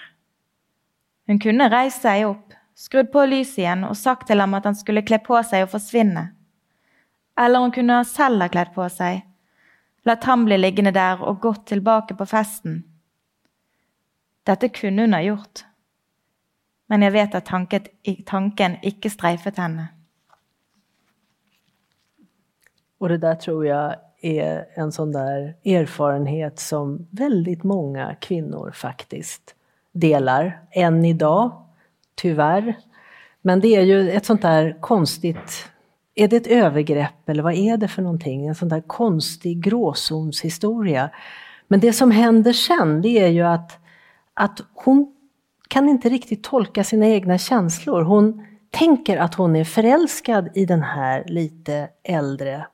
Hun 1.30 1.38
kunne 1.40 1.68
reist 1.70 2.02
seg 2.02 2.24
opp, 2.26 2.54
skrudd 2.74 3.12
på 3.14 3.22
lyset 3.30 3.60
igjen 3.62 3.84
og 3.86 3.98
sagt 3.98 4.26
til 4.32 4.42
ham 4.42 4.56
at 4.58 4.66
han 4.66 4.78
skulle 4.78 5.04
kle 5.06 5.20
på 5.22 5.38
seg 5.46 5.68
og 5.68 5.76
forsvinne. 5.76 6.24
Eller 7.38 7.62
hun 7.62 7.74
kunne 7.76 8.00
selv 8.10 8.42
ha 8.42 8.48
kledd 8.50 8.72
på 8.74 8.88
seg, 8.90 9.20
latt 10.10 10.26
ham 10.26 10.48
bli 10.48 10.58
liggende 10.58 10.90
der 10.96 11.22
og 11.22 11.38
gått 11.44 11.68
tilbake 11.70 12.18
på 12.18 12.26
festen. 12.26 12.80
Dette 14.50 14.72
kunne 14.74 15.06
hun 15.06 15.14
ha 15.14 15.20
gjort, 15.22 15.62
men 16.90 17.06
jeg 17.06 17.14
vet 17.14 17.38
at 17.38 17.54
tanken 18.26 18.80
ikke 18.82 19.14
streifet 19.14 19.62
henne. 19.62 19.88
Och 22.98 23.10
det 23.10 23.18
där 23.18 23.36
tror 23.36 23.66
jag 23.66 23.96
är 24.22 24.66
en 24.74 24.92
sån 24.92 25.12
där 25.12 25.56
erfarenhet 25.64 26.60
som 26.60 27.08
väldigt 27.12 27.64
många 27.64 28.16
kvinnor 28.16 28.72
faktiskt 28.72 29.56
delar 29.92 30.62
än 30.72 31.06
idag, 31.06 31.52
tyvärr. 32.16 32.78
Men 33.42 33.60
det 33.60 33.76
är 33.76 33.82
ju 33.82 34.12
ett 34.12 34.26
sånt 34.26 34.42
där 34.42 34.78
konstigt 34.82 35.70
är 36.20 36.28
det 36.28 36.36
ett 36.36 36.48
övergrepp 36.48 37.30
eller 37.30 37.44
vad 37.44 37.54
är 37.54 37.78
det 37.78 37.88
för 37.88 38.02
någonting? 38.02 38.48
En 38.48 38.56
sån 38.56 38.70
där 38.70 38.82
konstig 38.82 39.64
gråzonshistoria. 39.64 41.10
Men 41.68 41.80
det 41.80 41.94
som 41.94 42.12
händer 42.12 42.54
sen 42.54 43.02
det 43.02 43.20
är 43.20 43.28
ju 43.28 43.42
att, 43.42 43.78
att 44.34 44.62
hon 44.74 45.14
kan 45.68 45.90
inte 45.90 46.10
riktigt 46.10 46.44
tolka 46.44 46.84
sina 46.84 47.08
egna 47.08 47.38
känslor. 47.38 48.02
Hon 48.02 48.46
tänker 48.70 49.18
att 49.18 49.36
hon 49.36 49.56
är 49.56 49.64
förälskad 49.64 50.50
i 50.54 50.66
den 50.66 50.82
här 50.84 51.24
lite 51.28 51.90
äldre 52.04 52.66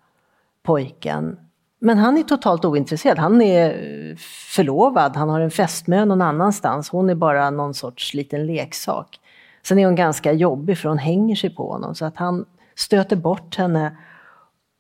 pojken. 0.63 1.37
Men 1.79 1.97
han 1.97 2.17
är 2.17 2.23
totalt 2.23 2.65
ointresserad. 2.65 3.19
Han 3.19 3.41
är 3.41 3.69
eh, 3.69 4.15
förlovad, 4.55 5.15
han 5.15 5.29
har 5.29 5.39
en 5.39 5.51
fästmö 5.51 6.05
någon 6.05 6.21
annanstans. 6.21 6.89
Hon 6.89 7.09
är 7.09 7.15
bara 7.15 7.49
någon 7.49 7.73
sorts 7.73 8.13
liten 8.13 8.45
leksak. 8.45 9.19
Sen 9.63 9.79
är 9.79 9.85
hon 9.85 9.95
ganska 9.95 10.33
jobbig 10.33 10.77
för 10.77 10.89
hon 10.89 10.97
hänger 10.97 11.35
sig 11.35 11.55
på 11.55 11.71
honom 11.71 11.95
så 11.95 12.05
att 12.05 12.17
han 12.17 12.45
stöter 12.75 13.15
bort 13.15 13.57
henne. 13.57 13.97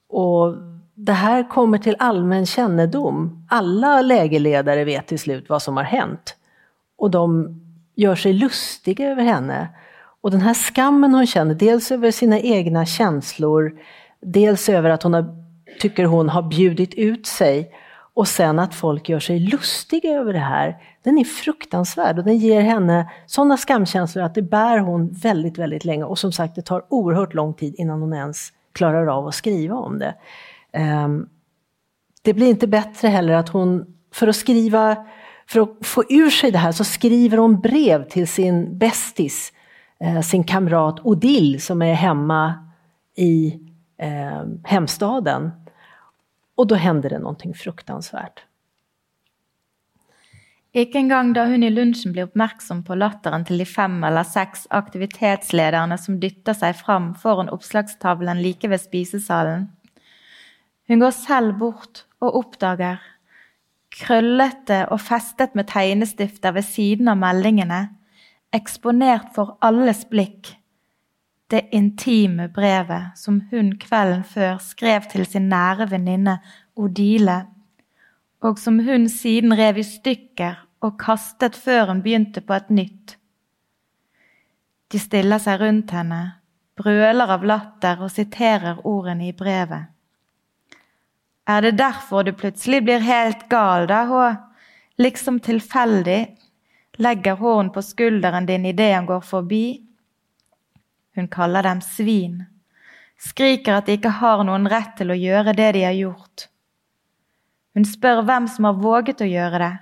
Och 0.09 0.55
det 0.93 1.13
här 1.13 1.49
kommer 1.49 1.77
till 1.77 1.95
allmän 1.99 2.45
kännedom. 2.45 3.47
Alla 3.49 4.01
lägerledare 4.01 4.83
vet 4.83 5.07
till 5.07 5.19
slut 5.19 5.49
vad 5.49 5.61
som 5.61 5.77
har 5.77 5.83
hänt. 5.83 6.35
Och 6.97 7.11
de 7.11 7.55
gör 7.95 8.15
sig 8.15 8.33
lustiga 8.33 9.11
över 9.11 9.23
henne. 9.23 9.69
Och 10.21 10.31
den 10.31 10.41
här 10.41 10.53
skammen 10.53 11.13
hon 11.13 11.27
känner, 11.27 11.55
dels 11.55 11.91
över 11.91 12.11
sina 12.11 12.39
egna 12.39 12.85
känslor, 12.85 13.79
dels 14.21 14.69
över 14.69 14.89
att 14.89 15.03
hon 15.03 15.13
har, 15.13 15.44
tycker 15.79 16.05
hon 16.05 16.29
har 16.29 16.41
bjudit 16.41 16.93
ut 16.93 17.27
sig 17.27 17.71
och 18.15 18.27
sen 18.27 18.59
att 18.59 18.75
folk 18.75 19.09
gör 19.09 19.19
sig 19.19 19.39
lustiga 19.39 20.09
över 20.09 20.33
det 20.33 20.39
här, 20.39 20.77
den 21.03 21.17
är 21.17 21.23
fruktansvärd 21.23 22.17
och 22.19 22.25
den 22.25 22.37
ger 22.37 22.61
henne 22.61 23.11
sådana 23.25 23.57
skamkänslor 23.57 24.23
att 24.23 24.35
det 24.35 24.41
bär 24.41 24.79
hon 24.79 25.09
väldigt, 25.09 25.57
väldigt 25.57 25.85
länge. 25.85 26.03
Och 26.03 26.19
som 26.19 26.31
sagt, 26.31 26.55
det 26.55 26.61
tar 26.61 26.85
oerhört 26.89 27.33
lång 27.33 27.53
tid 27.53 27.75
innan 27.77 28.01
hon 28.01 28.13
ens 28.13 28.49
klarar 28.73 29.07
av 29.07 29.27
att 29.27 29.35
skriva 29.35 29.75
om 29.75 29.99
det. 29.99 30.15
Ehm, 30.71 31.27
det 32.21 32.33
blir 32.33 32.47
inte 32.47 32.67
bättre 32.67 33.07
heller 33.07 33.33
att 33.33 33.49
hon, 33.49 33.85
för 34.13 34.27
att 34.27 34.35
skriva, 34.35 35.05
för 35.47 35.59
att 35.59 35.69
få 35.81 36.03
ur 36.09 36.29
sig 36.29 36.51
det 36.51 36.57
här 36.57 36.71
så 36.71 36.83
skriver 36.83 37.37
hon 37.37 37.61
brev 37.61 38.09
till 38.09 38.27
sin 38.27 38.77
bästis, 38.77 39.53
eh, 39.99 40.21
sin 40.21 40.43
kamrat 40.43 40.99
Odile 41.03 41.59
som 41.59 41.81
är 41.81 41.93
hemma 41.93 42.53
i 43.15 43.59
ehm, 43.97 44.61
hemstaden 44.63 45.51
och 46.55 46.67
då 46.67 46.75
händer 46.75 47.09
det 47.09 47.19
någonting 47.19 47.53
fruktansvärt. 47.53 48.45
Ikke 50.75 50.99
engang 50.99 51.29
da 51.31 51.45
hun 51.47 51.63
i 51.63 51.69
lunsjen 51.71 52.11
blir 52.11 52.27
oppmerksom 52.27 52.81
på 52.83 52.97
latteren 52.99 53.45
til 53.47 53.61
de 53.61 53.65
fem 53.65 53.93
eller 54.03 54.27
seks 54.27 54.65
aktivitetslederne 54.75 55.95
som 55.95 56.17
dytter 56.19 56.57
seg 56.57 56.75
fram 56.75 57.13
foran 57.15 57.47
oppslagstavlen 57.53 58.41
like 58.43 58.67
ved 58.67 58.83
spisesalen. 58.83 59.69
Hun 60.91 60.99
går 60.99 61.15
selv 61.15 61.55
bort 61.61 62.03
og 62.19 62.35
oppdager, 62.41 62.99
krøllete 63.95 64.81
og 64.91 64.99
festet 64.99 65.55
med 65.55 65.69
tegnestifter 65.71 66.51
ved 66.57 66.67
siden 66.67 67.07
av 67.07 67.23
meldingene, 67.23 67.85
eksponert 68.51 69.31
for 69.35 69.55
alles 69.63 70.03
blikk, 70.11 70.57
det 71.51 71.67
intime 71.71 72.47
brevet 72.49 73.17
som 73.19 73.41
hun 73.51 73.75
kvelden 73.77 74.23
før 74.25 74.57
skrev 74.63 75.05
til 75.11 75.25
sin 75.29 75.49
nære 75.49 75.89
venninne 75.91 76.39
Odile, 76.75 77.45
og 78.41 78.59
som 78.59 78.79
hun 78.79 79.09
siden 79.09 79.53
rev 79.57 79.77
i 79.77 79.85
stykker 79.85 80.63
og 80.85 80.97
kastet 81.01 81.55
før 81.55 81.91
hun 81.91 82.01
begynte 82.05 82.41
på 82.41 82.53
et 82.57 82.69
nytt. 82.69 83.17
De 84.91 85.01
stiller 85.01 85.41
seg 85.41 85.61
rundt 85.61 85.93
henne, 85.95 86.21
brøler 86.77 87.31
av 87.37 87.45
latter 87.45 88.01
og 88.05 88.11
siterer 88.13 88.81
ordene 88.85 89.29
i 89.29 89.35
brevet. 89.37 89.91
Er 91.45 91.61
det 91.61 91.77
derfor 91.77 92.25
du 92.25 92.33
plutselig 92.33 92.81
blir 92.85 93.05
helt 93.05 93.47
gal, 93.49 93.85
da, 93.89 94.05
Hå? 94.09 94.25
Liksom 94.97 95.39
tilfeldig 95.43 96.19
legger 96.97 97.35
hånden 97.37 97.73
på 97.75 97.83
skulderen 97.83 98.47
din 98.47 98.65
idet 98.65 98.93
han 98.95 99.05
går 99.05 99.21
forbi, 99.21 99.84
hun 101.15 101.27
kaller 101.31 101.63
dem 101.63 101.81
svin. 101.81 102.43
Skriker 103.17 103.79
at 103.79 103.87
de 103.87 103.95
ikke 103.95 104.11
har 104.19 104.43
noen 104.43 104.67
rett 104.71 104.97
til 104.99 105.13
å 105.13 105.17
gjøre 105.17 105.55
det 105.55 105.71
de 105.77 105.83
har 105.87 105.95
gjort. 105.95 106.47
Hun 107.75 107.87
spør 107.87 108.23
hvem 108.27 108.47
som 108.51 108.67
har 108.67 108.79
våget 108.79 109.23
å 109.23 109.27
gjøre 109.27 109.59
det. 109.63 109.73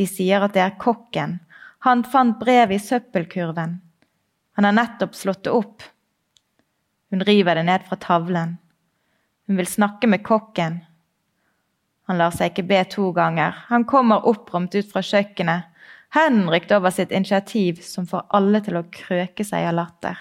De 0.00 0.06
sier 0.08 0.44
at 0.44 0.54
det 0.56 0.62
er 0.64 0.78
kokken. 0.80 1.38
Han 1.84 2.04
fant 2.04 2.38
brevet 2.40 2.78
i 2.78 2.84
søppelkurven. 2.84 3.80
Han 4.56 4.68
har 4.68 4.76
nettopp 4.76 5.16
slått 5.16 5.44
det 5.44 5.52
opp. 5.52 5.84
Hun 7.12 7.24
river 7.28 7.60
det 7.60 7.66
ned 7.68 7.84
fra 7.88 7.98
tavlen. 8.00 8.56
Hun 9.46 9.58
vil 9.60 9.68
snakke 9.68 10.08
med 10.08 10.24
kokken. 10.24 10.80
Han 12.08 12.20
lar 12.20 12.32
seg 12.32 12.52
ikke 12.52 12.68
be 12.68 12.80
to 12.88 13.10
ganger. 13.16 13.56
Han 13.68 13.84
kommer 13.88 14.24
opprømt 14.28 14.74
ut 14.76 14.88
fra 14.88 15.04
kjøkkenet 15.04 15.71
henrykt 16.14 16.72
over 16.72 16.90
sitt 16.90 17.10
initiativ 17.10 17.80
som 17.82 18.06
får 18.06 18.26
alle 18.28 18.60
til 18.64 18.76
å 18.80 18.84
krøke 18.92 19.44
seg 19.44 19.68
av 19.70 19.76
latter. 19.78 20.18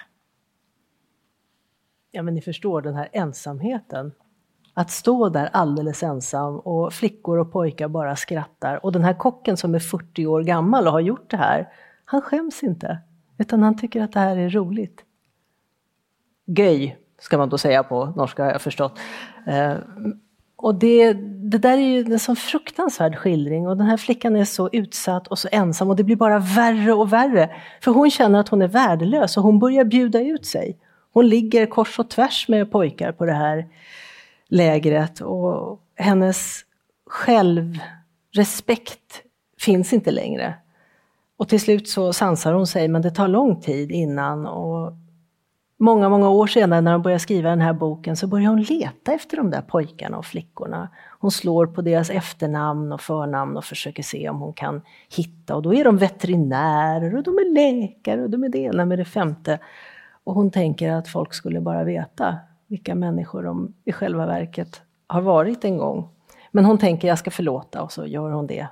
Ja, 2.11 2.23
men 2.23 2.33
ni 2.33 2.41
förstår 2.41 2.81
den 2.81 2.95
här 2.95 3.09
ensamheten. 3.11 4.11
Att 4.73 4.91
stå 4.91 5.29
där 5.29 5.49
alldeles 5.53 6.03
ensam 6.03 6.59
och 6.59 6.93
flickor 6.93 7.37
och 7.37 7.51
pojkar 7.51 7.87
bara 7.87 8.15
skrattar. 8.15 8.85
Och 8.85 8.91
den 8.91 9.03
här 9.03 9.13
kocken 9.13 9.57
som 9.57 9.75
är 9.75 9.79
40 9.79 10.25
år 10.25 10.43
gammal 10.43 10.87
och 10.87 10.93
har 10.93 10.99
gjort 10.99 11.31
det 11.31 11.37
här, 11.37 11.69
han 12.05 12.21
skäms 12.21 12.63
inte. 12.63 12.99
Utan 13.37 13.63
han 13.63 13.77
tycker 13.77 14.01
att 14.01 14.11
det 14.11 14.19
här 14.19 14.37
är 14.37 14.49
roligt. 14.49 15.05
Göj, 16.45 16.97
ska 17.19 17.37
man 17.37 17.49
då 17.49 17.57
säga 17.57 17.83
på 17.83 18.05
norska 18.05 18.43
har 18.43 18.51
jag 18.51 18.61
förstått. 18.61 18.99
Eh, 19.47 19.73
och 20.55 20.75
det, 20.75 21.13
det 21.51 21.57
där 21.57 21.77
är 21.77 21.81
ju 21.81 21.99
en 21.99 22.19
sån 22.19 22.35
fruktansvärd 22.35 23.15
skildring 23.15 23.67
och 23.67 23.77
den 23.77 23.87
här 23.87 23.97
flickan 23.97 24.35
är 24.35 24.45
så 24.45 24.69
utsatt 24.71 25.27
och 25.27 25.39
så 25.39 25.49
ensam 25.51 25.89
och 25.89 25.95
det 25.95 26.03
blir 26.03 26.15
bara 26.15 26.39
värre 26.39 26.93
och 26.93 27.13
värre. 27.13 27.55
För 27.81 27.91
hon 27.91 28.11
känner 28.11 28.39
att 28.39 28.49
hon 28.49 28.61
är 28.61 28.67
värdelös 28.67 29.37
och 29.37 29.43
hon 29.43 29.59
börjar 29.59 29.83
bjuda 29.83 30.21
ut 30.21 30.45
sig. 30.45 30.77
Hon 31.13 31.27
ligger 31.27 31.65
kors 31.65 31.99
och 31.99 32.09
tvärs 32.09 32.47
med 32.47 32.71
pojkar 32.71 33.11
på 33.11 33.25
det 33.25 33.33
här 33.33 33.67
lägret 34.47 35.21
och 35.21 35.79
hennes 35.95 36.61
självrespekt 37.05 39.21
finns 39.59 39.93
inte 39.93 40.11
längre. 40.11 40.53
Och 41.37 41.49
till 41.49 41.61
slut 41.61 41.89
så 41.89 42.13
sansar 42.13 42.53
hon 42.53 42.67
sig, 42.67 42.87
men 42.87 43.01
det 43.01 43.11
tar 43.11 43.27
lång 43.27 43.61
tid 43.61 43.91
innan. 43.91 44.45
Och 44.45 44.93
många, 45.81 46.09
många 46.09 46.29
år 46.29 46.47
senare 46.47 46.81
när 46.81 46.91
hon 46.91 47.01
börjar 47.01 47.17
skriva 47.17 47.49
den 47.49 47.61
här 47.61 47.73
boken 47.73 48.15
så 48.15 48.27
börjar 48.27 48.49
hon 48.49 48.61
leta 48.61 49.13
efter 49.13 49.37
de 49.37 49.49
där 49.49 49.61
pojkarna 49.61 50.17
och 50.17 50.25
flickorna. 50.25 50.89
Hon 51.19 51.31
slår 51.31 51.67
på 51.67 51.81
deras 51.81 52.09
efternamn 52.09 52.91
och 52.91 53.01
förnamn 53.01 53.57
och 53.57 53.65
försöker 53.65 54.03
se 54.03 54.29
om 54.29 54.39
hon 54.39 54.53
kan 54.53 54.81
hitta. 55.15 55.55
Och 55.55 55.61
då 55.61 55.73
är 55.73 55.83
de 55.83 55.97
veterinärer 55.97 57.15
och 57.15 57.23
de 57.23 57.37
är 57.37 57.53
läkare 57.53 58.21
och 58.21 58.29
de 58.29 58.43
är 58.43 58.49
det 58.49 58.59
ena 58.59 58.85
med 58.85 58.99
det 58.99 59.05
femte. 59.05 59.59
Och 60.23 60.33
hon 60.33 60.51
tänker 60.51 60.91
att 60.91 61.07
folk 61.07 61.33
skulle 61.33 61.61
bara 61.61 61.83
veta 61.83 62.37
vilka 62.67 62.95
människor 62.95 63.43
de 63.43 63.73
i 63.85 63.91
själva 63.91 64.25
verket 64.25 64.81
har 65.07 65.21
varit 65.21 65.65
en 65.65 65.77
gång. 65.77 66.09
Men 66.51 66.65
hon 66.65 66.77
tänker 66.77 67.07
jag 67.07 67.17
ska 67.17 67.31
förlåta 67.31 67.81
och 67.81 67.91
så 67.91 68.05
gör 68.05 68.29
hon 68.29 68.47
det. 68.47 68.67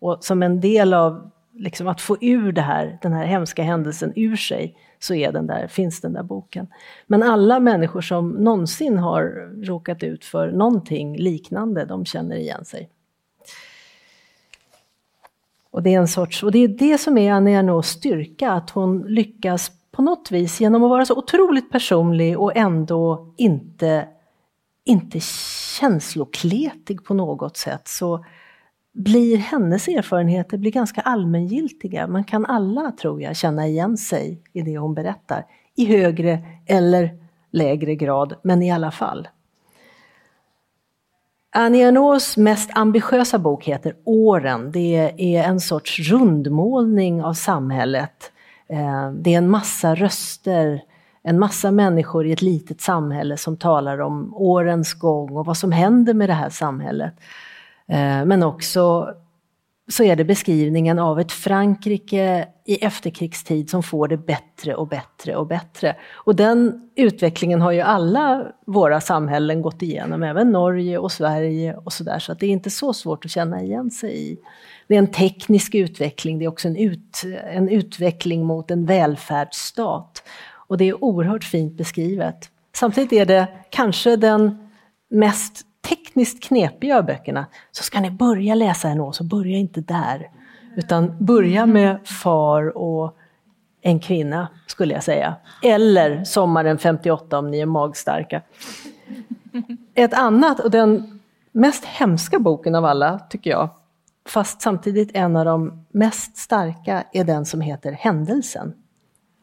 Och 0.00 0.24
som 0.24 0.42
en 0.42 0.60
del 0.60 0.94
av 0.94 1.30
liksom 1.52 1.88
att 1.88 2.00
få 2.00 2.16
ur 2.20 2.52
det 2.52 2.60
här, 2.60 2.98
den 3.02 3.12
här 3.12 3.24
hemska 3.24 3.62
händelsen 3.62 4.12
ur 4.16 4.36
sig 4.36 4.76
så 5.04 5.14
är 5.14 5.32
den 5.32 5.46
där, 5.46 5.66
finns 5.66 6.00
den 6.00 6.12
där 6.12 6.22
boken. 6.22 6.66
Men 7.06 7.22
alla 7.22 7.60
människor 7.60 8.00
som 8.00 8.30
någonsin 8.30 8.98
har 8.98 9.22
råkat 9.64 10.02
ut 10.02 10.24
för 10.24 10.52
någonting 10.52 11.16
liknande, 11.16 11.84
de 11.84 12.04
känner 12.04 12.36
igen 12.36 12.64
sig. 12.64 12.90
Och 15.70 15.82
det 15.82 15.94
är 15.94 15.98
en 15.98 16.08
sorts, 16.08 16.42
och 16.42 16.52
det 16.52 16.58
är 16.58 16.68
det 16.68 16.98
som 16.98 17.18
är 17.18 17.32
Annie 17.32 17.54
Ernaux 17.54 17.88
styrka, 17.88 18.52
att 18.52 18.70
hon 18.70 19.02
lyckas 19.02 19.72
på 19.92 20.02
något 20.02 20.30
vis 20.30 20.60
genom 20.60 20.84
att 20.84 20.90
vara 20.90 21.04
så 21.04 21.16
otroligt 21.16 21.70
personlig 21.70 22.38
och 22.38 22.56
ändå 22.56 23.34
inte, 23.36 24.08
inte 24.84 25.20
känslokletig 25.80 27.04
på 27.04 27.14
något 27.14 27.56
sätt 27.56 27.88
så 27.88 28.24
blir 28.94 29.36
hennes 29.36 29.88
erfarenheter 29.88 30.58
blir 30.58 30.70
ganska 30.70 31.00
allmängiltiga. 31.00 32.06
Man 32.06 32.24
kan 32.24 32.46
alla, 32.46 32.90
tror 32.90 33.22
jag, 33.22 33.36
känna 33.36 33.66
igen 33.66 33.96
sig 33.96 34.42
i 34.52 34.62
det 34.62 34.78
hon 34.78 34.94
berättar. 34.94 35.46
I 35.76 35.86
högre 35.86 36.38
eller 36.66 37.10
lägre 37.50 37.94
grad, 37.94 38.34
men 38.42 38.62
i 38.62 38.72
alla 38.72 38.90
fall. 38.90 39.28
Annie 41.56 41.82
Ernaux 41.82 42.36
mest 42.36 42.70
ambitiösa 42.74 43.38
bok 43.38 43.64
heter 43.64 43.96
Åren. 44.04 44.72
Det 44.72 45.12
är 45.18 45.44
en 45.44 45.60
sorts 45.60 45.98
rundmålning 45.98 47.22
av 47.22 47.32
samhället. 47.32 48.32
Eh, 48.68 49.10
det 49.10 49.34
är 49.34 49.38
en 49.38 49.50
massa 49.50 49.94
röster, 49.94 50.82
en 51.22 51.38
massa 51.38 51.70
människor 51.70 52.26
i 52.26 52.32
ett 52.32 52.42
litet 52.42 52.80
samhälle 52.80 53.36
som 53.36 53.56
talar 53.56 54.00
om 54.00 54.34
årens 54.34 54.94
gång 54.94 55.36
och 55.36 55.46
vad 55.46 55.56
som 55.56 55.72
händer 55.72 56.14
med 56.14 56.28
det 56.28 56.34
här 56.34 56.50
samhället. 56.50 57.14
Eh, 57.88 58.24
men 58.24 58.42
också 58.42 59.14
så 59.88 60.04
är 60.04 60.16
det 60.16 60.24
beskrivningen 60.24 60.98
av 60.98 61.20
ett 61.20 61.32
Frankrike 61.32 62.48
i 62.64 62.84
efterkrigstid 62.84 63.70
som 63.70 63.82
får 63.82 64.08
det 64.08 64.16
bättre 64.16 64.74
och 64.74 64.88
bättre 64.88 65.36
och 65.36 65.46
bättre. 65.46 65.96
Och 66.12 66.36
den 66.36 66.90
utvecklingen 66.96 67.60
har 67.60 67.72
ju 67.72 67.80
alla 67.80 68.46
våra 68.66 69.00
samhällen 69.00 69.62
gått 69.62 69.82
igenom, 69.82 70.22
även 70.22 70.52
Norge 70.52 70.98
och 70.98 71.12
Sverige 71.12 71.76
och 71.76 71.92
sådär, 71.92 72.18
så 72.18 72.32
att 72.32 72.40
det 72.40 72.46
är 72.46 72.50
inte 72.50 72.70
så 72.70 72.92
svårt 72.92 73.24
att 73.24 73.30
känna 73.30 73.62
igen 73.62 73.90
sig 73.90 74.32
i. 74.32 74.38
Det 74.88 74.94
är 74.94 74.98
en 74.98 75.12
teknisk 75.12 75.74
utveckling, 75.74 76.38
det 76.38 76.44
är 76.44 76.48
också 76.48 76.68
en, 76.68 76.76
ut, 76.76 77.22
en 77.52 77.68
utveckling 77.68 78.44
mot 78.44 78.70
en 78.70 78.86
välfärdsstat. 78.86 80.22
Och 80.66 80.78
det 80.78 80.84
är 80.84 81.04
oerhört 81.04 81.44
fint 81.44 81.76
beskrivet. 81.76 82.50
Samtidigt 82.76 83.12
är 83.12 83.26
det 83.26 83.48
kanske 83.70 84.16
den 84.16 84.68
mest 85.10 85.66
tekniskt 85.84 86.42
knepiga 86.42 86.98
av 86.98 87.04
böckerna, 87.04 87.46
så 87.70 87.82
ska 87.82 88.00
ni 88.00 88.10
börja 88.10 88.54
läsa 88.54 88.88
en 88.88 89.12
så 89.12 89.24
börja 89.24 89.56
inte 89.56 89.80
där. 89.80 90.30
Utan 90.76 91.24
börja 91.24 91.66
med 91.66 92.08
far 92.08 92.78
och 92.78 93.16
en 93.82 94.00
kvinna, 94.00 94.48
skulle 94.66 94.94
jag 94.94 95.04
säga. 95.04 95.34
Eller 95.62 96.24
Sommaren 96.24 96.78
58 96.78 97.38
om 97.38 97.50
ni 97.50 97.60
är 97.60 97.66
magstarka. 97.66 98.42
Ett 99.94 100.14
annat, 100.14 100.60
och 100.60 100.70
den 100.70 101.20
mest 101.52 101.84
hemska 101.84 102.38
boken 102.38 102.74
av 102.74 102.84
alla, 102.84 103.18
tycker 103.18 103.50
jag, 103.50 103.68
fast 104.28 104.62
samtidigt 104.62 105.10
en 105.14 105.36
av 105.36 105.44
de 105.44 105.84
mest 105.92 106.36
starka, 106.36 107.04
är 107.12 107.24
den 107.24 107.44
som 107.44 107.60
heter 107.60 107.92
Händelsen. 107.92 108.74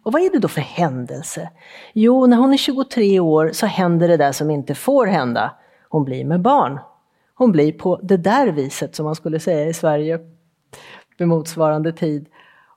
Och 0.03 0.13
vad 0.13 0.21
är 0.21 0.29
det 0.29 0.39
då 0.39 0.47
för 0.47 0.61
händelse? 0.61 1.49
Jo, 1.93 2.25
när 2.25 2.37
hon 2.37 2.53
är 2.53 2.57
23 2.57 3.19
år 3.19 3.51
så 3.53 3.65
händer 3.65 4.07
det 4.07 4.17
där 4.17 4.31
som 4.31 4.51
inte 4.51 4.75
får 4.75 5.07
hända 5.07 5.51
hon 5.91 6.03
blir 6.03 6.25
med 6.25 6.41
barn. 6.41 6.79
Hon 7.33 7.51
blir 7.51 7.71
på 7.71 7.99
det 8.03 8.17
där 8.17 8.47
viset 8.47 8.95
som 8.95 9.05
man 9.05 9.15
skulle 9.15 9.39
säga 9.39 9.69
i 9.69 9.73
Sverige 9.73 10.19
vid 11.17 11.27
motsvarande 11.27 11.91
tid. 11.93 12.25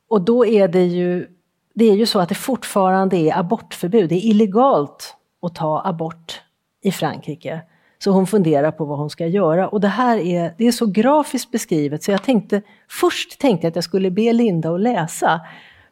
Och 0.09 0.21
då 0.21 0.47
är 0.47 0.69
det 0.69 0.85
ju, 0.85 1.29
det 1.75 1.85
är 1.85 1.95
ju 1.95 2.07
så 2.07 2.21
att 2.21 2.29
det 2.29 2.35
fortfarande 2.35 3.17
är 3.17 3.39
abortförbud. 3.39 4.09
Det 4.09 4.15
är 4.15 4.31
illegalt 4.31 5.17
att 5.43 5.55
ta 5.55 5.83
abort 5.85 6.41
i 6.83 6.93
Frankrike. 6.93 7.61
Så 7.99 8.11
hon 8.11 8.27
funderar 8.27 8.71
på 8.71 8.85
vad 8.85 8.99
hon 8.99 9.11
ska 9.11 9.27
göra. 9.27 9.69
Och 9.69 9.81
det 9.81 9.89
här 9.89 10.19
är, 10.19 10.55
det 10.59 10.67
är 10.67 10.73
så 10.73 10.87
grafiskt 10.87 11.51
beskrivet 11.51 12.03
så 12.03 12.11
jag 12.11 12.23
tänkte, 12.23 12.63
först 12.91 13.41
tänkte 13.41 13.67
jag 13.67 13.71
att 13.71 13.77
jag 13.77 13.85
skulle 13.85 14.11
be 14.11 14.33
Linda 14.33 14.75
att 14.75 14.81
läsa. 14.81 15.41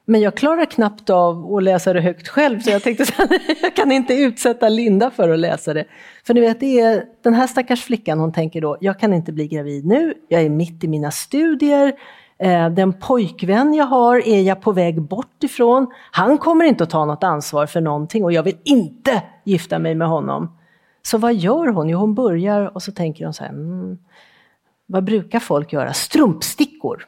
Men 0.05 0.21
jag 0.21 0.35
klarar 0.35 0.65
knappt 0.65 1.11
av 1.11 1.55
att 1.55 1.63
läsa 1.63 1.93
det 1.93 2.01
högt 2.01 2.29
själv 2.29 2.61
så 2.61 2.71
jag 2.71 2.83
tänkte 2.83 3.03
att 3.03 3.31
jag 3.63 3.77
kan 3.77 3.93
inte 3.93 4.15
utsätta 4.15 4.69
Linda 4.69 5.11
för 5.11 5.29
att 5.29 5.39
läsa 5.39 5.75
det. 5.75 5.85
För 6.27 6.35
ni 6.35 6.41
vet, 6.41 6.61
det 6.61 6.81
är 6.81 7.05
den 7.23 7.35
här 7.35 7.47
stackars 7.47 7.85
flickan, 7.85 8.19
hon 8.19 8.33
tänker 8.33 8.61
då, 8.61 8.77
jag 8.81 8.99
kan 8.99 9.13
inte 9.13 9.33
bli 9.33 9.49
gravid 9.49 9.87
nu, 9.87 10.15
jag 10.29 10.43
är 10.43 10.49
mitt 10.49 10.85
i 10.85 10.89
mina 10.89 11.11
studier, 11.11 11.93
eh, 12.39 12.69
den 12.69 12.93
pojkvän 12.93 13.75
jag 13.75 13.85
har 13.85 14.29
är 14.29 14.41
jag 14.43 14.61
på 14.61 14.73
väg 14.73 15.03
bort 15.03 15.45
ifrån. 15.45 15.87
Han 16.11 16.39
kommer 16.39 16.65
inte 16.65 16.85
att 16.85 16.91
ta 16.91 17.05
något 17.05 17.25
ansvar 17.25 17.67
för 17.67 17.81
någonting 17.81 18.25
och 18.25 18.33
jag 18.33 18.43
vill 18.43 18.59
inte 18.65 19.23
gifta 19.45 19.79
mig 19.79 19.95
med 19.95 20.09
honom. 20.09 20.59
Så 21.03 21.19
vad 21.19 21.35
gör 21.35 21.67
hon? 21.67 21.89
Jo, 21.89 21.99
hon 21.99 22.15
börjar 22.15 22.75
och 22.75 22.83
så 22.83 22.93
tänker 22.93 23.25
hon 23.25 23.35
så 23.35 23.45
här, 23.45 23.51
mm, 23.51 23.99
vad 24.87 25.05
brukar 25.05 25.41
folk 25.41 25.73
göra? 25.73 25.93
Strumpstickor. 25.93 27.07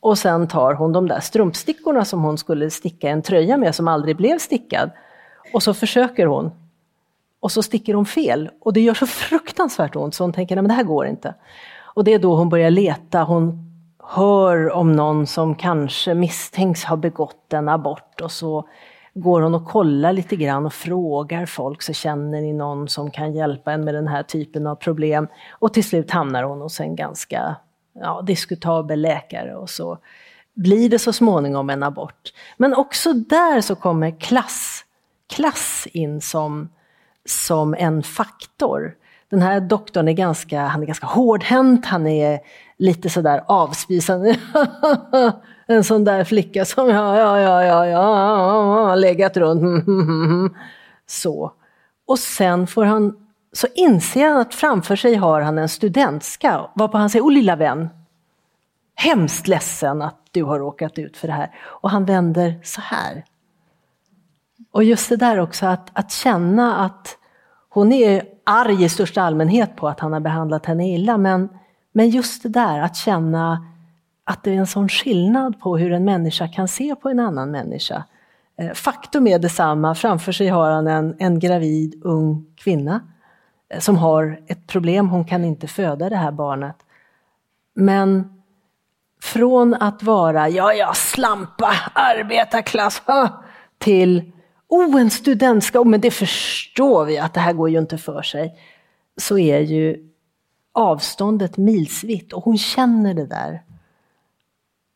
Och 0.00 0.18
sen 0.18 0.48
tar 0.48 0.74
hon 0.74 0.92
de 0.92 1.08
där 1.08 1.20
strumpstickorna 1.20 2.04
som 2.04 2.22
hon 2.22 2.38
skulle 2.38 2.70
sticka 2.70 3.08
en 3.08 3.22
tröja 3.22 3.56
med 3.56 3.74
som 3.74 3.88
aldrig 3.88 4.16
blev 4.16 4.38
stickad. 4.38 4.90
Och 5.52 5.62
så 5.62 5.74
försöker 5.74 6.26
hon. 6.26 6.50
Och 7.40 7.52
så 7.52 7.62
sticker 7.62 7.94
hon 7.94 8.06
fel. 8.06 8.50
Och 8.60 8.72
det 8.72 8.80
gör 8.80 8.94
så 8.94 9.06
fruktansvärt 9.30 9.96
ont 9.96 10.14
så 10.14 10.24
hon 10.24 10.32
tänker, 10.32 10.56
nej 10.56 10.62
men 10.62 10.68
det 10.68 10.74
här 10.74 10.82
går 10.84 11.06
inte. 11.06 11.34
Och 11.94 12.04
det 12.04 12.14
är 12.14 12.18
då 12.18 12.36
hon 12.36 12.48
börjar 12.48 12.70
leta. 12.70 13.22
Hon 13.22 13.70
hör 13.98 14.72
om 14.72 14.92
någon 14.92 15.26
som 15.26 15.54
kanske 15.54 16.14
misstänks 16.14 16.84
ha 16.84 16.96
begått 16.96 17.52
en 17.52 17.68
abort 17.68 18.20
och 18.20 18.32
så 18.32 18.68
går 19.14 19.40
hon 19.40 19.54
och 19.54 19.68
kollar 19.68 20.12
lite 20.12 20.36
grann 20.36 20.66
och 20.66 20.72
frågar 20.72 21.46
folk, 21.46 21.82
så 21.82 21.92
känner 21.92 22.40
ni 22.40 22.52
någon 22.52 22.88
som 22.88 23.10
kan 23.10 23.32
hjälpa 23.32 23.72
en 23.72 23.84
med 23.84 23.94
den 23.94 24.08
här 24.08 24.22
typen 24.22 24.66
av 24.66 24.74
problem? 24.74 25.28
Och 25.50 25.74
till 25.74 25.84
slut 25.84 26.10
hamnar 26.10 26.42
hon 26.42 26.60
hos 26.60 26.80
en 26.80 26.96
ganska 26.96 27.56
ja, 27.92 28.22
diskutabel 28.22 29.00
läkare 29.00 29.56
och 29.56 29.70
så 29.70 29.98
blir 30.54 30.88
det 30.88 30.98
så 30.98 31.12
småningom 31.12 31.70
en 31.70 31.82
abort. 31.82 32.32
Men 32.56 32.74
också 32.74 33.12
där 33.12 33.60
så 33.60 33.74
kommer 33.74 34.20
klass, 34.20 34.84
klass 35.34 35.88
in 35.92 36.20
som, 36.20 36.68
som 37.24 37.74
en 37.74 38.02
faktor. 38.02 38.94
Den 39.30 39.42
här 39.42 39.60
doktorn 39.60 40.08
är 40.08 40.12
ganska, 40.12 40.60
han 40.60 40.82
är 40.82 40.86
ganska 40.86 41.06
hårdhänt, 41.06 41.86
han 41.86 42.06
är 42.06 42.40
lite 42.78 43.10
sådär 43.10 43.44
avspisande. 43.46 44.38
en 45.66 45.84
sån 45.84 46.04
där 46.04 46.24
flicka 46.24 46.64
som 46.64 46.88
ja, 46.88 47.18
ja, 47.18 47.40
ja, 47.40 47.64
ja, 47.64 47.86
ja, 47.86 48.94
legat 48.94 49.36
runt. 49.36 49.84
så. 51.06 51.52
Och 52.06 52.18
sen 52.18 52.66
får 52.66 52.84
han 52.84 53.16
så 53.52 53.66
inser 53.74 54.28
han 54.28 54.40
att 54.40 54.54
framför 54.54 54.96
sig 54.96 55.14
har 55.14 55.40
han 55.40 55.58
en 55.58 55.68
studentska, 55.68 56.66
varpå 56.74 56.98
han 56.98 57.10
säger, 57.10 57.24
”Oh 57.24 57.32
lilla 57.32 57.56
vän, 57.56 57.88
hemskt 58.94 59.48
ledsen 59.48 60.02
att 60.02 60.16
du 60.30 60.42
har 60.42 60.58
råkat 60.58 60.98
ut 60.98 61.16
för 61.16 61.28
det 61.28 61.34
här. 61.34 61.50
Och 61.60 61.90
han 61.90 62.04
vänder 62.04 62.60
så 62.62 62.80
här. 62.80 63.24
Och 64.70 64.84
just 64.84 65.08
det 65.08 65.16
där 65.16 65.38
också 65.38 65.66
att, 65.66 65.90
att 65.92 66.12
känna 66.12 66.76
att 66.84 67.16
hon 67.68 67.92
är 67.92 68.24
arg 68.44 68.84
i 68.84 68.88
största 68.88 69.22
allmänhet 69.22 69.76
på 69.76 69.88
att 69.88 70.00
han 70.00 70.12
har 70.12 70.20
behandlat 70.20 70.66
henne 70.66 70.94
illa, 70.94 71.18
men, 71.18 71.48
men 71.92 72.10
just 72.10 72.42
det 72.42 72.48
där 72.48 72.80
att 72.80 72.96
känna 72.96 73.66
att 74.24 74.42
det 74.42 74.50
är 74.50 74.54
en 74.54 74.66
sån 74.66 74.88
skillnad 74.88 75.60
på 75.60 75.76
hur 75.76 75.92
en 75.92 76.04
människa 76.04 76.48
kan 76.48 76.68
se 76.68 76.94
på 76.94 77.08
en 77.08 77.20
annan 77.20 77.50
människa. 77.50 78.04
Eh, 78.56 78.72
faktum 78.72 79.26
är 79.26 79.38
detsamma, 79.38 79.94
framför 79.94 80.32
sig 80.32 80.48
har 80.48 80.70
han 80.70 80.86
en, 80.86 81.16
en 81.18 81.38
gravid 81.38 82.00
ung 82.04 82.46
kvinna 82.56 83.00
som 83.78 83.96
har 83.96 84.40
ett 84.46 84.66
problem, 84.66 85.08
hon 85.08 85.24
kan 85.24 85.44
inte 85.44 85.66
föda 85.66 86.08
det 86.08 86.16
här 86.16 86.32
barnet. 86.32 86.76
Men 87.74 88.40
från 89.22 89.74
att 89.74 90.02
vara, 90.02 90.48
ja 90.48 90.74
ja, 90.74 90.92
slampa, 90.94 91.74
arbetarklass, 91.94 92.98
ha, 92.98 93.44
till, 93.78 94.32
oh 94.68 95.00
en 95.00 95.10
studentska, 95.10 95.80
oh, 95.80 95.86
men 95.86 96.00
det 96.00 96.10
förstår 96.10 97.04
vi 97.04 97.18
att 97.18 97.34
det 97.34 97.40
här 97.40 97.52
går 97.52 97.70
ju 97.70 97.78
inte 97.78 97.98
för 97.98 98.22
sig. 98.22 98.58
Så 99.16 99.38
är 99.38 99.60
ju 99.60 100.10
avståndet 100.72 101.56
milsvitt 101.56 102.32
och 102.32 102.44
hon 102.44 102.58
känner 102.58 103.14
det 103.14 103.26
där. 103.26 103.62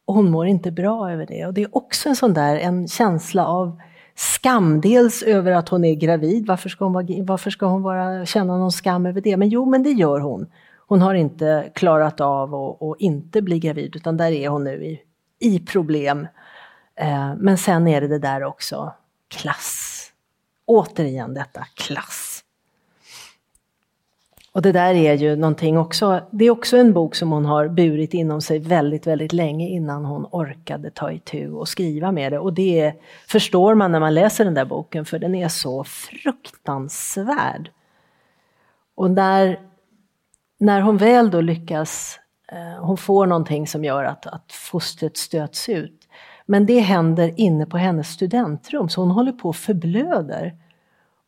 Och 0.04 0.14
hon 0.14 0.30
mår 0.30 0.46
inte 0.46 0.70
bra 0.70 1.10
över 1.10 1.26
det. 1.26 1.46
Och 1.46 1.54
det 1.54 1.62
är 1.62 1.76
också 1.76 2.08
en 2.08 2.16
sån 2.16 2.34
där 2.34 2.56
en 2.56 2.88
känsla 2.88 3.46
av 3.46 3.80
skam. 4.14 4.80
Dels 4.80 5.22
över 5.22 5.52
att 5.52 5.68
hon 5.68 5.84
är 5.84 5.94
gravid. 5.94 6.46
Varför 6.46 6.68
ska 6.68 6.84
hon, 6.84 6.92
vara, 6.92 7.06
varför 7.22 7.50
ska 7.50 7.66
hon 7.66 7.82
vara, 7.82 8.26
känna 8.26 8.56
någon 8.56 8.72
skam 8.72 9.06
över 9.06 9.20
det? 9.20 9.36
Men 9.36 9.48
jo, 9.48 9.64
men 9.64 9.82
det 9.82 9.90
gör 9.90 10.20
hon. 10.20 10.46
Hon 10.86 11.02
har 11.02 11.14
inte 11.14 11.70
klarat 11.74 12.20
av 12.20 12.54
att 12.54 13.00
inte 13.00 13.42
bli 13.42 13.58
gravid 13.58 13.96
utan 13.96 14.16
där 14.16 14.32
är 14.32 14.48
hon 14.48 14.64
nu 14.64 14.84
i, 14.84 15.00
i 15.38 15.58
problem. 15.60 16.26
Eh, 16.96 17.34
men 17.38 17.58
sen 17.58 17.88
är 17.88 18.00
det 18.00 18.08
det 18.08 18.18
där 18.18 18.44
också, 18.44 18.92
klass. 19.28 20.00
Återigen 20.66 21.34
detta 21.34 21.66
klass. 21.74 22.33
Och 24.54 24.62
det 24.62 24.72
där 24.72 24.94
är 24.94 25.14
ju 25.14 25.36
någonting 25.36 25.78
också, 25.78 26.20
det 26.30 26.44
är 26.44 26.50
också 26.50 26.76
en 26.76 26.92
bok 26.92 27.14
som 27.14 27.32
hon 27.32 27.44
har 27.44 27.68
burit 27.68 28.14
inom 28.14 28.40
sig 28.40 28.58
väldigt, 28.58 29.06
väldigt 29.06 29.32
länge 29.32 29.68
innan 29.68 30.04
hon 30.04 30.26
orkade 30.30 30.90
ta 30.90 31.12
itu 31.12 31.50
och 31.50 31.68
skriva 31.68 32.12
med 32.12 32.32
det. 32.32 32.38
Och 32.38 32.52
det 32.52 32.92
förstår 33.26 33.74
man 33.74 33.92
när 33.92 34.00
man 34.00 34.14
läser 34.14 34.44
den 34.44 34.54
där 34.54 34.64
boken, 34.64 35.04
för 35.04 35.18
den 35.18 35.34
är 35.34 35.48
så 35.48 35.84
fruktansvärd. 35.84 37.70
Och 38.94 39.10
när, 39.10 39.60
när 40.58 40.80
hon 40.80 40.96
väl 40.96 41.30
då 41.30 41.40
lyckas, 41.40 42.18
eh, 42.52 42.84
hon 42.84 42.96
får 42.96 43.26
någonting 43.26 43.66
som 43.66 43.84
gör 43.84 44.04
att, 44.04 44.26
att 44.26 44.52
fostret 44.52 45.16
stöts 45.16 45.68
ut. 45.68 46.08
Men 46.46 46.66
det 46.66 46.80
händer 46.80 47.32
inne 47.36 47.66
på 47.66 47.76
hennes 47.76 48.08
studentrum, 48.08 48.88
så 48.88 49.00
hon 49.00 49.10
håller 49.10 49.32
på 49.32 49.48
och 49.48 49.56
förblöder. 49.56 50.54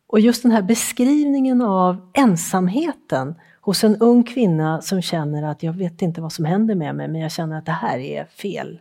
Och 0.06 0.20
just 0.20 0.42
den 0.42 0.52
här 0.52 0.62
beskrivningen 0.62 1.62
av 1.62 2.10
ensamheten 2.12 3.34
hos 3.60 3.84
en 3.84 3.96
ung 3.96 4.22
kvinna 4.22 4.82
som 4.82 5.02
känner 5.02 5.42
att 5.42 5.62
jag 5.62 5.72
vet 5.72 6.02
inte 6.02 6.20
vad 6.20 6.32
som 6.32 6.44
händer 6.44 6.74
med 6.74 6.94
mig, 6.94 7.08
men 7.08 7.20
jag 7.20 7.32
känner 7.32 7.58
att 7.58 7.66
det 7.66 7.72
här 7.72 7.98
är 7.98 8.24
fel. 8.24 8.80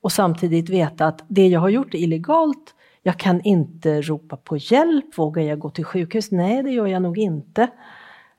Och 0.00 0.12
samtidigt 0.12 0.68
veta 0.68 1.06
att 1.06 1.24
det 1.28 1.48
jag 1.48 1.60
har 1.60 1.68
gjort 1.68 1.94
är 1.94 1.98
illegalt, 1.98 2.74
jag 3.02 3.18
kan 3.18 3.40
inte 3.40 4.02
ropa 4.02 4.36
på 4.36 4.56
hjälp, 4.56 5.18
vågar 5.18 5.42
jag 5.42 5.58
gå 5.58 5.70
till 5.70 5.84
sjukhus? 5.84 6.30
Nej, 6.30 6.62
det 6.62 6.70
gör 6.70 6.86
jag 6.86 7.02
nog 7.02 7.18
inte. 7.18 7.68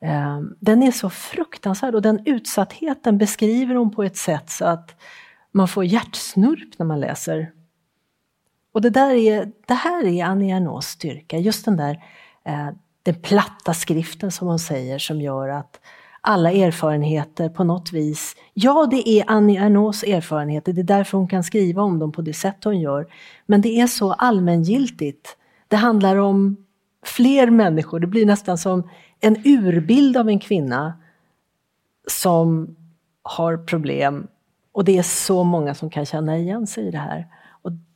Ehm, 0.01 0.55
den 0.59 0.83
är 0.83 0.91
så 0.91 1.09
fruktansvärd 1.09 1.95
och 1.95 2.01
den 2.01 2.21
utsattheten 2.25 3.17
beskriver 3.17 3.75
hon 3.75 3.91
på 3.91 4.03
ett 4.03 4.17
sätt 4.17 4.49
så 4.49 4.65
att 4.65 5.01
man 5.51 5.67
får 5.67 5.85
hjärtsnurp 5.85 6.79
när 6.79 6.85
man 6.85 6.99
läser. 6.99 7.51
Och 8.77 8.81
det, 8.81 8.89
där 8.89 9.09
är, 9.09 9.51
det 9.67 9.73
här 9.73 10.05
är 10.05 10.25
Annie 10.25 10.51
Ernaux 10.51 10.87
styrka, 10.87 11.37
just 11.37 11.65
den 11.65 11.77
där 11.77 12.03
eh, 12.45 12.69
den 13.03 13.15
platta 13.21 13.73
skriften 13.73 14.31
som 14.31 14.47
hon 14.47 14.59
säger 14.59 14.99
som 14.99 15.21
gör 15.21 15.49
att 15.49 15.79
alla 16.21 16.51
erfarenheter 16.51 17.49
på 17.49 17.63
något 17.63 17.93
vis, 17.93 18.35
ja 18.53 18.87
det 18.91 19.09
är 19.09 19.23
Annie 19.27 19.57
Ernaux 19.57 20.03
erfarenheter, 20.03 20.73
det 20.73 20.81
är 20.81 20.83
därför 20.83 21.17
hon 21.17 21.27
kan 21.27 21.43
skriva 21.43 21.81
om 21.81 21.99
dem 21.99 22.11
på 22.11 22.21
det 22.21 22.33
sätt 22.33 22.63
hon 22.63 22.79
gör, 22.79 23.07
men 23.45 23.61
det 23.61 23.79
är 23.79 23.87
så 23.87 24.13
allmängiltigt. 24.13 25.37
Det 25.67 25.75
handlar 25.75 26.15
om 26.15 26.57
fler 27.05 27.49
människor, 27.49 27.99
det 27.99 28.07
blir 28.07 28.25
nästan 28.25 28.57
som 28.57 28.89
en 29.19 29.35
urbild 29.45 30.17
av 30.17 30.29
en 30.29 30.39
kvinna 30.39 30.93
som 32.07 32.75
har 33.23 33.57
problem. 33.57 34.27
Och 34.71 34.85
det 34.85 34.97
är 34.97 35.03
så 35.03 35.43
många 35.43 35.75
som 35.75 35.89
kan 35.89 36.05
känna 36.05 36.37
igen 36.37 36.67
sig 36.67 36.87
i 36.87 36.91
det 36.91 36.97
här 36.97 37.27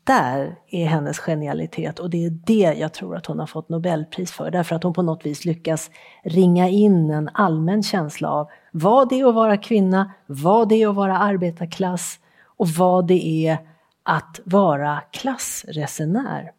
där 0.04 0.56
är 0.68 0.86
hennes 0.86 1.20
genialitet 1.20 2.00
och 2.00 2.10
det 2.10 2.26
är 2.26 2.30
det 2.30 2.74
jag 2.80 2.94
tror 2.94 3.16
att 3.16 3.26
hon 3.26 3.40
har 3.40 3.46
fått 3.46 3.70
Nobelpris 3.70 4.32
för. 4.32 4.52
Därför 4.52 4.76
att 4.76 4.84
hon 4.84 4.94
på 4.94 5.02
något 5.02 5.26
vis 5.26 5.46
lyckas 5.46 5.92
ringa 6.24 6.70
in 6.70 7.10
en 7.12 7.30
allmän 7.34 7.84
känsla 7.84 8.32
av 8.32 8.50
vad 8.72 9.10
det 9.10 9.20
är 9.20 9.30
att 9.30 9.36
vara 9.36 9.58
kvinna, 9.58 10.14
vad 10.26 10.70
det 10.70 10.84
är 10.84 10.88
att 10.88 10.96
vara 10.96 11.18
arbetarklass 11.18 12.20
och 12.46 12.68
vad 12.68 13.08
det 13.08 13.48
är 13.48 13.58
att 14.04 14.40
vara 14.44 15.02
klassresenär. 15.12 16.52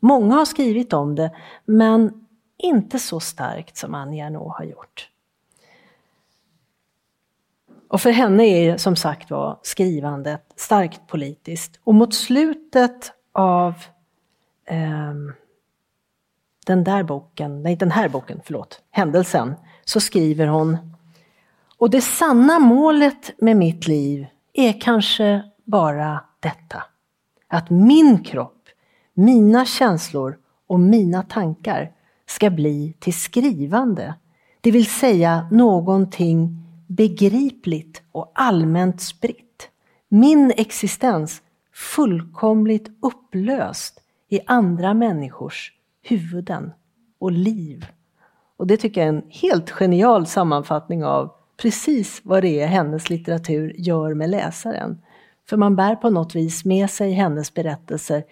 Många 0.00 0.34
har 0.34 0.44
skrivit 0.44 0.92
om 0.92 1.14
det, 1.14 1.30
men 1.64 2.12
inte 2.58 2.98
så 2.98 3.20
starkt 3.20 3.76
som 3.76 3.94
Annie 3.94 4.20
Ernaux 4.20 4.58
har 4.58 4.64
gjort. 4.64 5.09
Och 7.90 8.00
för 8.00 8.10
henne 8.10 8.44
är 8.44 8.76
som 8.76 8.96
sagt 8.96 9.30
var 9.30 9.58
skrivandet 9.62 10.42
starkt 10.56 11.06
politiskt. 11.06 11.80
Och 11.84 11.94
mot 11.94 12.14
slutet 12.14 13.12
av 13.32 13.74
eh, 14.66 15.14
den 16.66 16.84
där 16.84 17.02
boken, 17.02 17.62
nej 17.62 17.76
den 17.76 17.90
här 17.90 18.08
boken, 18.08 18.40
förlåt, 18.44 18.80
Händelsen, 18.90 19.54
så 19.84 20.00
skriver 20.00 20.46
hon 20.46 20.76
Och 21.78 21.90
det 21.90 22.00
sanna 22.00 22.58
målet 22.58 23.30
med 23.38 23.56
mitt 23.56 23.86
liv 23.86 24.26
är 24.52 24.80
kanske 24.80 25.42
bara 25.64 26.24
detta. 26.40 26.82
Att 27.48 27.70
min 27.70 28.24
kropp, 28.24 28.68
mina 29.14 29.64
känslor 29.64 30.38
och 30.66 30.80
mina 30.80 31.22
tankar 31.22 31.92
ska 32.26 32.50
bli 32.50 32.94
till 32.98 33.14
skrivande. 33.14 34.14
Det 34.60 34.70
vill 34.70 34.86
säga 34.90 35.48
någonting 35.50 36.69
begripligt 36.90 38.02
och 38.12 38.32
allmänt 38.34 39.00
spritt. 39.00 39.68
Min 40.08 40.52
existens 40.56 41.42
fullkomligt 41.72 42.88
upplöst 43.02 44.00
i 44.28 44.40
andra 44.46 44.94
människors 44.94 45.72
huvuden 46.02 46.72
och 47.18 47.32
liv. 47.32 47.86
Och 48.56 48.66
det 48.66 48.76
tycker 48.76 49.00
jag 49.00 49.14
är 49.14 49.18
en 49.18 49.30
helt 49.30 49.70
genial 49.70 50.26
sammanfattning 50.26 51.04
av 51.04 51.32
precis 51.62 52.20
vad 52.24 52.42
det 52.42 52.60
är 52.60 52.66
hennes 52.66 53.10
litteratur 53.10 53.74
gör 53.78 54.14
med 54.14 54.30
läsaren. 54.30 55.02
För 55.48 55.56
man 55.56 55.76
bär 55.76 55.94
på 55.96 56.10
något 56.10 56.34
vis 56.34 56.64
med 56.64 56.90
sig 56.90 57.12
hennes 57.12 57.54
berättelser 57.54 58.24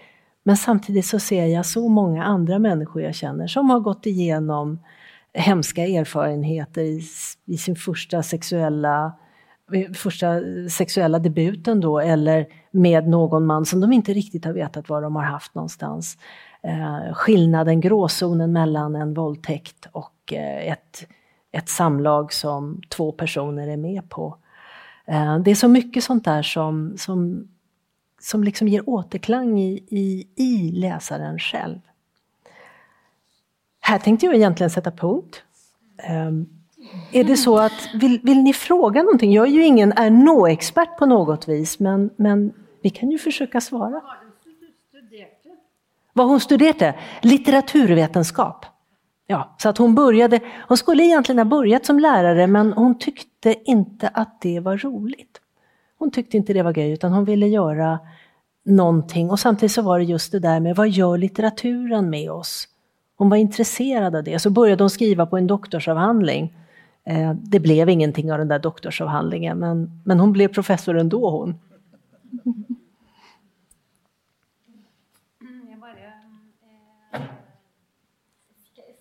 men 0.43 0.57
samtidigt 0.57 1.07
så 1.07 1.19
ser 1.19 1.47
jag 1.47 1.67
så 1.67 1.89
många 1.89 2.25
andra 2.25 2.59
människor 2.59 3.03
jag 3.03 3.15
känner 3.15 3.47
som 3.47 3.71
har 3.71 3.81
gått 3.81 4.07
igenom 4.07 4.79
hemska 5.35 5.87
erfarenheter 5.87 6.83
i, 6.83 7.03
i 7.47 7.57
sin 7.59 7.77
första 7.77 8.23
sexuella 8.23 9.13
eh, 9.73 9.93
första 9.93 10.41
sexuella 10.71 11.19
debuten 11.19 11.81
då 11.81 11.99
eller 11.99 12.47
med 12.71 13.09
någon 13.09 13.47
man 13.47 13.67
som 13.67 13.81
de 13.81 13.93
inte 13.93 14.13
riktigt 14.13 14.45
har 14.45 14.53
vetat 14.53 14.89
var 14.89 15.03
de 15.03 15.17
har 15.17 15.23
haft 15.23 15.55
någonstans. 15.55 16.19
Eh, 16.63 17.15
skillnaden, 17.15 17.81
gråzonen 17.81 18.53
mellan 18.53 18.97
en 18.97 19.15
våldtäkt 19.15 19.89
och 19.93 20.33
eh, 20.33 20.73
ett, 20.73 21.07
ett 21.53 21.69
samlag 21.69 22.33
som 22.33 22.81
två 22.89 23.13
personer 23.13 23.69
är 23.69 23.77
med 23.77 24.11
på. 24.11 24.37
Eh, 25.07 25.39
det 25.39 25.51
är 25.51 25.55
så 25.55 25.69
mycket 25.69 26.05
sånt 26.05 26.25
där 26.25 26.43
som, 26.43 26.95
som, 26.97 27.49
som 28.21 28.45
liksom 28.45 28.69
ger 28.69 28.89
återklang 28.89 29.61
i, 29.61 29.85
i, 29.89 30.29
i 30.37 30.73
läsaren 30.73 31.39
själv. 31.39 31.79
Här 33.89 33.99
tänkte 33.99 34.27
jag 34.27 34.35
egentligen 34.35 34.71
sätta 34.71 34.91
punkt. 34.91 35.43
Um, 36.29 36.49
är 37.13 37.25
det 37.25 37.37
så 37.37 37.59
att, 37.59 37.89
vill, 37.95 38.21
vill 38.23 38.43
ni 38.43 38.53
fråga 38.53 39.03
någonting? 39.03 39.33
Jag 39.33 39.47
är 39.47 39.51
ju 39.51 39.65
ingen 39.65 39.93
Ernaux-expert 39.93 40.99
på 40.99 41.07
något 41.07 41.49
vis, 41.49 41.79
men, 41.79 42.11
men 42.17 42.53
vi 42.83 42.91
kan 42.91 43.11
ju 43.11 43.19
försöka 43.19 43.61
svara. 43.61 44.01
Vad 46.13 46.27
hon 46.27 46.41
studerade? 46.41 46.95
Litteraturvetenskap. 47.23 48.67
Ja, 49.27 49.57
så 49.59 49.69
att 49.69 49.79
hon 49.79 49.95
började, 49.95 50.41
hon 50.69 50.77
skulle 50.77 51.05
egentligen 51.05 51.39
ha 51.39 51.45
börjat 51.45 51.87
som 51.87 51.99
lärare 51.99 52.47
men 52.47 52.73
hon 52.73 52.99
tyckte 52.99 53.55
inte 53.65 54.09
att 54.09 54.41
det 54.41 54.61
var 54.61 54.77
roligt. 54.77 55.41
Hon 55.99 56.11
tyckte 56.11 56.37
inte 56.37 56.53
det 56.53 56.63
var 56.63 56.73
grej 56.73 56.93
utan 56.93 57.13
hon 57.13 57.25
ville 57.25 57.47
göra 57.47 57.99
någonting 58.65 59.31
och 59.31 59.41
samtidigt 59.41 59.73
så 59.73 59.83
var 59.83 59.99
det 59.99 60.05
just 60.05 60.33
det 60.33 60.39
där 60.39 60.61
med 60.61 60.77
vad 60.77 60.89
gör 60.89 61.19
litteraturen 61.19 62.11
med 62.11 62.31
oss? 62.33 62.69
Hon 63.19 63.29
var 63.31 63.37
intresserad 63.37 64.17
av 64.17 64.25
det. 64.25 64.39
Så 64.39 64.51
började 64.51 64.83
hon 64.83 64.91
skriva 64.91 65.27
på 65.27 65.37
en 65.37 65.47
doktorsavhandling. 65.47 66.55
Eh, 67.05 67.35
det 67.35 67.61
blev 67.61 67.89
ingenting 67.89 68.33
av 68.33 68.39
den 68.39 68.49
där 68.49 68.59
doktorsavhandlingen, 68.59 69.59
men, 69.59 70.03
men 70.05 70.21
hon 70.21 70.33
blev 70.33 70.49
professor 70.49 70.99
ändå 70.99 71.31
hon. 71.31 71.55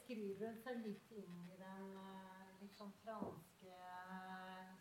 skriver 0.07 0.53
sig 0.63 0.75
lite 0.75 1.15
in 1.15 1.49
i 1.53 1.57
den 1.59 1.99
liksom, 2.61 2.91
franska 3.03 3.77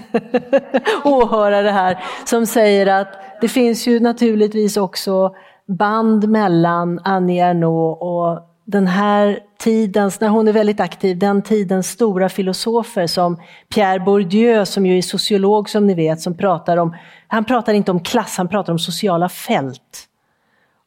åhörare 1.04 1.70
här 1.70 2.04
som 2.26 2.46
säger 2.46 2.88
att 2.88 3.08
det 3.42 3.48
finns 3.48 3.88
ju 3.88 4.00
naturligtvis 4.00 4.78
också 4.78 5.36
band 5.68 6.30
mellan 6.30 7.00
Annie 7.04 7.40
Ernaux 7.40 8.02
och 8.02 8.53
den 8.66 8.88
här 8.88 9.40
tidens, 9.58 10.20
när 10.20 10.30
hon 10.30 10.48
är 10.48 10.54
väldigt 10.54 10.80
aktiv, 10.80 11.18
den 11.20 11.42
tidens 11.42 11.90
stora 11.90 12.30
filosofer 12.30 13.08
som 13.08 13.38
Pierre 13.70 14.00
Bourdieu 14.00 14.66
som 14.66 14.86
ju 14.86 14.98
är 14.98 15.02
sociolog 15.02 15.70
som 15.70 15.88
ni 15.88 15.94
vet, 15.94 16.22
som 16.22 16.38
pratar 16.38 16.78
om, 16.78 16.96
han 17.28 17.46
pratar 17.46 17.74
inte 17.74 17.92
om 17.92 18.00
klass, 18.00 18.38
han 18.38 18.48
pratar 18.48 18.74
om 18.74 18.80
sociala 18.80 19.30
fält. 19.30 20.10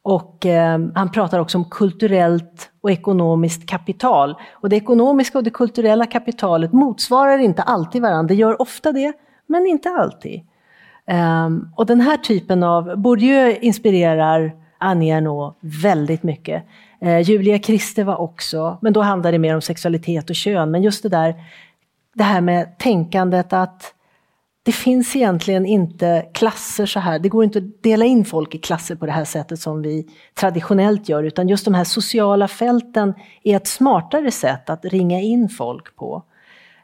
Och 0.01 0.45
eh, 0.45 0.79
han 0.95 1.11
pratar 1.11 1.39
också 1.39 1.57
om 1.57 1.65
kulturellt 1.65 2.69
och 2.81 2.91
ekonomiskt 2.91 3.69
kapital. 3.69 4.35
Och 4.51 4.69
det 4.69 4.75
ekonomiska 4.75 5.37
och 5.37 5.43
det 5.43 5.49
kulturella 5.49 6.05
kapitalet 6.05 6.73
motsvarar 6.73 7.37
inte 7.37 7.61
alltid 7.61 8.01
varandra. 8.01 8.27
Det 8.27 8.35
gör 8.35 8.61
ofta 8.61 8.91
det, 8.91 9.13
men 9.47 9.67
inte 9.67 9.89
alltid. 9.89 10.41
Eh, 11.05 11.49
och 11.75 11.85
den 11.85 12.01
här 12.01 12.17
typen 12.17 12.63
av, 12.63 12.97
Bourdieu 12.97 13.57
inspirerar 13.61 14.51
Annie 14.77 15.11
Ernaux 15.11 15.57
väldigt 15.61 16.23
mycket. 16.23 16.63
Eh, 17.01 17.19
Julia 17.19 17.59
Kristeva 17.59 18.15
också, 18.15 18.77
men 18.81 18.93
då 18.93 19.01
handlar 19.01 19.31
det 19.31 19.39
mer 19.39 19.55
om 19.55 19.61
sexualitet 19.61 20.29
och 20.29 20.35
kön. 20.35 20.71
Men 20.71 20.83
just 20.83 21.03
det 21.03 21.09
där, 21.09 21.35
det 22.15 22.23
här 22.23 22.41
med 22.41 22.77
tänkandet 22.77 23.53
att 23.53 23.93
det 24.67 24.71
finns 24.71 25.15
egentligen 25.15 25.65
inte 25.65 26.25
klasser 26.33 26.85
så 26.85 26.99
här. 26.99 27.19
Det 27.19 27.29
går 27.29 27.43
inte 27.43 27.59
att 27.59 27.83
dela 27.83 28.05
in 28.05 28.25
folk 28.25 28.55
i 28.55 28.57
klasser 28.57 28.95
på 28.95 29.05
det 29.05 29.11
här 29.11 29.25
sättet 29.25 29.59
som 29.59 29.81
vi 29.81 30.07
traditionellt 30.33 31.09
gör, 31.09 31.23
utan 31.23 31.47
just 31.47 31.65
de 31.65 31.73
här 31.73 31.83
sociala 31.83 32.47
fälten 32.47 33.13
är 33.43 33.55
ett 33.55 33.67
smartare 33.67 34.31
sätt 34.31 34.69
att 34.69 34.85
ringa 34.85 35.21
in 35.21 35.49
folk 35.49 35.95
på. 35.95 36.23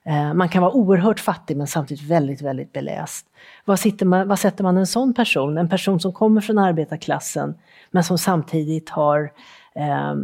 Eh, 0.05 0.33
man 0.33 0.49
kan 0.49 0.61
vara 0.61 0.71
oerhört 0.71 1.19
fattig 1.19 1.57
men 1.57 1.67
samtidigt 1.67 2.03
väldigt, 2.03 2.41
väldigt 2.41 2.73
beläst. 2.73 3.25
Vad, 3.65 3.79
man, 4.03 4.27
vad 4.27 4.39
sätter 4.39 4.63
man 4.63 4.77
en 4.77 4.87
sån 4.87 5.13
person? 5.13 5.57
En 5.57 5.69
person 5.69 5.99
som 5.99 6.13
kommer 6.13 6.41
från 6.41 6.57
arbetarklassen 6.57 7.55
men 7.91 8.03
som 8.03 8.17
samtidigt 8.17 8.89
har, 8.89 9.31
eh, 9.75 10.15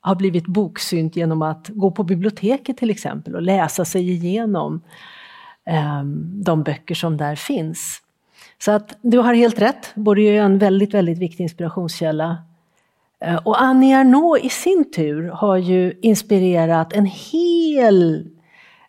har 0.00 0.14
blivit 0.14 0.46
boksynt 0.46 1.16
genom 1.16 1.42
att 1.42 1.68
gå 1.68 1.90
på 1.90 2.04
biblioteket 2.04 2.76
till 2.76 2.90
exempel 2.90 3.34
och 3.34 3.42
läsa 3.42 3.84
sig 3.84 4.10
igenom 4.10 4.80
eh, 5.66 6.04
de 6.44 6.62
böcker 6.62 6.94
som 6.94 7.16
där 7.16 7.36
finns. 7.36 8.02
Så 8.58 8.72
att 8.72 8.96
du 9.02 9.18
har 9.18 9.34
helt 9.34 9.60
rätt, 9.60 9.94
Bourdieu 9.94 10.36
är 10.36 10.42
en 10.42 10.58
väldigt, 10.58 10.94
väldigt 10.94 11.18
viktig 11.18 11.44
inspirationskälla. 11.44 12.38
Eh, 13.20 13.36
Och 13.36 13.62
Annie 13.62 13.92
Ernaux 13.92 14.44
i 14.44 14.48
sin 14.48 14.90
tur 14.90 15.28
har 15.28 15.56
ju 15.56 15.98
inspirerat 16.02 16.92
en 16.92 17.06
hel 17.06 18.28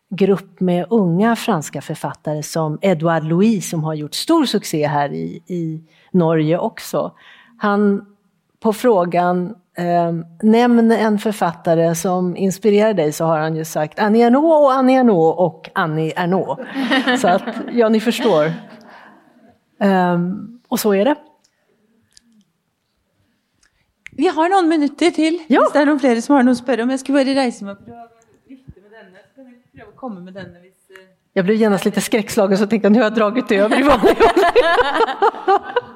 grupp 0.10 0.60
med 0.60 0.86
unga 0.90 1.36
franska 1.36 1.82
författare 1.82 2.44
som 2.44 2.80
Edouard 2.82 3.24
Louis 3.24 3.70
som 3.70 3.84
har 3.84 3.94
gjort 3.94 4.14
stor 4.14 4.46
succé 4.46 4.88
här 4.88 5.14
i, 5.14 5.44
i 5.48 5.82
Norge 6.12 6.58
också. 6.58 7.12
Han 7.58 8.06
på 8.64 8.74
frågan 8.74 9.56
eh, 9.78 10.14
Nämn 10.42 10.92
en 10.92 11.20
författare 11.20 11.96
som 11.96 12.38
inspirerar 12.38 12.94
dig 12.94 13.12
så 13.12 13.26
har 13.26 13.40
han 13.40 13.56
ju 13.56 13.66
sagt 13.66 14.00
Annie 14.00 14.22
Ernaux 14.24 14.66
och 14.66 14.74
Annie 14.74 14.96
Ernaux 14.96 15.40
och 15.40 15.70
Annie 15.74 16.14
Ernaux. 16.16 16.62
Så 17.22 17.28
att, 17.28 17.42
ja 17.72 17.90
ni 17.90 18.00
förstår. 18.00 18.54
Ehm, 19.80 20.60
och 20.68 20.80
så 20.80 20.94
är 20.94 21.06
det. 21.06 21.16
Vi 24.12 24.28
har 24.28 24.50
noen 24.50 24.70
minutter 24.70 25.12
til. 25.12 25.40
Ja. 25.48 25.62
Hvis 25.62 25.74
det 25.74 25.82
er 25.82 25.90
noen 25.90 26.00
flere 26.00 26.22
som 26.22 26.36
har 26.36 26.44
noe 26.46 26.54
å 26.54 26.60
spørre 26.60 26.86
om. 26.86 26.92
Bare 26.94 27.34
reise 27.36 27.66
meg 27.66 27.80
for 27.82 27.92
å 27.92 28.06
vifte 28.48 28.80
med 30.14 30.38
hvis 30.62 31.00
eh, 31.00 31.10
Jag 31.34 31.46
blev 31.46 31.58
genast 31.58 31.86
lite 31.86 32.02
skräckslagen 32.02 32.58
så 32.58 32.68
tänkte 32.68 32.86
jag 32.86 32.94
nu 32.94 33.00
har 33.00 33.06
jag 33.06 33.16
dragit 33.16 33.52
över 33.52 33.80
i 33.80 33.84
vanlig 33.84 34.18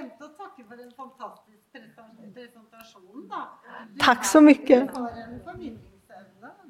glömde 0.00 0.24
att 0.24 0.38
tacka 0.38 0.62
för 0.68 0.84
en 0.84 0.92
fantastisk 1.02 1.62
presen- 1.72 2.34
presentation. 2.34 3.28
Då. 3.30 3.36
Tack 3.98 4.24
så 4.24 4.40
mycket. 4.40 4.90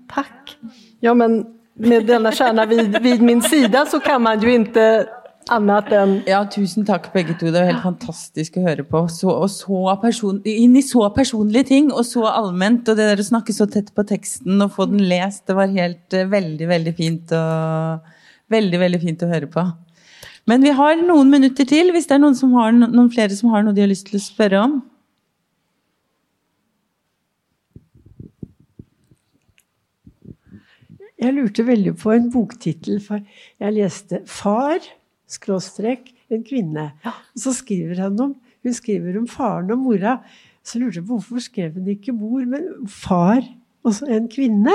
Tack. 0.09 0.59
Ja, 1.01 1.15
men 1.15 1.47
med 1.75 2.07
denna 2.07 2.33
kärna 2.33 2.67
vid, 2.67 3.03
vid 3.03 3.23
min 3.23 3.43
sida 3.43 3.87
så 3.87 4.01
kan 4.01 4.23
man 4.23 4.41
ju 4.41 4.55
inte 4.55 5.09
annat 5.49 5.93
än... 5.93 6.23
Ja, 6.27 6.47
tusen 6.47 6.87
takk 6.87 7.13
begge 7.13 7.35
to. 7.35 7.51
Det 7.51 7.59
jo 7.59 7.71
helt 7.73 7.83
fantastisk 7.83 8.59
å 8.61 8.65
høre 8.67 8.85
på. 8.85 9.09
Så, 9.09 9.31
og 9.31 9.51
så 9.51 9.97
person, 10.03 10.43
inn 10.45 10.77
i 10.77 10.83
så 10.83 11.07
personlige 11.15 11.71
ting, 11.73 11.93
og 11.93 12.05
så 12.07 12.27
allment. 12.29 12.89
Og 12.89 12.99
det 12.99 13.09
der 13.13 13.23
å 13.23 13.29
snakke 13.31 13.55
så 13.57 13.67
tett 13.67 13.95
på 13.95 14.05
teksten 14.07 14.61
og 14.63 14.75
få 14.77 14.87
den 14.91 15.03
lest, 15.11 15.47
det 15.49 15.57
var 15.59 15.73
helt 15.73 16.17
eh, 16.17 16.29
veldig, 16.29 16.69
veldig 16.69 16.95
fint. 16.99 17.33
Og, 17.33 18.13
veldig, 18.51 18.83
veldig 18.83 19.01
fint 19.03 19.23
å 19.23 19.31
høre 19.31 19.51
på. 19.51 19.65
Men 20.49 20.63
vi 20.65 20.73
har 20.75 20.97
noen 21.01 21.31
minutter 21.31 21.67
til, 21.69 21.93
hvis 21.95 22.07
det 22.09 22.17
er 22.17 22.23
noen, 22.23 22.35
som 22.39 22.53
har, 22.59 22.73
no- 22.73 22.89
noen 22.91 23.11
flere 23.13 23.35
som 23.37 23.51
har 23.55 23.63
noe 23.67 23.75
de 23.77 23.85
har 23.85 23.91
lyst 23.91 24.09
til 24.09 24.19
å 24.19 24.23
spørre 24.25 24.63
om. 24.65 24.79
Jeg 31.21 31.35
lurte 31.37 31.65
veldig 31.69 31.93
på 32.01 32.15
en 32.15 32.31
boktittel, 32.33 33.01
for 33.05 33.21
jeg 33.61 33.75
leste 33.77 34.23
'Far', 34.25 34.87
skråstrek, 35.29 36.15
en 36.31 36.45
kvinne. 36.45 36.93
Og 37.05 37.41
så 37.43 37.53
skriver 37.55 38.01
han 38.01 38.21
om, 38.21 38.35
hun 38.63 38.73
skriver 38.75 39.19
om 39.19 39.27
faren 39.29 39.71
og 39.71 39.79
mora. 39.79 40.19
Så 40.65 40.79
lurte 40.79 41.01
jeg 41.01 41.05
på 41.07 41.19
hvorfor 41.19 41.41
skrev 41.41 41.75
hun 41.75 41.87
ikke 41.89 42.13
mor, 42.13 42.45
men 42.47 42.87
far 42.89 43.43
og 43.85 43.93
så 43.95 44.07
en 44.09 44.29
kvinne? 44.29 44.75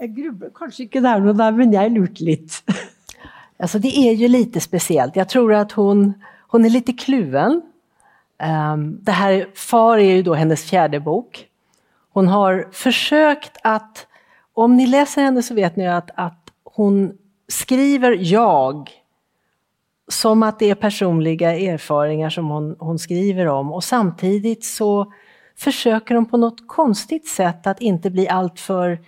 Jeg 0.00 0.14
grubler, 0.16 0.50
kanskje 0.50 0.84
ikke 0.86 1.00
det 1.02 1.10
er 1.12 1.20
noe 1.20 1.32
der, 1.36 1.50
men 1.56 1.72
jeg 1.72 1.92
lurte 1.94 2.24
litt. 2.24 2.62
Alltså 3.62 3.78
det 3.78 3.96
är 3.96 4.12
ju 4.12 4.28
lite 4.28 4.60
speciellt. 4.60 5.16
Jag 5.16 5.28
tror 5.28 5.54
att 5.54 5.72
hon, 5.72 6.14
hon 6.48 6.64
är 6.64 6.70
lite 6.70 6.92
kluven. 6.92 7.62
Ehm, 8.38 8.98
det 9.02 9.12
här, 9.12 9.46
Far 9.54 9.98
är 9.98 10.14
ju 10.14 10.22
då 10.22 10.34
hennes 10.34 10.70
fjärde 10.70 11.00
bok. 11.00 11.46
Hon 12.12 12.28
har 12.28 12.68
försökt 12.72 13.58
att, 13.62 14.06
om 14.54 14.76
ni 14.76 14.86
läser 14.86 15.22
henne 15.22 15.42
så 15.42 15.54
vet 15.54 15.76
ni 15.76 15.88
att, 15.88 16.10
att 16.14 16.50
hon 16.64 17.12
skriver 17.48 18.16
jag 18.20 18.90
som 20.08 20.42
att 20.42 20.58
det 20.58 20.70
är 20.70 20.74
personliga 20.74 21.52
erfarenheter 21.52 22.30
som 22.30 22.50
hon, 22.50 22.76
hon 22.78 22.98
skriver 22.98 23.46
om 23.46 23.72
och 23.72 23.84
samtidigt 23.84 24.64
så 24.64 25.12
försöker 25.58 26.14
hon 26.14 26.26
på 26.26 26.36
något 26.36 26.68
konstigt 26.68 27.28
sätt 27.28 27.66
att 27.66 27.80
inte 27.80 28.10
bli 28.10 28.28
alltför 28.28 28.98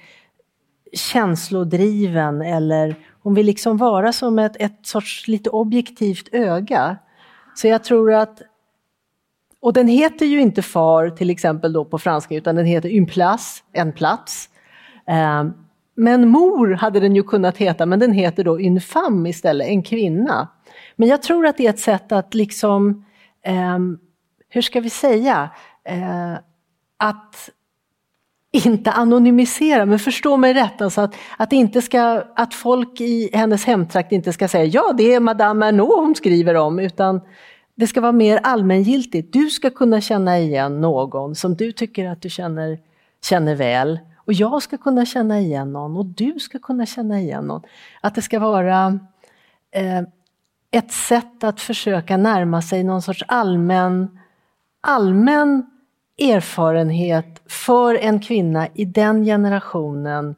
känslodriven 0.93 2.43
eller 2.43 2.97
hon 3.25 3.35
vill 3.35 3.47
liksom 3.47 3.77
vara 3.77 4.13
som 4.13 4.39
ett, 4.39 4.57
ett 4.59 4.87
sorts 4.87 5.29
lite 5.29 5.51
objektivt 5.51 6.29
öga. 6.33 6.97
Så 7.55 7.69
jag 7.69 7.85
tror 7.85 8.13
att, 8.13 8.43
och 9.61 9.73
den 9.73 9.89
heter 9.89 10.27
ju 10.27 10.41
inte 10.41 10.63
far 10.63 11.11
till 11.11 11.31
exempel 11.31 11.73
då 11.73 11.85
på 11.85 11.99
franska 11.99 12.35
utan 12.35 12.57
den 12.57 12.67
heter 12.67 12.89
une 12.89 13.07
place, 13.07 13.63
en 13.73 13.93
plats. 13.93 14.49
Ehm, 15.07 15.53
men 15.95 16.29
mor 16.29 16.71
hade 16.71 17.01
den 17.01 17.17
ju 17.17 17.23
kunnat 17.23 17.57
heta 17.57 17.87
men 17.87 17.99
den 17.99 18.13
heter 18.13 18.45
då 18.45 18.61
une 18.61 18.81
femme 18.81 19.29
istället, 19.29 19.67
en 19.67 19.83
kvinna. 19.83 20.49
Men 20.97 21.09
jag 21.09 21.23
tror 21.23 21.47
att 21.47 21.57
det 21.57 21.67
är 21.67 21.71
ett 21.71 21.79
sätt 21.79 22.13
att 22.13 22.35
liksom, 22.35 23.05
ehm, 23.43 23.99
hur 24.49 24.63
ska 24.63 24.81
vi 24.81 24.91
säga, 24.91 25.51
ehm, 25.85 26.37
att 26.97 27.51
inte 28.55 28.93
anonymisera, 28.93 29.87
men 29.87 29.99
förstå 29.99 30.37
mig 30.37 30.55
rätt, 30.55 30.83
alltså 30.83 31.01
att, 31.01 31.15
att, 31.37 31.53
inte 31.53 31.83
ska, 31.83 32.25
att 32.37 32.55
folk 32.55 33.01
i 33.01 33.31
hennes 33.33 33.65
hemtrakt 33.65 34.13
inte 34.13 34.33
ska 34.33 34.49
säga 34.49 34.65
ja, 34.65 34.93
det 34.93 35.15
är 35.15 35.21
Madame 35.21 35.67
Ernaux 35.67 35.97
hon 35.97 36.15
skriver 36.15 36.55
om, 36.55 36.79
utan 36.79 37.21
det 37.75 37.87
ska 37.87 38.01
vara 38.01 38.13
mer 38.13 38.41
allmängiltigt. 38.43 39.33
Du 39.33 39.51
ska 39.51 39.71
kunna 39.71 40.01
känna 40.01 40.39
igen 40.39 40.81
någon 40.81 41.35
som 41.35 41.55
du 41.55 41.73
tycker 41.73 42.11
att 42.11 42.23
du 42.23 42.31
känner, 42.31 42.79
känner 43.25 43.55
väl. 43.55 44.01
Och 44.17 44.33
jag 44.33 44.63
ska 44.63 44.77
kunna 44.77 45.07
känna 45.07 45.41
igen 45.41 45.73
någon 45.73 45.97
och 45.97 46.07
du 46.07 46.41
ska 46.41 46.59
kunna 46.59 46.87
känna 46.87 47.21
igen 47.21 47.45
någon. 47.45 47.63
Att 48.01 48.15
det 48.15 48.23
ska 48.23 48.39
vara 48.39 48.99
eh, 49.71 50.03
ett 50.71 50.93
sätt 50.93 51.45
att 51.45 51.61
försöka 51.61 52.17
närma 52.17 52.63
sig 52.63 52.85
någon 52.85 53.03
sorts 53.03 53.25
allmän, 53.29 54.19
allmän 54.81 55.67
erfarenhet 56.19 57.43
för 57.47 57.95
en 57.95 58.21
kvinna 58.21 58.69
i 58.75 58.85
den 58.85 59.25
generationen 59.25 60.35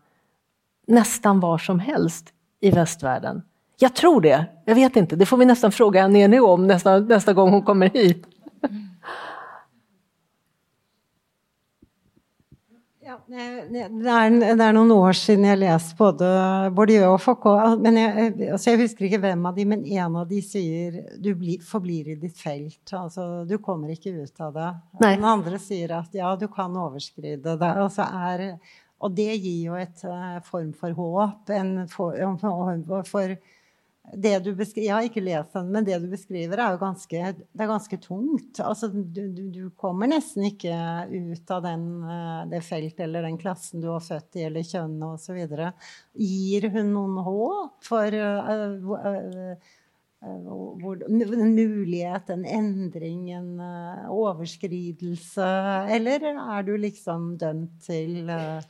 nästan 0.87 1.41
var 1.41 1.59
som 1.59 1.81
helst 1.81 2.27
i 2.61 2.71
västvärlden. 2.71 3.43
Jag 3.79 3.95
tror 3.95 4.21
det. 4.21 4.45
Jag 4.65 4.75
vet 4.75 4.97
inte. 4.97 5.17
Det 5.17 5.27
får 5.27 5.37
vi 5.37 5.45
nästan 5.45 5.73
fråga 5.73 6.09
Nene 6.09 6.41
om 6.41 6.67
nästa, 6.67 6.99
nästa 6.99 7.33
gång 7.33 7.51
hon 7.51 7.63
kommer 7.63 7.91
hit. 7.91 8.27
Det, 13.27 13.83
er, 13.83 14.73
noen 14.77 14.93
år 14.95 15.17
siden 15.19 15.49
jeg 15.49 15.59
leste 15.59 15.97
både 15.99 16.29
Bourdieu 16.77 17.09
og 17.09 17.19
Foucault. 17.25 17.81
Men 17.83 17.99
jeg, 17.99 18.33
altså 18.53 18.73
jeg 18.73 18.83
husker 18.85 19.09
ikke 19.09 19.21
hvem 19.25 19.45
av 19.49 19.59
de, 19.59 19.67
men 19.69 19.85
en 19.99 20.19
av 20.23 20.31
de 20.31 20.41
sier 20.45 21.01
du 21.23 21.33
blir, 21.39 21.63
forblir 21.67 22.13
i 22.15 22.19
ditt 22.21 22.39
felt. 22.39 22.83
Altså, 22.95 23.45
du 23.49 23.57
kommer 23.63 23.91
ikke 23.95 24.15
ut 24.15 24.43
av 24.47 24.55
det. 24.55 24.71
Nei. 25.03 25.13
Den 25.19 25.29
andre 25.33 25.61
sier 25.63 25.97
at 25.99 26.15
ja, 26.17 26.33
du 26.39 26.47
kan 26.53 26.77
overskride 26.87 27.57
det. 27.59 27.73
Altså 27.87 28.07
er, 28.07 28.47
og 29.03 29.17
det 29.19 29.33
gir 29.35 29.73
jo 29.73 29.79
et 29.81 30.07
uh, 30.07 30.39
form 30.47 30.73
for 30.77 30.95
håp. 30.97 31.55
En 31.57 31.75
for, 31.91 32.17
for, 32.41 33.11
for 33.11 33.37
det 34.15 34.39
du 34.39 34.55
beskriver, 34.55 34.89
jag 34.89 34.97
har 34.97 35.03
inte 35.03 35.21
läst 35.21 35.53
den, 35.53 35.73
men 35.73 35.85
det 35.85 35.99
du 35.99 36.09
beskriver, 36.09 36.59
är 36.59 36.73
ju 36.73 36.79
ganska, 36.79 37.35
det 37.53 37.63
är 37.63 37.67
ganska 37.67 37.97
tungt. 37.97 38.61
Alltså, 38.61 38.89
du, 38.89 39.29
du, 39.33 39.51
du, 39.51 39.71
kommer 39.71 40.07
nästan 40.07 40.43
inte 40.43 41.07
ut 41.11 41.51
av 41.51 41.63
den, 41.63 42.03
eh, 42.03 42.47
det 42.51 42.61
fält 42.61 43.01
eller 43.01 43.23
den 43.23 43.39
klassen 43.39 43.81
du 43.81 43.89
har 43.89 44.01
fött 44.01 44.37
i, 44.37 44.43
eller 44.43 44.63
kön 44.63 45.03
och 45.03 45.21
så 45.21 45.33
vidare. 45.33 45.73
Ger 46.13 46.71
hon 46.71 46.95
någon 46.95 47.19
hopp 47.19 47.85
för 47.85 48.13
eh, 48.13 48.51
eh, 48.51 48.71
uh, 48.71 48.91
uh, 48.91 49.57
uh, 50.83 51.11
en 51.11 51.55
möjlighet, 51.55 52.31
en 52.31 52.45
ändring, 52.45 53.31
en 53.31 53.61
uh. 53.61 54.11
Eller 55.91 56.21
är 56.59 56.63
du 56.63 56.79
liksom 56.79 57.39
dömd 57.39 57.83
till 57.83 58.31
uh, 58.31 58.61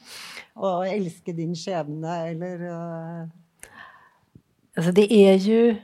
å 0.54 0.84
din 1.32 1.54
skepnad? 1.54 2.28
eller 2.28 2.62
uh, 2.62 3.28
Alltså 4.76 4.92
det 4.92 5.12
är 5.12 5.34
ju 5.34 5.76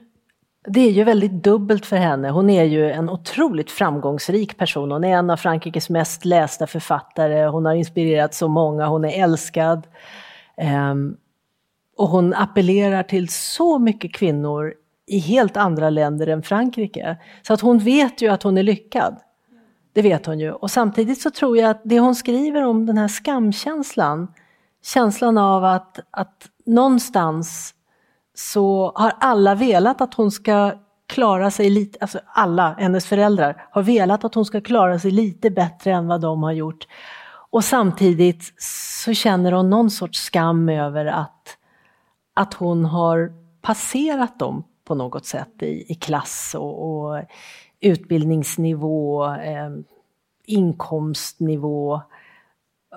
det 0.67 0.81
är 0.81 0.91
ju 0.91 1.05
väldigt 1.05 1.33
dubbelt 1.33 1.87
för 1.87 1.97
henne. 1.97 2.31
Hon 2.31 2.51
är 2.51 2.65
ju 2.65 2.91
en 2.91 3.11
otroligt 3.11 3.71
framgångsrik 3.71 4.59
person. 4.59 4.91
Hon 4.91 5.05
är 5.05 5.17
en 5.17 5.31
av 5.31 5.37
Frankrikes 5.37 5.91
mest 5.91 6.25
lästa 6.25 6.67
författare. 6.67 7.47
Hon 7.47 7.65
har 7.67 7.75
inspirerat 7.75 8.35
så 8.35 8.49
många. 8.49 8.87
Hon 8.87 9.05
är 9.05 9.23
älskad. 9.23 9.87
Um, 10.91 11.17
och 11.97 12.09
hon 12.09 12.35
appellerar 12.35 13.03
till 13.03 13.29
så 13.29 13.79
mycket 13.79 14.15
kvinnor 14.15 14.75
i 15.07 15.19
helt 15.19 15.57
andra 15.57 15.91
länder 15.91 16.27
än 16.27 16.43
Frankrike. 16.43 17.17
Så 17.43 17.53
att 17.53 17.61
hon 17.61 17.79
vet 17.79 18.23
ju 18.23 18.29
att 18.29 18.43
hon 18.43 18.59
är 18.59 18.63
lyckad. 18.63 19.17
Det 19.93 20.03
vet 20.03 20.27
hon 20.27 20.39
ju. 20.39 20.53
Och 20.53 20.71
samtidigt 20.71 21.21
så 21.21 21.31
tror 21.31 21.59
jag 21.59 21.71
att 21.71 21.81
det 21.85 22.01
hon 22.01 22.15
skriver 22.15 22.63
om 22.63 22.87
den 22.87 22.99
här 22.99 23.09
skamkänslan, 23.09 24.33
känslan 24.85 25.39
av 25.39 25.65
att, 25.65 26.01
att 26.11 26.49
någonstans 26.67 27.75
så 28.35 28.93
har 28.95 29.13
alla 29.21 29.55
velat 29.55 30.01
att 30.01 30.15
hon 30.15 30.31
ska 30.31 30.73
klara 31.07 31.51
sig 31.51 31.71
lite, 31.71 31.99
alltså 32.01 32.21
alla 32.27 32.75
hennes 32.79 33.07
föräldrar 33.07 33.67
har 33.71 33.83
velat 33.83 34.25
att 34.25 34.35
hon 34.35 34.45
ska 34.45 34.61
klara 34.61 34.99
sig 34.99 35.11
lite 35.11 35.51
bättre 35.51 35.93
än 35.93 36.07
vad 36.07 36.21
de 36.21 36.43
har 36.43 36.53
gjort. 36.53 36.87
Och 37.51 37.65
samtidigt 37.65 38.55
så 39.03 39.15
känner 39.15 39.53
hon 39.53 39.71
någon 39.71 39.91
sorts 39.91 40.23
skam 40.23 40.69
över 40.69 41.07
att, 41.07 41.57
att 42.35 42.55
hon 42.55 42.85
har 42.85 43.33
passerat 43.63 44.39
dem 44.39 44.65
på 44.85 44.95
något 44.95 45.27
sätt 45.27 45.63
i, 45.63 45.93
i 45.93 45.95
klass 45.95 46.55
och, 46.59 47.05
och 47.05 47.25
utbildningsnivå, 47.81 49.27
eh, 49.27 49.71
inkomstnivå, 50.47 52.03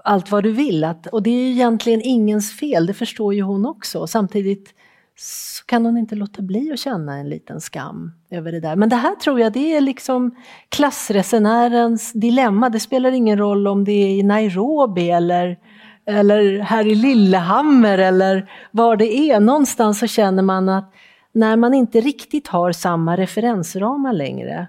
allt 0.04 0.32
vad 0.32 0.44
du 0.44 0.52
vill. 0.52 0.84
Att, 0.84 1.08
och 1.08 1.24
det 1.24 1.30
är 1.30 1.52
egentligen 1.52 2.02
ingens 2.02 2.60
fel, 2.60 2.86
det 2.86 2.94
förstår 2.94 3.34
ju 3.34 3.42
hon 3.42 3.66
också. 3.66 4.08
Samtidigt 4.08 4.74
så 5.18 5.66
kan 5.66 5.86
hon 5.86 5.98
inte 5.98 6.16
låta 6.16 6.42
bli 6.42 6.72
att 6.72 6.80
känna 6.80 7.18
en 7.18 7.30
liten 7.30 7.62
skam 7.62 8.12
över 8.30 8.52
det 8.52 8.60
där. 8.60 8.76
Men 8.76 8.90
det 8.90 8.96
här 8.96 9.16
tror 9.16 9.40
jag 9.40 9.54
det 9.54 9.76
är 9.76 9.82
liksom 9.82 10.36
klassresenärens 10.70 12.14
dilemma. 12.14 12.70
Det 12.70 12.80
spelar 12.80 13.12
ingen 13.12 13.38
roll 13.38 13.68
om 13.68 13.84
det 13.84 13.92
är 13.92 14.10
i 14.10 14.24
Nairobi 14.24 15.12
eller, 15.12 15.58
eller 16.06 16.60
här 16.60 16.88
i 16.88 16.96
Lillehammer 16.96 17.98
eller 17.98 18.52
var 18.72 18.96
det 18.96 19.18
är. 19.18 19.40
Någonstans 19.40 20.00
så 20.00 20.08
känner 20.08 20.44
man 20.44 20.70
att 20.70 20.94
när 21.32 21.56
man 21.56 21.74
inte 21.74 22.02
riktigt 22.02 22.48
har 22.48 22.72
samma 22.72 23.18
referensramar 23.18 24.14
längre. 24.14 24.68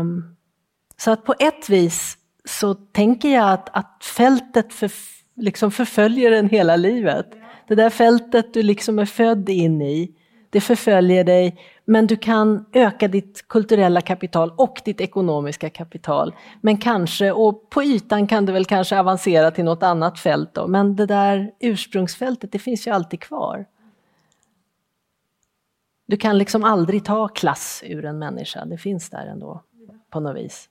Um, 0.00 0.36
så 0.96 1.10
att 1.10 1.24
på 1.24 1.34
ett 1.38 1.68
vis 1.68 2.18
så 2.44 2.74
tänker 2.74 3.34
jag 3.34 3.52
att, 3.52 3.68
att 3.76 4.04
fältet 4.04 4.72
för, 4.72 4.90
liksom 5.36 5.70
förföljer 5.70 6.32
en 6.32 6.48
hela 6.48 6.76
livet. 6.76 7.37
Det 7.68 7.74
där 7.74 7.90
fältet 7.90 8.54
du 8.54 8.62
liksom 8.62 8.98
är 8.98 9.04
född 9.04 9.48
in 9.48 9.82
i, 9.82 10.14
det 10.50 10.60
förföljer 10.60 11.24
dig, 11.24 11.60
men 11.84 12.06
du 12.06 12.16
kan 12.16 12.64
öka 12.72 13.08
ditt 13.08 13.48
kulturella 13.48 14.00
kapital 14.00 14.52
och 14.56 14.80
ditt 14.84 15.00
ekonomiska 15.00 15.70
kapital. 15.70 16.34
Men 16.60 16.76
kanske, 16.78 17.32
och 17.32 17.70
på 17.70 17.82
ytan 17.82 18.26
kan 18.26 18.46
du 18.46 18.52
väl 18.52 18.64
kanske 18.64 18.98
avancera 18.98 19.50
till 19.50 19.64
något 19.64 19.82
annat 19.82 20.18
fält 20.18 20.54
då, 20.54 20.66
men 20.66 20.96
det 20.96 21.06
där 21.06 21.50
ursprungsfältet, 21.60 22.52
det 22.52 22.58
finns 22.58 22.86
ju 22.86 22.90
alltid 22.90 23.20
kvar. 23.20 23.66
Du 26.06 26.16
kan 26.16 26.38
liksom 26.38 26.64
aldrig 26.64 27.04
ta 27.04 27.28
klass 27.28 27.82
ur 27.86 28.04
en 28.04 28.18
människa, 28.18 28.64
det 28.64 28.78
finns 28.78 29.10
där 29.10 29.26
ändå 29.26 29.62
på 30.10 30.20
något 30.20 30.36
vis. 30.36 30.68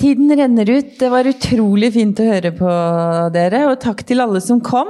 Tiden 0.00 0.36
renner 0.36 0.70
ut. 0.70 0.98
Det 0.98 1.08
var 1.08 1.24
utrolig 1.24 1.92
fint 1.92 2.20
att 2.20 2.26
höra 2.26 2.52
på 2.52 2.68
dere, 3.32 3.66
Och 3.66 3.80
tack 3.80 4.04
till 4.04 4.20
alla 4.20 4.40
som 4.40 4.60
kom. 4.60 4.88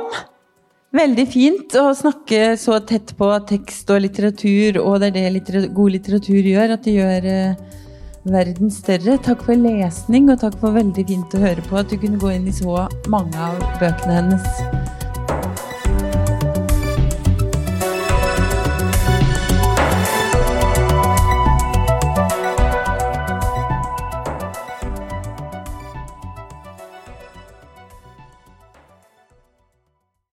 Väldigt 0.93 1.33
fint 1.33 1.75
att 1.75 1.99
snakke 1.99 2.57
så 2.57 2.81
tätt 2.81 3.17
på 3.17 3.41
text 3.41 3.91
och 3.91 4.01
litteratur, 4.01 4.79
och 4.79 5.01
det 5.01 5.07
är 5.07 5.11
det 5.11 5.31
litter 5.31 5.67
god 5.67 5.91
litteratur 5.91 6.43
gör, 6.43 6.69
att 6.69 6.85
det 6.85 6.91
gör 6.91 7.25
eh, 7.25 7.55
världen 8.23 8.71
större. 8.71 9.19
Tack 9.19 9.43
för 9.43 9.57
läsning 9.57 10.31
och 10.31 10.41
tack 10.41 10.61
för 10.61 10.71
väldigt 10.71 11.07
fint 11.07 11.35
att 11.35 11.41
höra 11.41 11.63
på 11.69 11.77
Att 11.77 11.91
du 11.91 11.99
kunde 11.99 12.19
gå 12.19 12.33
in 12.33 12.49
i 12.49 12.53
så 12.53 12.89
många 13.09 13.49
av 13.49 13.81
bøkene 13.81 14.13
hennes. 14.13 14.43